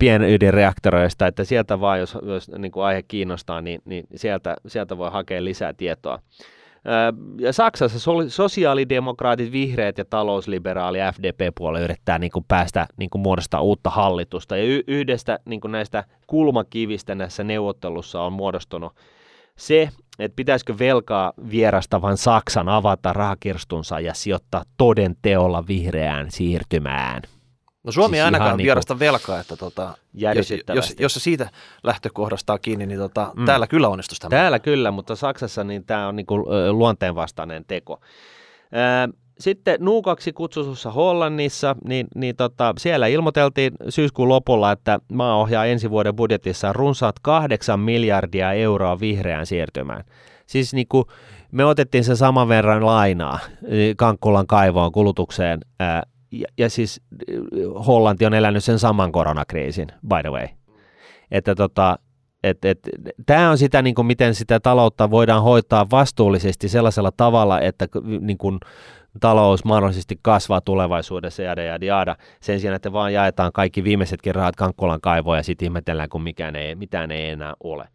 [0.00, 5.10] pienydinreaktoreista, että sieltä vaan, jos, jos niin kuin aihe kiinnostaa, niin, niin sieltä, sieltä voi
[5.10, 6.18] hakea lisää tietoa.
[7.38, 13.90] Ja Saksassa sosiaalidemokraatit, vihreät ja talousliberaali FDP-puolue yrittää niin kuin päästä niin kuin muodostaa uutta
[13.90, 14.56] hallitusta.
[14.56, 18.92] Ja yhdestä niin kuin näistä kulmakivistä näissä neuvottelussa on muodostunut
[19.56, 19.88] se,
[20.18, 27.22] että pitäisikö velkaa vierastavan Saksan avata rahakirstunsa ja sijoittaa toden teolla vihreään siirtymään.
[27.84, 31.50] No Suomi Siis ei ainakaan niinku vierasta velkaa, että tota, jos, jos, jos se siitä
[31.82, 33.44] lähtökohdasta on kiinni, niin tota, Mm.
[33.44, 34.30] täällä kyllä onnistuisi tämä.
[34.30, 36.34] Täällä kyllä, mutta Saksassa niin tämä on niinku
[36.70, 38.00] luonteenvastainen teko.
[39.08, 45.64] Ö, Sitten nuukaksi kutsutussa Hollannissa, niin, niin tota, siellä ilmoiteltiin syyskuun lopulla, että maa ohjaa
[45.64, 50.04] ensi vuoden budjetissa runsaat 8 miljardia euroa vihreään siirtymään.
[50.46, 51.04] Siis niin kuin
[51.52, 53.38] me otettiin se saman verran lainaa
[53.96, 57.00] Kankkulan kaivoon kulutukseen, ää, ja, ja siis
[57.86, 60.46] Hollanti on elänyt sen saman koronakriisin, by the way.
[61.30, 61.98] Että tota,
[62.44, 62.78] et, et,
[63.26, 67.86] tämä on sitä, niin kuin, miten sitä taloutta voidaan hoitaa vastuullisesti sellaisella tavalla, että
[68.20, 68.58] niin kuin,
[69.20, 72.16] talous mahdollisesti kasvaa tulevaisuudessa, jada, jada, jada.
[72.40, 76.56] Sen sijaan, että vaan jaetaan kaikki viimeisetkin rahat Kankkulan kaivoon ja sitten ihmetellään, kun mikään
[76.56, 77.88] ei, mitään ei enää ole.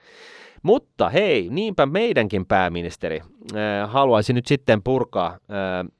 [0.66, 5.38] Mutta hei, niinpä meidänkin pääministeri äh, haluaisi nyt sitten purkaa äh,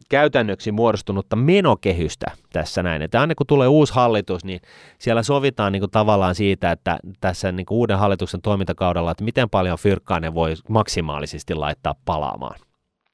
[0.10, 3.02] käytännöksi muodostunutta menokehystä tässä näin.
[3.02, 4.60] Että aina kun tulee uusi hallitus, niin
[5.00, 9.50] siellä sovitaan niin kuin tavallaan siitä, että tässä niin kuin uuden hallituksen toimintakaudella, että miten
[9.50, 12.60] paljon fyrkkaa ne voi maksimaalisesti laittaa palaamaan.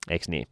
[0.09, 0.47] Eikö niin?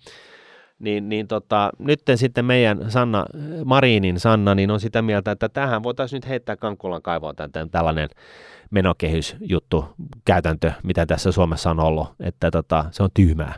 [0.80, 3.25] Niin, niin tota, nyt sitten meidän Sanna,
[3.65, 8.09] Marinin Sanna niin on sitä mieltä, että tähän voitaisiin nyt heittää Kankkulan kaivoon tämän, tällainen
[8.71, 9.86] menokehysjuttu,
[10.25, 13.53] käytäntö, mitä tässä Suomessa on ollut, että tota, se on tyhmää.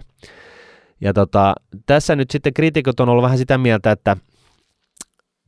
[1.01, 1.55] Ja tota,
[1.85, 4.17] tässä nyt sitten kriitikot on ollut vähän sitä mieltä, että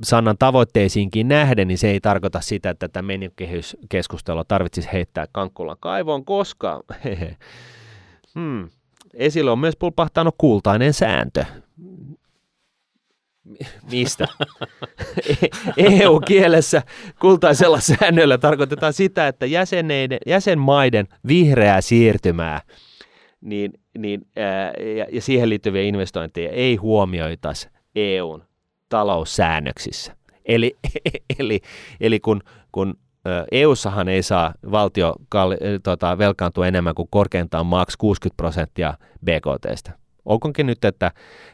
[0.03, 6.25] Sannan tavoitteisiinkin nähden, niin se ei tarkoita sitä, että tätä menokehyskeskustelua tarvitsisi heittää Kankkulan kaivoon,
[6.25, 6.83] koska
[8.35, 8.69] hmm,
[9.13, 11.45] esille on myös pulpahtanut kultainen sääntö.
[13.91, 14.27] Mistä?
[16.01, 16.81] EU-kielessä
[17.21, 22.61] kultaisella säännöllä tarkoitetaan sitä, että jäseneiden, jäsenmaiden vihreää siirtymää
[23.43, 28.43] niin, niin, ää, ja, ja siihen liittyviä investointeja ei huomioitaisi EUn
[28.89, 30.15] taloussäännöksissä.
[30.45, 30.77] Eli,
[31.39, 31.61] eli,
[31.99, 32.41] eli kun,
[32.71, 32.95] kun
[33.51, 38.93] EU-sahan ei saa valtio kalli, tota, velkaantua enemmän kuin korkeintaan maks 60 prosenttia
[39.25, 39.91] BKTstä.
[40.25, 41.11] Olkoonkin nyt, että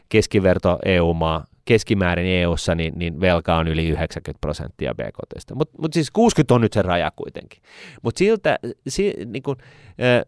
[0.08, 5.54] keskiverto EU-maa keskimäärin EU-ssa niin, niin velka on yli 90 prosenttia BKTstä.
[5.54, 7.62] Mutta mut siis 60 on nyt se raja kuitenkin.
[8.02, 8.58] Mutta siltä,
[8.88, 9.56] si, niin kun,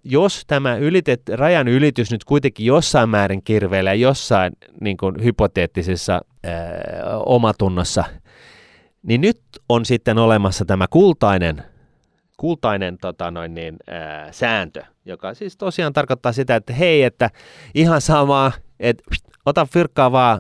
[0.05, 6.21] jos tämä ylitet, rajan ylitys nyt kuitenkin jossain määrin kirveilee jossain niin kun, hypoteettisessa
[7.27, 8.05] omatunnossa,
[9.03, 11.63] niin nyt on sitten olemassa tämä kultainen
[12.43, 17.31] kultainen tota noin niin, ää, sääntö, joka siis tosiaan tarkoittaa sitä, että hei, että
[17.75, 19.05] ihan sama, että
[19.47, 20.39] ota fyrkkaa vaan,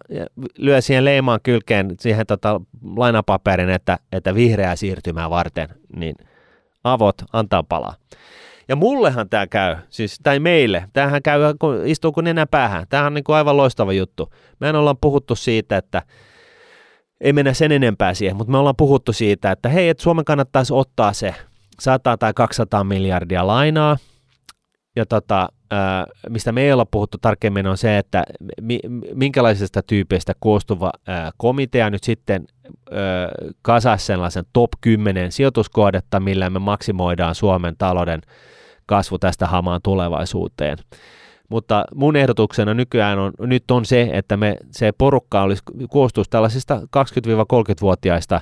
[0.59, 2.61] lyö siihen leimaan kylkeen siihen tota,
[2.97, 6.15] lainapaperin, että, että vihreää siirtymää varten, niin
[6.85, 7.95] avot antaa palaa.
[8.69, 12.87] Ja mullehan tämä käy, siis, tai meille, tämähän käy, kun istuu kun nenä päähän.
[12.89, 14.33] Tämähän on niin kuin aivan loistava juttu.
[14.61, 16.03] Mehän ollaan puhuttu siitä, että
[17.23, 20.73] ei mennä sen enempää siihen, mutta me ollaan puhuttu siitä, että hei, että Suomen kannattaisi
[20.73, 21.35] ottaa se
[21.81, 23.97] 100 tai 200 miljardia lainaa,
[24.97, 25.49] ja tota,
[26.29, 28.25] mistä me ei olla puhuttu tarkemmin, on se, että
[29.15, 30.93] minkälaisesta tyypistä koostuva
[31.37, 32.47] komitea nyt sitten
[33.63, 38.21] kasaa sellaisen top 10 sijoituskohdetta, millä me maksimoidaan Suomen talouden
[38.87, 40.79] kasvu tästä hamaan tulevaisuuteen.
[41.53, 46.81] Mutta mun ehdotuksena nykyään on, nyt on se, että me, se porukka olisi, koostuisi tällaisista
[46.81, 48.41] 20-30-vuotiaista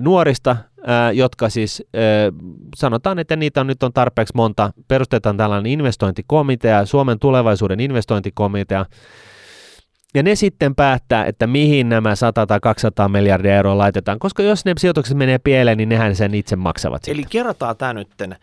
[0.00, 0.56] nuorista,
[1.12, 1.82] jotka siis
[2.76, 4.70] sanotaan, että niitä on nyt on tarpeeksi monta.
[4.88, 8.86] Perustetaan tällainen investointikomitea, Suomen tulevaisuuden investointikomitea,
[10.14, 14.64] ja ne sitten päättää, että mihin nämä 100 tai 200 miljardia euroa laitetaan, koska jos
[14.64, 17.02] ne sijoitukset menee pieleen, niin nehän sen itse maksavat.
[17.08, 17.30] Eli sitten.
[17.30, 18.36] kerrataan tämä nytten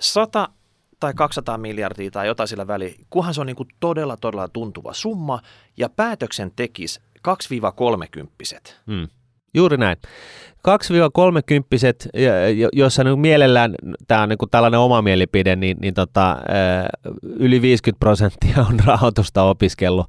[0.00, 0.48] 100
[1.02, 4.92] tai 200 miljardia tai jotain sillä väliin, kunhan se on niin kuin todella, todella tuntuva
[4.92, 5.40] summa,
[5.76, 8.72] ja päätöksen tekisi 2-30.
[8.86, 9.08] Hmm.
[9.54, 9.96] Juuri näin.
[10.02, 10.02] 2-30,
[12.72, 13.74] jossa niin mielellään,
[14.08, 16.36] tämä on niin tällainen oma mielipide, niin, niin tota,
[17.22, 20.06] yli 50 prosenttia on rahoitusta opiskellut.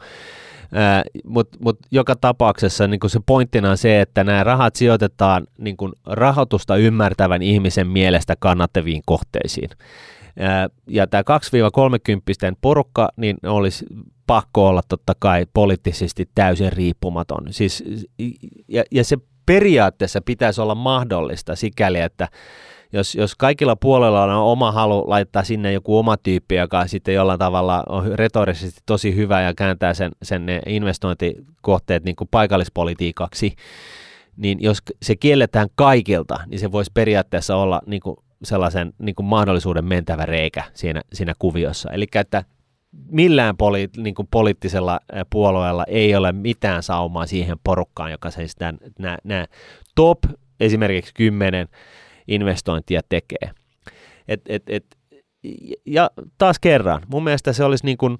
[1.25, 6.75] Mutta mut joka tapauksessa niin se pointtina on se, että nämä rahat sijoitetaan niin rahoitusta
[6.75, 9.69] ymmärtävän ihmisen mielestä kannattaviin kohteisiin.
[10.87, 11.23] Ja tämä
[12.51, 13.85] 2-30 porukka, niin olisi
[14.27, 17.45] pakko olla totta kai poliittisesti täysin riippumaton.
[17.49, 17.83] Siis,
[18.67, 22.27] ja, ja se periaatteessa pitäisi olla mahdollista sikäli, että
[22.93, 27.39] jos, jos kaikilla puolella on oma halu laittaa sinne joku oma tyyppi, joka sitten jollain
[27.39, 33.55] tavalla on retorisesti tosi hyvä ja kääntää sen, sen investointikohteet niin kuin paikallispolitiikaksi,
[34.37, 39.25] niin jos se kielletään kaikilta, niin se voisi periaatteessa olla niin kuin sellaisen niin kuin
[39.25, 41.91] mahdollisuuden mentävä reikä siinä, siinä kuviossa.
[41.91, 42.43] Eli että
[43.07, 44.99] millään poli, niin kuin poliittisella
[45.29, 48.55] puolueella ei ole mitään saumaa siihen porukkaan, joka siis
[49.23, 49.45] nämä
[49.95, 50.19] top
[50.59, 51.67] esimerkiksi kymmenen
[52.27, 53.51] investointia tekee.
[54.27, 54.85] Et, et, et,
[55.85, 58.17] ja taas kerran, mun mielestä se olisi niin kuin,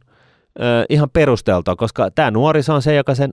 [0.60, 3.30] ö, ihan perusteltua, koska tämä nuoriso on se, joka sen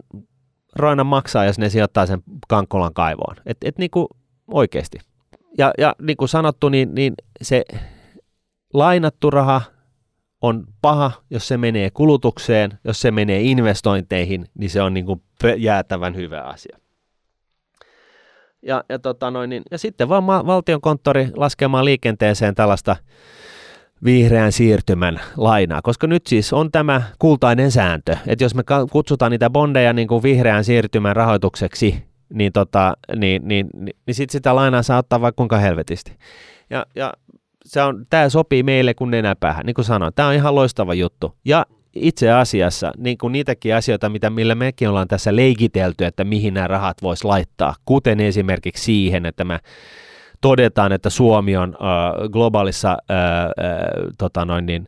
[0.76, 3.36] roinan maksaa, jos ne sijoittaa sen Kankkolan kaivoon.
[3.46, 4.06] Et, et niin kuin
[4.48, 4.98] oikeasti.
[5.58, 7.64] Ja, ja niin kuin sanottu, niin, niin se
[8.74, 9.62] lainattu raha
[10.40, 15.22] on paha, jos se menee kulutukseen, jos se menee investointeihin, niin se on niin kuin
[15.58, 16.78] jäätävän hyvä asia.
[18.62, 22.96] Ja, ja, tota noin, niin, ja sitten vaan ma- valtionkonttori laskemaan liikenteeseen tällaista
[24.04, 29.50] vihreän siirtymän lainaa, koska nyt siis on tämä kultainen sääntö, että jos me kutsutaan niitä
[29.50, 34.82] bondeja niin kuin vihreän siirtymän rahoitukseksi, niin, tota, niin, niin, niin, niin sitten sitä lainaa
[34.82, 36.16] saa ottaa vaikka kuinka helvetisti.
[36.70, 37.12] Ja, ja
[37.64, 41.36] se on, tämä sopii meille kuin nenäpäähän, niin kuin sanoin, tämä on ihan loistava juttu.
[41.44, 46.54] Ja itse asiassa niin kuin niitäkin asioita, mitä, millä mekin ollaan tässä leikitelty, että mihin
[46.54, 49.58] nämä rahat voisi laittaa, kuten esimerkiksi siihen, että me
[50.40, 53.52] todetaan, että Suomi on äh, globaalissa äh, äh,
[54.18, 54.86] tota noin niin,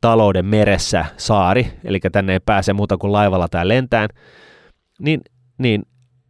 [0.00, 4.08] talouden meressä saari, eli tänne ei pääse muuta kuin laivalla tai lentään,
[5.00, 5.20] niin,
[5.58, 5.82] niin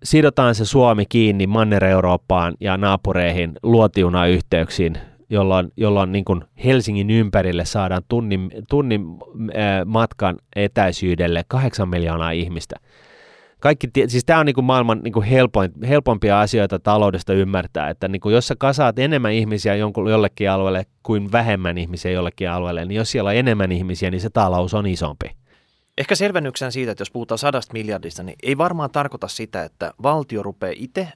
[0.03, 4.99] sidotaan se Suomi kiinni Manner-Eurooppaan ja naapureihin luotiunayhteyksiin
[5.31, 9.07] jolloin, jolloin niin kuin Helsingin ympärille saadaan tunnin, tunnin
[9.87, 12.77] matkan etäisyydelle kahdeksan miljoonaa ihmistä.
[13.61, 18.09] Kaikki, siis tämä on niin kuin maailman niin kuin helpoin, helpompia asioita taloudesta ymmärtää, että
[18.09, 22.85] niin kuin jos sä kasaat enemmän ihmisiä jonkun, jollekin alueelle kuin vähemmän ihmisiä jollekin alueelle,
[22.85, 25.31] niin jos siellä on enemmän ihmisiä, niin se talous on isompi.
[25.99, 30.43] Ehkä selvennyksen siitä, että jos puhutaan sadasta miljardista, niin ei varmaan tarkoita sitä, että valtio
[30.43, 31.09] rupeaa itse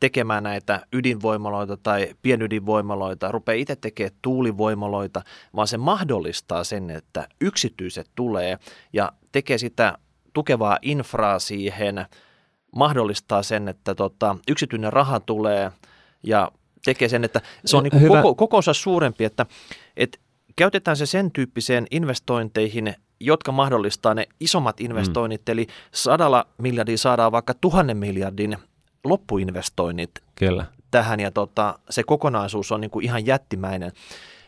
[0.00, 5.22] tekemään näitä ydinvoimaloita tai pienydinvoimaloita, rupeaa itse tekemään tuulivoimaloita,
[5.56, 8.58] vaan se mahdollistaa sen, että yksityiset tulee
[8.92, 9.98] ja tekee sitä
[10.32, 12.06] tukevaa infraa siihen,
[12.76, 15.72] mahdollistaa sen, että tota, yksityinen raha tulee
[16.22, 16.52] ja
[16.84, 19.46] tekee sen, että se on niin koko, kokonsa suurempi, että,
[19.96, 20.18] että
[20.56, 25.52] käytetään se sen tyyppiseen investointeihin, jotka mahdollistaa ne isommat investoinnit, mm.
[25.52, 28.56] eli sadalla miljardin saadaan vaikka tuhannen miljardin
[29.04, 30.64] loppuinvestoinnit Kyllä.
[30.90, 33.92] tähän ja tota, se kokonaisuus on niin kuin ihan jättimäinen.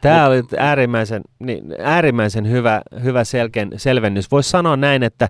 [0.00, 4.30] Tämä Mut, oli äärimmäisen, niin, äärimmäisen hyvä, hyvä selken, selvennys.
[4.30, 5.28] Voisi sanoa näin, että,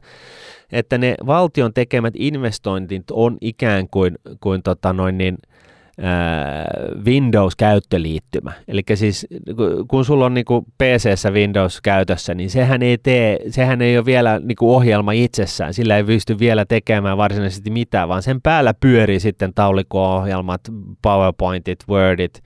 [0.72, 5.38] että ne valtion tekemät investointit on ikään kuin, kuin tota noin niin,
[7.04, 8.52] Windows-käyttöliittymä.
[8.68, 9.26] Eli siis
[9.88, 10.44] kun sulla on niin
[10.78, 15.74] PC-ssä Windows käytössä, niin sehän ei, tee, sehän ei ole vielä niin ohjelma itsessään.
[15.74, 20.60] Sillä ei pysty vielä tekemään varsinaisesti mitään, vaan sen päällä pyörii sitten taulikko-ohjelmat,
[21.02, 22.42] PowerPointit, Wordit,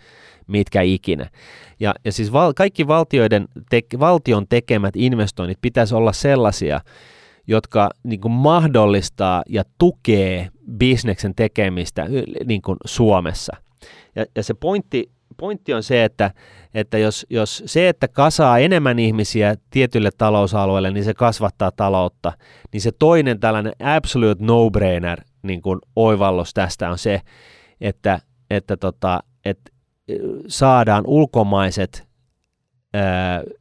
[0.47, 1.31] mitkä ikinä.
[1.81, 6.81] Ja, ja siis val, kaikki valtioiden te, valtion tekemät investoinnit pitäisi olla sellaisia,
[7.47, 10.49] jotka niin kuin mahdollistaa ja tukee
[10.79, 12.07] bisneksen tekemistä
[12.47, 13.57] niin kuin Suomessa.
[14.17, 16.31] Ja, ja se pointti, pointti on se, että,
[16.75, 22.33] että jos, jos se, että kasaa enemmän ihmisiä tietylle talousalueelle, niin se kasvattaa taloutta,
[22.73, 27.21] niin se toinen tällainen absolute no-brainer niin kuin oivallus tästä on se,
[27.81, 28.21] että,
[28.51, 29.73] että, tota, että
[30.49, 32.06] saadaan ulkomaiset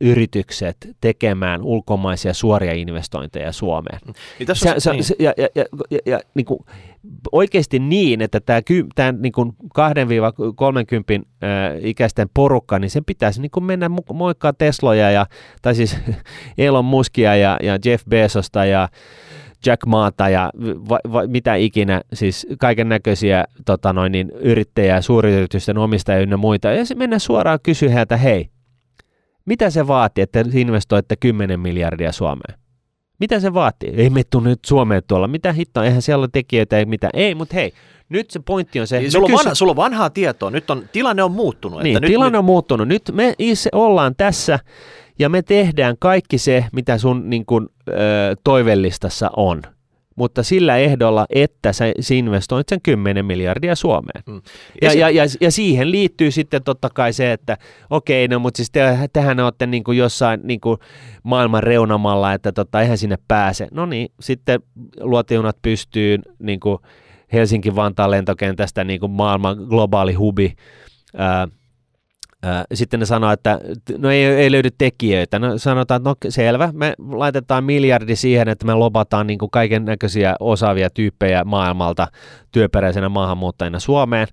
[0.02, 4.00] yritykset tekemään ulkomaisia suoria investointeja Suomeen.
[4.40, 5.04] Niin tässä on, se, niin.
[5.20, 6.60] ja, ja, ja, ja, ja niin kuin,
[7.32, 8.62] oikeasti niin, että tämä,
[8.96, 11.22] tämä niin kuin 2-30 äh,
[11.82, 15.26] ikäisten porukka, niin sen pitäisi niin kuin mennä moikkaa Tesloja, ja,
[15.62, 15.98] tai siis
[16.58, 18.90] Elon Muskia ja, ja Jeff Bezosta ja
[19.66, 20.52] Jack Maata ja
[20.90, 26.72] va, va, mitä ikinä, siis kaiken näköisiä tota noin, niin, yrittäjiä, suuryritysten omistajia ynnä muita,
[26.72, 28.50] ja mennä suoraan kysyä heiltä, hei,
[29.46, 32.60] mitä se vaatii, että investoitte 10 miljardia Suomeen?
[33.20, 33.94] Mitä se vaatii?
[33.98, 35.28] Ei me tuu nyt Suomeen tuolla.
[35.28, 35.86] Mitä hittoa?
[35.86, 37.12] Eihän siellä ole tekijöitä, ei mitään.
[37.14, 37.74] Ei, mutta hei,
[38.10, 39.00] nyt se pointti on se...
[39.00, 40.52] Niin, sulla, on vanha, sulla on vanhaa tietoa.
[40.52, 41.84] Nyt on, tilanne on muuttunut.
[41.84, 42.88] Niin, että tilanne nyt, on muuttunut.
[42.88, 44.60] Nyt me itse ollaan tässä
[45.20, 47.94] ja me tehdään kaikki se, mitä sun niin kuin, ö,
[48.44, 49.62] toivellistassa on.
[50.16, 54.24] Mutta sillä ehdolla, että sä, investoit sen 10 miljardia Suomeen.
[54.28, 54.42] Mm.
[54.82, 57.58] Ja, se- ja, ja, ja siihen liittyy sitten totta kai se, että
[57.90, 60.78] okei, no mutta siis te, tehän olette niin kuin jossain niin kuin
[61.24, 63.68] maailman reunamalla, että tota, eihän sinne pääse.
[63.72, 64.60] No niin, sitten
[65.00, 66.78] luotiunat pystyy niin kuin
[67.34, 70.54] Helsinki-Vantaan lentokentästä niin kuin maailman globaali hubi.
[71.18, 71.48] Ää,
[72.74, 73.60] sitten ne sanoo, että
[73.98, 75.40] no ei, ei löydy tekijöitä.
[75.40, 80.36] No sanotaan, että no selvä, me laitetaan miljardi siihen, että me lobataan niin kaiken näköisiä
[80.40, 82.08] osaavia tyyppejä maailmalta
[82.52, 84.28] työperäisenä maahanmuuttajina Suomeen.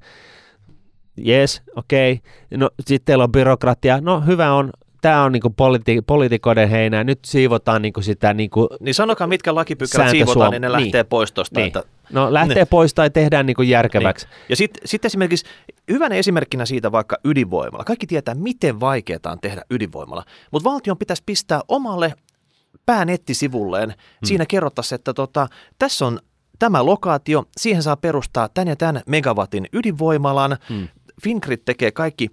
[1.27, 2.13] Yes, okei.
[2.13, 2.59] Okay.
[2.59, 4.01] No sitten teillä on byrokratia.
[4.01, 4.71] No hyvä on,
[5.01, 7.05] tämä on niinku politi- poliitikoiden heinää.
[7.05, 10.73] Nyt siivotaan niinku sitä niinku, niin sanokaa, mitkä lakipykälät siivotaan, Suom- niin ne niin.
[10.73, 11.61] lähtee pois tuosta.
[11.61, 11.67] Niin.
[11.67, 11.83] Että,
[12.13, 12.65] no lähtee Ne.
[12.65, 14.27] pois tai tehdään niinku järkeväksi.
[14.49, 15.47] Ja sitten sit esimerkiksi
[15.91, 17.85] hyvänä esimerkkinä siitä vaikka ydinvoimalla.
[17.85, 22.15] Kaikki tietää, miten vaikeaa on tehdä ydinvoimalla, mutta valtion pitäisi pistää omalle
[22.87, 23.89] päänettisivulleen.
[23.91, 23.97] Hmm.
[24.25, 25.49] Siinä kerrottaisiin, että tota,
[25.79, 26.21] tässä on
[26.59, 30.57] tämä lokaatio, siihen saa perustaa tän ja tän megawatin ydinvoimalan.
[30.69, 30.89] Hmm.
[31.23, 32.31] Fingrid tekee kaikki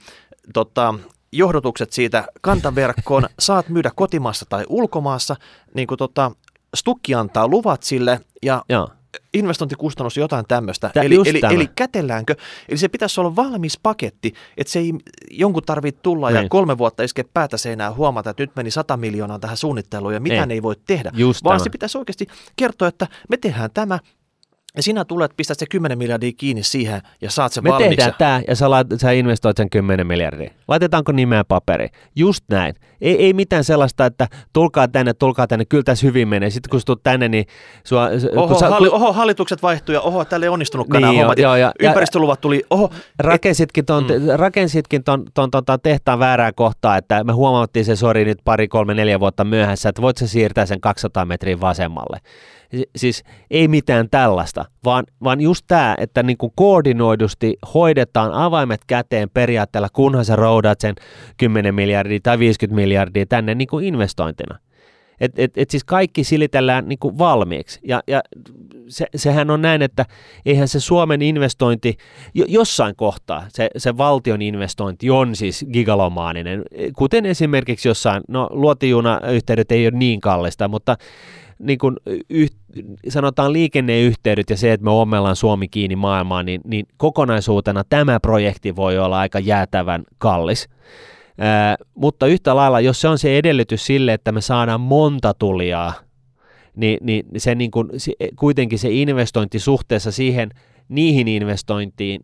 [0.54, 0.94] tota,
[1.32, 5.36] johdotukset siitä kantaverkkoon, saat myydä kotimaassa tai ulkomaassa,
[5.74, 6.32] niin kuin tota,
[6.76, 8.90] Stukki antaa luvat sille ja Joo.
[9.34, 10.90] Investointikustannus jotain tämmöistä.
[10.94, 11.54] Tä- eli, eli, tämä.
[11.54, 12.36] eli kätelläänkö?
[12.70, 14.94] Eli se pitäisi olla valmis paketti, että se ei
[15.32, 16.50] jonkun tarvitse tulla ja Niin.
[16.50, 20.52] kolme vuotta iske päätä seinään huomata, että nyt meni 100 miljoonaa tähän suunnitteluun ja mitään
[20.52, 20.56] Ei.
[20.56, 21.12] ei voi tehdä.
[21.14, 21.64] Just vaan tämä.
[21.64, 24.00] se pitäisi oikeasti kertoa, että me tehdään tämä
[24.76, 27.96] ja sinä tulet, pistät se 10 miljardia kiinni siihen ja saat sen Me valmiiksi.
[27.96, 30.52] tehdään tämä ja sä, lait, sä investoit sen 10 miljardia.
[30.68, 31.88] Laitetaanko nimeä paperi?
[32.16, 32.76] Just näin.
[33.02, 36.50] Ei, ei mitään sellaista, että tulkaa tänne, tulkaa tänne, kyllä tässä hyvin menee.
[36.50, 37.46] Sitten kun sä tulet tänne, niin
[37.84, 41.20] sua, Oho, kun sä, halli, oho, hallitukset vaihtuu ja oho, tälle ei onnistunutkaan Niin, nämä
[41.20, 41.40] hommat.
[41.40, 42.90] joo, ja- ja- ympäristöluvat tuli, oho,
[43.20, 44.12] rakensitkin ton, mm.
[44.36, 48.68] rakensitkin ton, ton, ton, ton tehtaan väärään kohtaan, että me huomattiin se sori nyt pari,
[48.68, 52.20] kolme, neljä vuotta myöhässä, että voit sä siirtää sen 200 metriä vasemmalle.
[52.72, 58.82] Si- Siis ei mitään tällaista, vaan, vaan just tämä, että niin kuin koordinoidusti hoidetaan avaimet
[58.88, 60.96] käteen periaatteella, kunhan sä roudaat sen
[61.38, 64.60] 10 miljardia tai 50 miljardia tänne niin kuin investointina.
[65.22, 67.80] Et, et, et siis kaikki silitellään niin kuin valmiiksi.
[67.84, 68.22] Ja, ja
[68.88, 70.06] se, sehän on näin, että
[70.46, 71.98] eihän se Suomen investointi,
[72.34, 76.64] jo, jossain kohtaa se, se valtion investointi on siis gigalomaaninen,
[76.96, 80.98] kuten esimerkiksi jossain, no luotijunayhteydet ei ole niin kallista, mutta
[81.60, 81.98] niin kuin
[82.30, 82.50] yh,
[83.10, 88.76] sanotaan liikenneyhteydet ja se, että me ommellaan Suomi kiinni maailmaan, niin, niin kokonaisuutena tämä projekti
[88.76, 90.70] voi olla aika jäätävän kallis.
[91.38, 95.94] Ää, mutta yhtä lailla, jos se on se edellytys sille, että me saadaan monta tulijaa,
[96.76, 97.90] niin, niin se niin kuin,
[98.36, 100.50] kuitenkin se investointi suhteessa siihen
[100.90, 102.22] niihin, investointiin,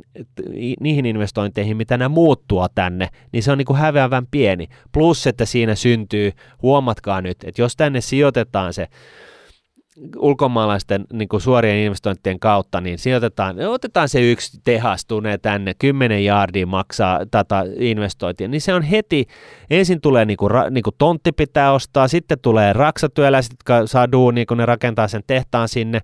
[0.79, 4.67] niihin investointeihin, mitä nämä muuttua tänne, niin se on niin kuin häveävän pieni.
[4.91, 6.31] Plus, että siinä syntyy,
[6.61, 8.87] huomatkaa nyt, että jos tänne sijoitetaan se
[10.17, 16.25] ulkomaalaisten niin kuin suorien investointien kautta, niin sijoitetaan, otetaan se yksi tehas tulee tänne, 10
[16.25, 19.25] jaardia maksaa tätä investointia, niin se on heti,
[19.69, 24.45] ensin tulee niin kuin, niin kuin tontti pitää ostaa, sitten tulee raksatyöläiset, jotka saa duunia,
[24.45, 25.99] kun ne rakentaa sen tehtaan sinne,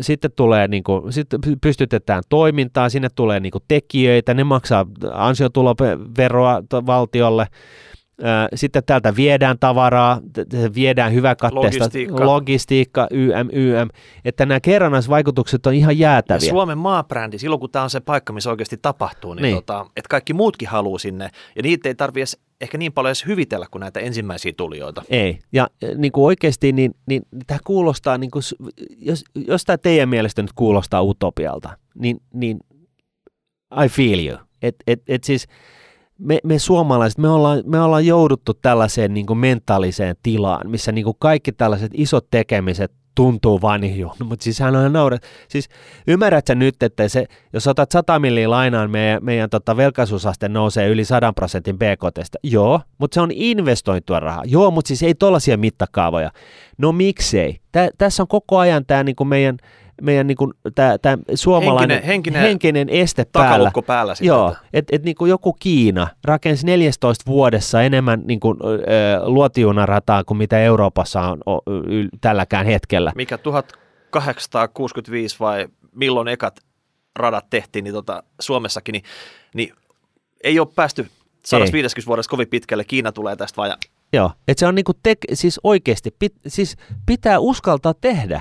[0.00, 6.62] sitten tulee, niin kuin, sitten pystytetään toimintaa, sinne tulee niin kuin tekijöitä, ne maksaa ansiotuloveroa
[6.86, 7.46] valtiolle,
[8.54, 10.20] sitten täältä viedään tavaraa,
[10.74, 12.26] viedään hyväkatteesta, Logistiikka.
[12.26, 13.88] logistiikka YM, YM,
[14.24, 16.50] että nämä kerrannaisvaikutukset on ihan Ja jäätäviä.
[16.50, 19.52] Suomen maabrändi, silloin kun tämä on se paikka, missä oikeasti tapahtuu, niin, Niin.
[19.52, 19.64] niin.
[19.64, 21.30] Tota, että kaikki muutkin haluaa sinne.
[21.56, 25.02] Ja niitä ei tarvitse ehkä niin paljon edes hyvitellä kuin näitä ensimmäisiä tulijoita.
[25.10, 25.38] Ei.
[25.52, 28.42] Ja äh, niin kuin oikeasti, niin, niin tämä kuulostaa, niin kuin,
[28.98, 32.58] jos, jos tämä teidän mielestä nyt kuulostaa utopialta, niin, niin
[33.84, 34.38] I feel you.
[34.62, 35.46] Et, et, et siis
[36.22, 41.04] me, me suomalaiset, me ollaan, me ollaan jouduttu tällaiseen niin kuin mentaaliseen tilaan, missä niin
[41.04, 45.22] kuin kaikki tällaiset isot tekemiset tuntuu vaan niin mutta siis hän on nauret.
[45.48, 45.68] Siis
[46.06, 50.88] ymmärrät sä nyt, että se, jos otat 100 milliä lainaan, meidän, meidän tota velkaisuusaste nousee
[50.88, 52.38] yli 100 prosentin BKTstä.
[52.42, 54.42] Joo, mutta se on investointua rahaa.
[54.46, 56.30] Joo, mutta siis ei tollaisia mittakaavoja.
[56.78, 57.60] No miksei?
[57.72, 59.56] Tä, tässä on koko ajan tämä niinku meidän,
[60.02, 63.72] meidän niinku, tää, tää suomalainen Henkinen- henkinen henkinen este päällä.
[63.86, 64.26] Päällä sitten.
[64.26, 70.58] Joo, että et niinku joku Kiina rakensi 14 vuodessa enemmän niinku, ö, luotijunarataa kuin mitä
[70.58, 73.12] Euroopassa on o, y, tälläkään hetkellä.
[73.14, 76.60] Mikä 1865 vai milloin ekat
[77.16, 79.02] radat tehtiin niin tota, Suomessakin, niin,
[79.54, 79.72] niin
[80.44, 81.08] ei ole päästy
[81.46, 82.84] 150 vuodessa kovin pitkälle.
[82.84, 83.76] Kiina tulee tästä vaan ja
[84.14, 86.76] Joo, että se on niinku tek, siis oikeasti, pit, siis
[87.06, 88.40] pitää uskaltaa tehdä.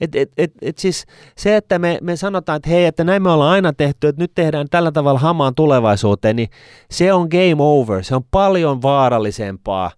[0.00, 1.06] Et, et, et, et siis
[1.36, 4.32] se, että me, me sanotaan, että hei, että näin me ollaan aina tehty, että nyt
[4.34, 6.48] tehdään tällä tavalla hamaan tulevaisuuteen, niin
[6.90, 8.04] se on game over.
[8.04, 9.90] Se on paljon vaarallisempaa.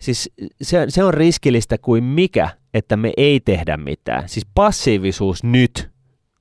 [0.00, 0.30] Siis
[0.62, 4.28] se, se on riskillistä kuin mikä, että me ei tehdä mitään.
[4.28, 5.90] Siis passiivisuus nyt,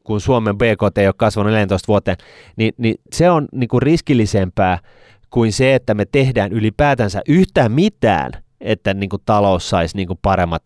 [0.04, 2.18] kun Suomen BKT ei ole kasvanut 14 vuoteen,
[2.56, 4.80] niin, niin se on niin kuin riskillisempää
[5.30, 8.32] kuin se, että me tehdään ylipäätänsä yhtään mitään,
[8.68, 10.62] että niin kuin talous saisi niin kuin paremmat,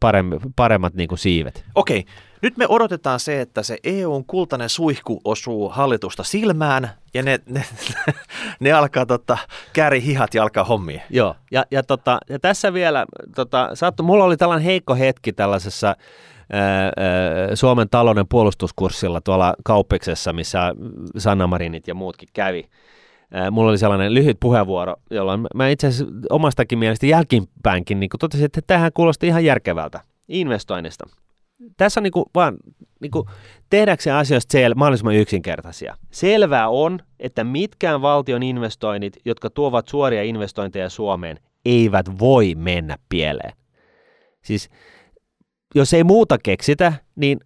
[0.00, 1.64] paremmat, paremmat niin kuin siivet.
[1.74, 2.04] Okei,
[2.42, 7.64] nyt me odotetaan se, että se EUn kultainen suihku osuu hallitusta silmään ja ne, ne,
[8.60, 9.38] ne alkaa tota,
[9.72, 11.00] kääri hihat ja alkaa hommia.
[11.10, 15.96] Joo, ja, ja, tota, ja tässä vielä, tota, sattu, mulla oli tällainen heikko hetki tällaisessa
[17.54, 20.74] Suomen talouden puolustuskurssilla tuolla Kauppiksessa, missä
[21.18, 22.68] Sanna Marinit ja muutkin kävi.
[23.50, 28.60] Mulla oli sellainen lyhyt puheenvuoro, jolloin mä itse asiassa omastakin mielestä jälkipäänkin niin totesin, että
[28.66, 31.06] tähän kuulosti ihan järkevältä investoinnista.
[31.76, 32.56] Tässä on niin kuin vaan
[33.00, 33.28] niin kuin
[33.70, 35.96] tehdäkseen asioista sel- mahdollisimman yksinkertaisia.
[36.10, 43.52] Selvää on, että mitkään valtion investoinnit, jotka tuovat suoria investointeja Suomeen, eivät voi mennä pieleen.
[44.44, 44.70] Siis
[45.74, 47.38] jos ei muuta keksitä, niin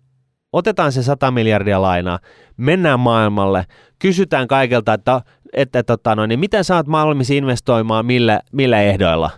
[0.52, 2.19] otetaan se 100 miljardia lainaa,
[2.56, 3.66] mennään maailmalle,
[3.98, 5.20] kysytään kaikelta, että,
[5.55, 9.31] että tota, no, niin miten sä oot valmis investoimaan, millä, millä ehdoilla.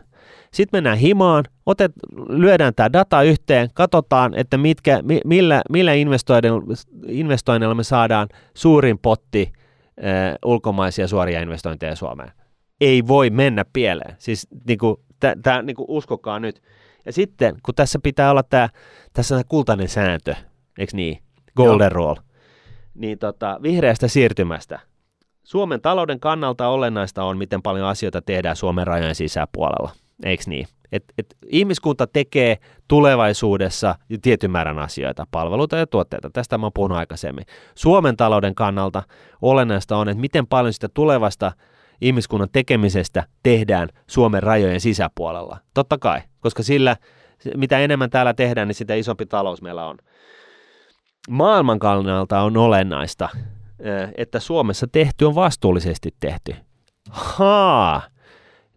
[0.53, 1.93] Sitten mennään himaan, otet,
[2.29, 5.93] lyödään tämä data yhteen, katsotaan, että mitkä, millä, millä
[7.09, 9.53] investoinneilla me saadaan suurin potti
[10.05, 12.33] äh, ulkomaisia suoria investointeja Suomeen.
[12.81, 14.17] Ei voi mennä pieleen.
[14.19, 14.97] Siis niin kuin,
[15.43, 16.63] tää, niin kuin uskokaa nyt.
[17.07, 18.69] Ja sitten, kun tässä pitää olla tämä,
[19.13, 20.35] tässä on kultainen sääntö,
[20.79, 21.19] eikö niin?
[21.57, 22.07] Golden Joo.
[22.07, 22.17] rule.
[22.95, 24.81] Niin tota, vihreästä siirtymästä.
[25.47, 29.91] Suomen talouden kannalta olennaista on, miten paljon asioita tehdään Suomen rajojen sisäpuolella.
[30.25, 30.67] Eikö niin?
[30.93, 32.59] Et, et ihmiskunta tekee
[32.89, 36.31] tulevaisuudessa tietyn määrän asioita, palveluita ja tuotteita.
[36.31, 37.45] Tästä mä oon puhunut aikaisemmin.
[37.75, 39.03] Suomen talouden kannalta
[39.43, 41.53] olennaista on, että miten paljon sitä tulevasta
[42.01, 45.59] ihmiskunnan tekemisestä tehdään Suomen rajojen sisäpuolella.
[45.75, 46.97] Totta kai, koska sillä,
[47.57, 49.97] mitä enemmän täällä tehdään, niin sitä isompi talous meillä on.
[51.31, 53.29] Maailman kannalta on olennaista,
[54.17, 56.55] että Suomessa tehty on vastuullisesti tehty.
[57.11, 58.03] Haa,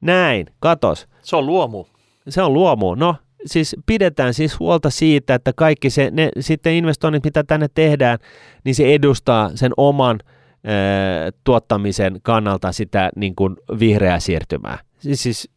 [0.01, 1.07] näin, katos.
[1.21, 1.85] Se on luomu.
[2.30, 2.95] Se on luomu.
[2.95, 3.15] No,
[3.45, 8.19] siis pidetään siis huolta siitä, että kaikki se, ne sitten investoinnit, mitä tänne tehdään,
[8.63, 10.19] niin se edustaa sen oman–
[11.43, 14.80] tuottamisen kannalta sitä niin kuin vihreää siirtymää.
[14.99, 15.49] Siis, siis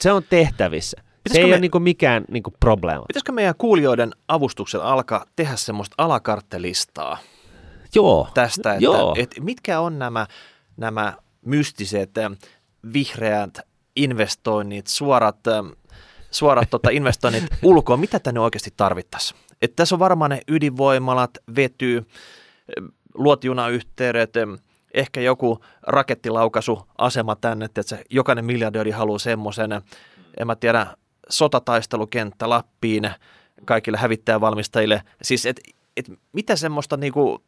[0.00, 0.96] se on tehtävissä.
[1.00, 3.04] Pitäisikö se ei me, ole niin kuin mikään niin kuin probleema.
[3.08, 7.18] Pitäisikö meidän kuulijoiden avustuksen alkaa tehdä semmoista alakarttelistaa
[7.94, 8.28] Joo.
[8.34, 9.14] tästä, että, Joo.
[9.18, 10.26] että mitkä on nämä,
[10.76, 11.12] nämä
[11.44, 12.10] mystiset
[12.92, 13.58] vihreät
[13.96, 15.38] investoinnit, suorat,
[16.30, 19.40] suorat tota, investoinnit ulkoa, mitä tänne oikeasti tarvittaisiin?
[19.62, 22.06] Että tässä on varmaan ne ydinvoimalat, vety,
[23.14, 24.34] luotijunayhteydet,
[24.94, 29.72] ehkä joku rakettilaukaisuasema tänne, että se jokainen miljardiori haluaa semmoisen,
[30.40, 30.86] en mä tiedä,
[31.28, 33.10] sotataistelukenttä Lappiin
[33.64, 35.02] kaikille hävittäjävalmistajille.
[35.22, 35.60] Siis, et,
[35.96, 37.42] et mitä semmoista niinku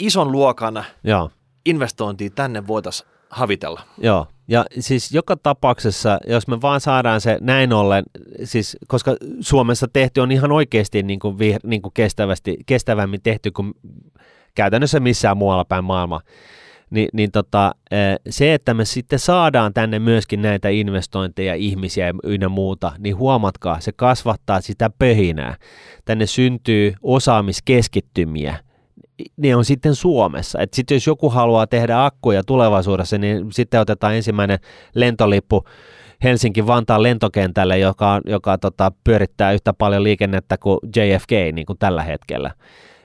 [0.00, 1.30] ison luokan Joo.
[1.64, 3.80] investointia tänne voitaisiin havitella?
[3.98, 8.04] Joo, ja siis joka tapauksessa, jos me vaan saadaan se näin ollen,
[8.44, 13.74] siis koska Suomessa tehty on ihan oikeasti niin kuin, niin kuin kestävästi, kestävämmin tehty kuin
[14.54, 16.20] käytännössä missään muualla päin maailmaa.
[16.90, 17.74] Ni, niin tota,
[18.30, 23.92] se, että me sitten saadaan tänne myöskin näitä investointeja, ihmisiä ja muuta, niin huomatkaa, se
[23.92, 25.56] kasvattaa sitä pöhinää.
[26.04, 28.58] Tänne syntyy osaamiskeskittymiä,
[29.36, 30.60] ne on sitten Suomessa.
[30.60, 34.58] Et sitten jos joku haluaa tehdä akkuja tulevaisuudessa, niin sitten otetaan ensimmäinen
[34.94, 35.64] lentolippu
[36.24, 42.50] Helsinki-Vantaan lentokentälle, joka, joka tota, pyörittää yhtä paljon liikennettä kuin JFK niin kuin tällä hetkellä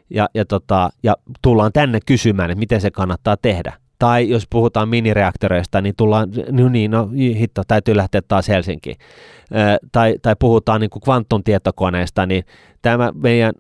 [0.10, 3.74] ja, ja, tota, ja tullaan tänne kysymään, että miten se kannattaa tehdä.
[4.02, 8.96] Tai jos puhutaan minireaktoreista, niin tullaan, no niin, no hitto, täytyy lähteä taas Helsinkiin.
[9.52, 11.02] Ö, tai, tai puhutaan niin kuin
[12.26, 12.44] niin
[12.82, 13.54] tämä meidän,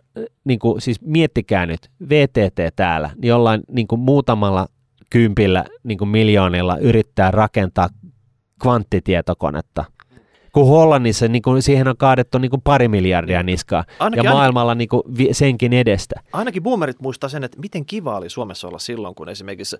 [0.43, 4.67] niin kuin, siis miettikää nyt, VTT täällä, niin jollain niin kuin muutamalla
[5.09, 7.89] kympillä niin kuin miljoonilla yrittää rakentaa
[8.61, 9.85] kvanttitietokonetta–
[10.53, 14.75] kun Hollannissa niin kuin, siihen on kaadettu niin kuin pari miljardia niskaa ainakin, ja maailmalla
[14.75, 16.15] niin kuin, senkin edestä.
[16.33, 19.77] Ainakin boomerit muistaa sen, että miten kiva oli Suomessa olla silloin, kun esimerkiksi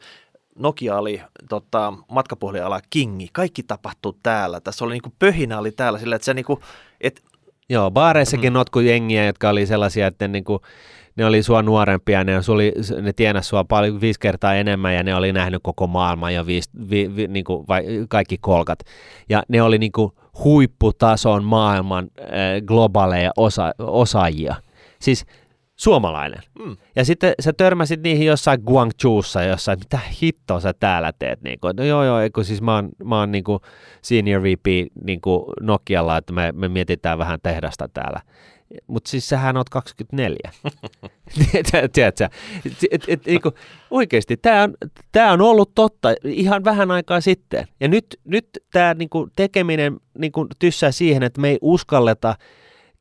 [0.60, 3.30] Nokia oli tota, matkapuhelinala kingi.
[3.34, 4.60] Kaikki tapahtui täällä.
[4.60, 6.60] Tässä oli niin kuin, pöhinä oli täällä sillä, että se niin kuin,
[7.02, 7.22] et...
[7.70, 8.58] Joo, baareissakin mm.
[8.58, 10.60] notku jengiä, jotka oli sellaisia, että niin kuin,
[11.16, 15.16] ne oli sua nuorempia, ne, oli, ne tienasi sua paljon viisi kertaa enemmän ja ne
[15.16, 18.80] oli nähnyt koko maailman ja viisi, vi, vi, niin kuin, vai, kaikki kolkat.
[19.30, 20.12] Ja ne oli niin kuin,
[20.44, 22.28] huipputason maailman äh,
[22.66, 24.56] globaaleja osa, osaajia.
[25.00, 25.26] Siis
[25.82, 26.42] suomalainen.
[26.60, 26.78] Mm.
[26.96, 31.42] Ja sitten sä törmäsit niihin jossain Guangzhoussa, jossain, mitä hittoa sä täällä teet?
[31.42, 33.60] Niin kuin, no joo joo, eikö siis mä oon, mä oon niin kuin
[34.02, 34.66] senior VP
[35.04, 38.22] niin kuin Nokialla, että me, me mietitään vähän tehdasta täällä.
[38.88, 40.38] Mutta siis sähän oot 24.
[41.94, 42.30] Tiedätkö?
[42.92, 43.52] Et, et, niinku,
[43.92, 44.74] oikeasti, tämä on,
[45.12, 47.68] tää on ollut totta ihan vähän aikaa sitten.
[47.80, 52.36] Ja nyt, nyt tämä niinku, tekeminen niinku, tyssää siihen, että me ei uskalleta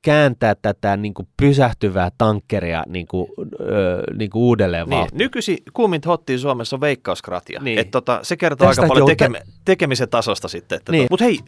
[0.03, 3.29] kääntää tätä niin kuin pysähtyvää tankkeria niin kuin,
[3.61, 7.61] öö, niin kuin uudelleen niin, Nykyisin kuumin hottiin Suomessa on veikkauskratia.
[7.61, 7.79] Niin.
[7.79, 10.77] Et tota, se kertoo Tästä aika paljon tekemi- tekemisen tasosta sitten.
[10.77, 11.05] Että niin.
[11.05, 11.39] to, Mutta hei,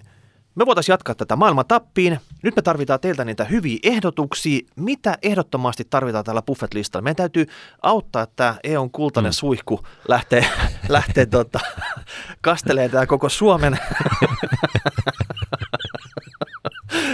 [0.55, 2.19] me voitaisiin jatkaa tätä maailman tappiin.
[2.43, 4.61] Nyt me tarvitaan teiltä niitä hyviä ehdotuksia.
[4.77, 7.03] Mitä ehdottomasti tarvitaan tällä buffet-listalla?
[7.03, 7.47] Meidän täytyy
[7.83, 9.35] auttaa, että EUn kultainen mm.
[9.35, 10.47] suihku lähtee,
[10.89, 11.61] lähtee tota,
[12.41, 13.79] kastelee tämä koko Suomen.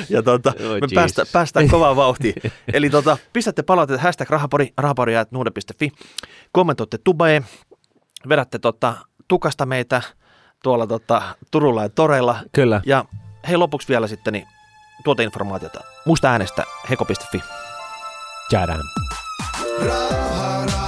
[0.08, 2.34] ja tota, oh, me päästä, päästään kovaa vauhtiin.
[2.72, 5.90] Eli tota, pistätte palautetta hashtag rahapori, rahapori.nuude.fi,
[6.52, 7.46] kommentoitte tubeen,
[8.28, 8.94] vedätte tota,
[9.28, 10.02] tukasta meitä
[10.62, 12.38] tuolla tota, Turulla ja Toreilla.
[12.52, 12.80] Kyllä.
[12.86, 13.04] Ja
[13.48, 14.46] hei lopuksi vielä sitten niin
[15.04, 15.80] tuoteinformaatiota.
[16.06, 17.42] Muista äänestä heko.fi.
[18.52, 18.80] Jadam.
[19.86, 20.87] Raha.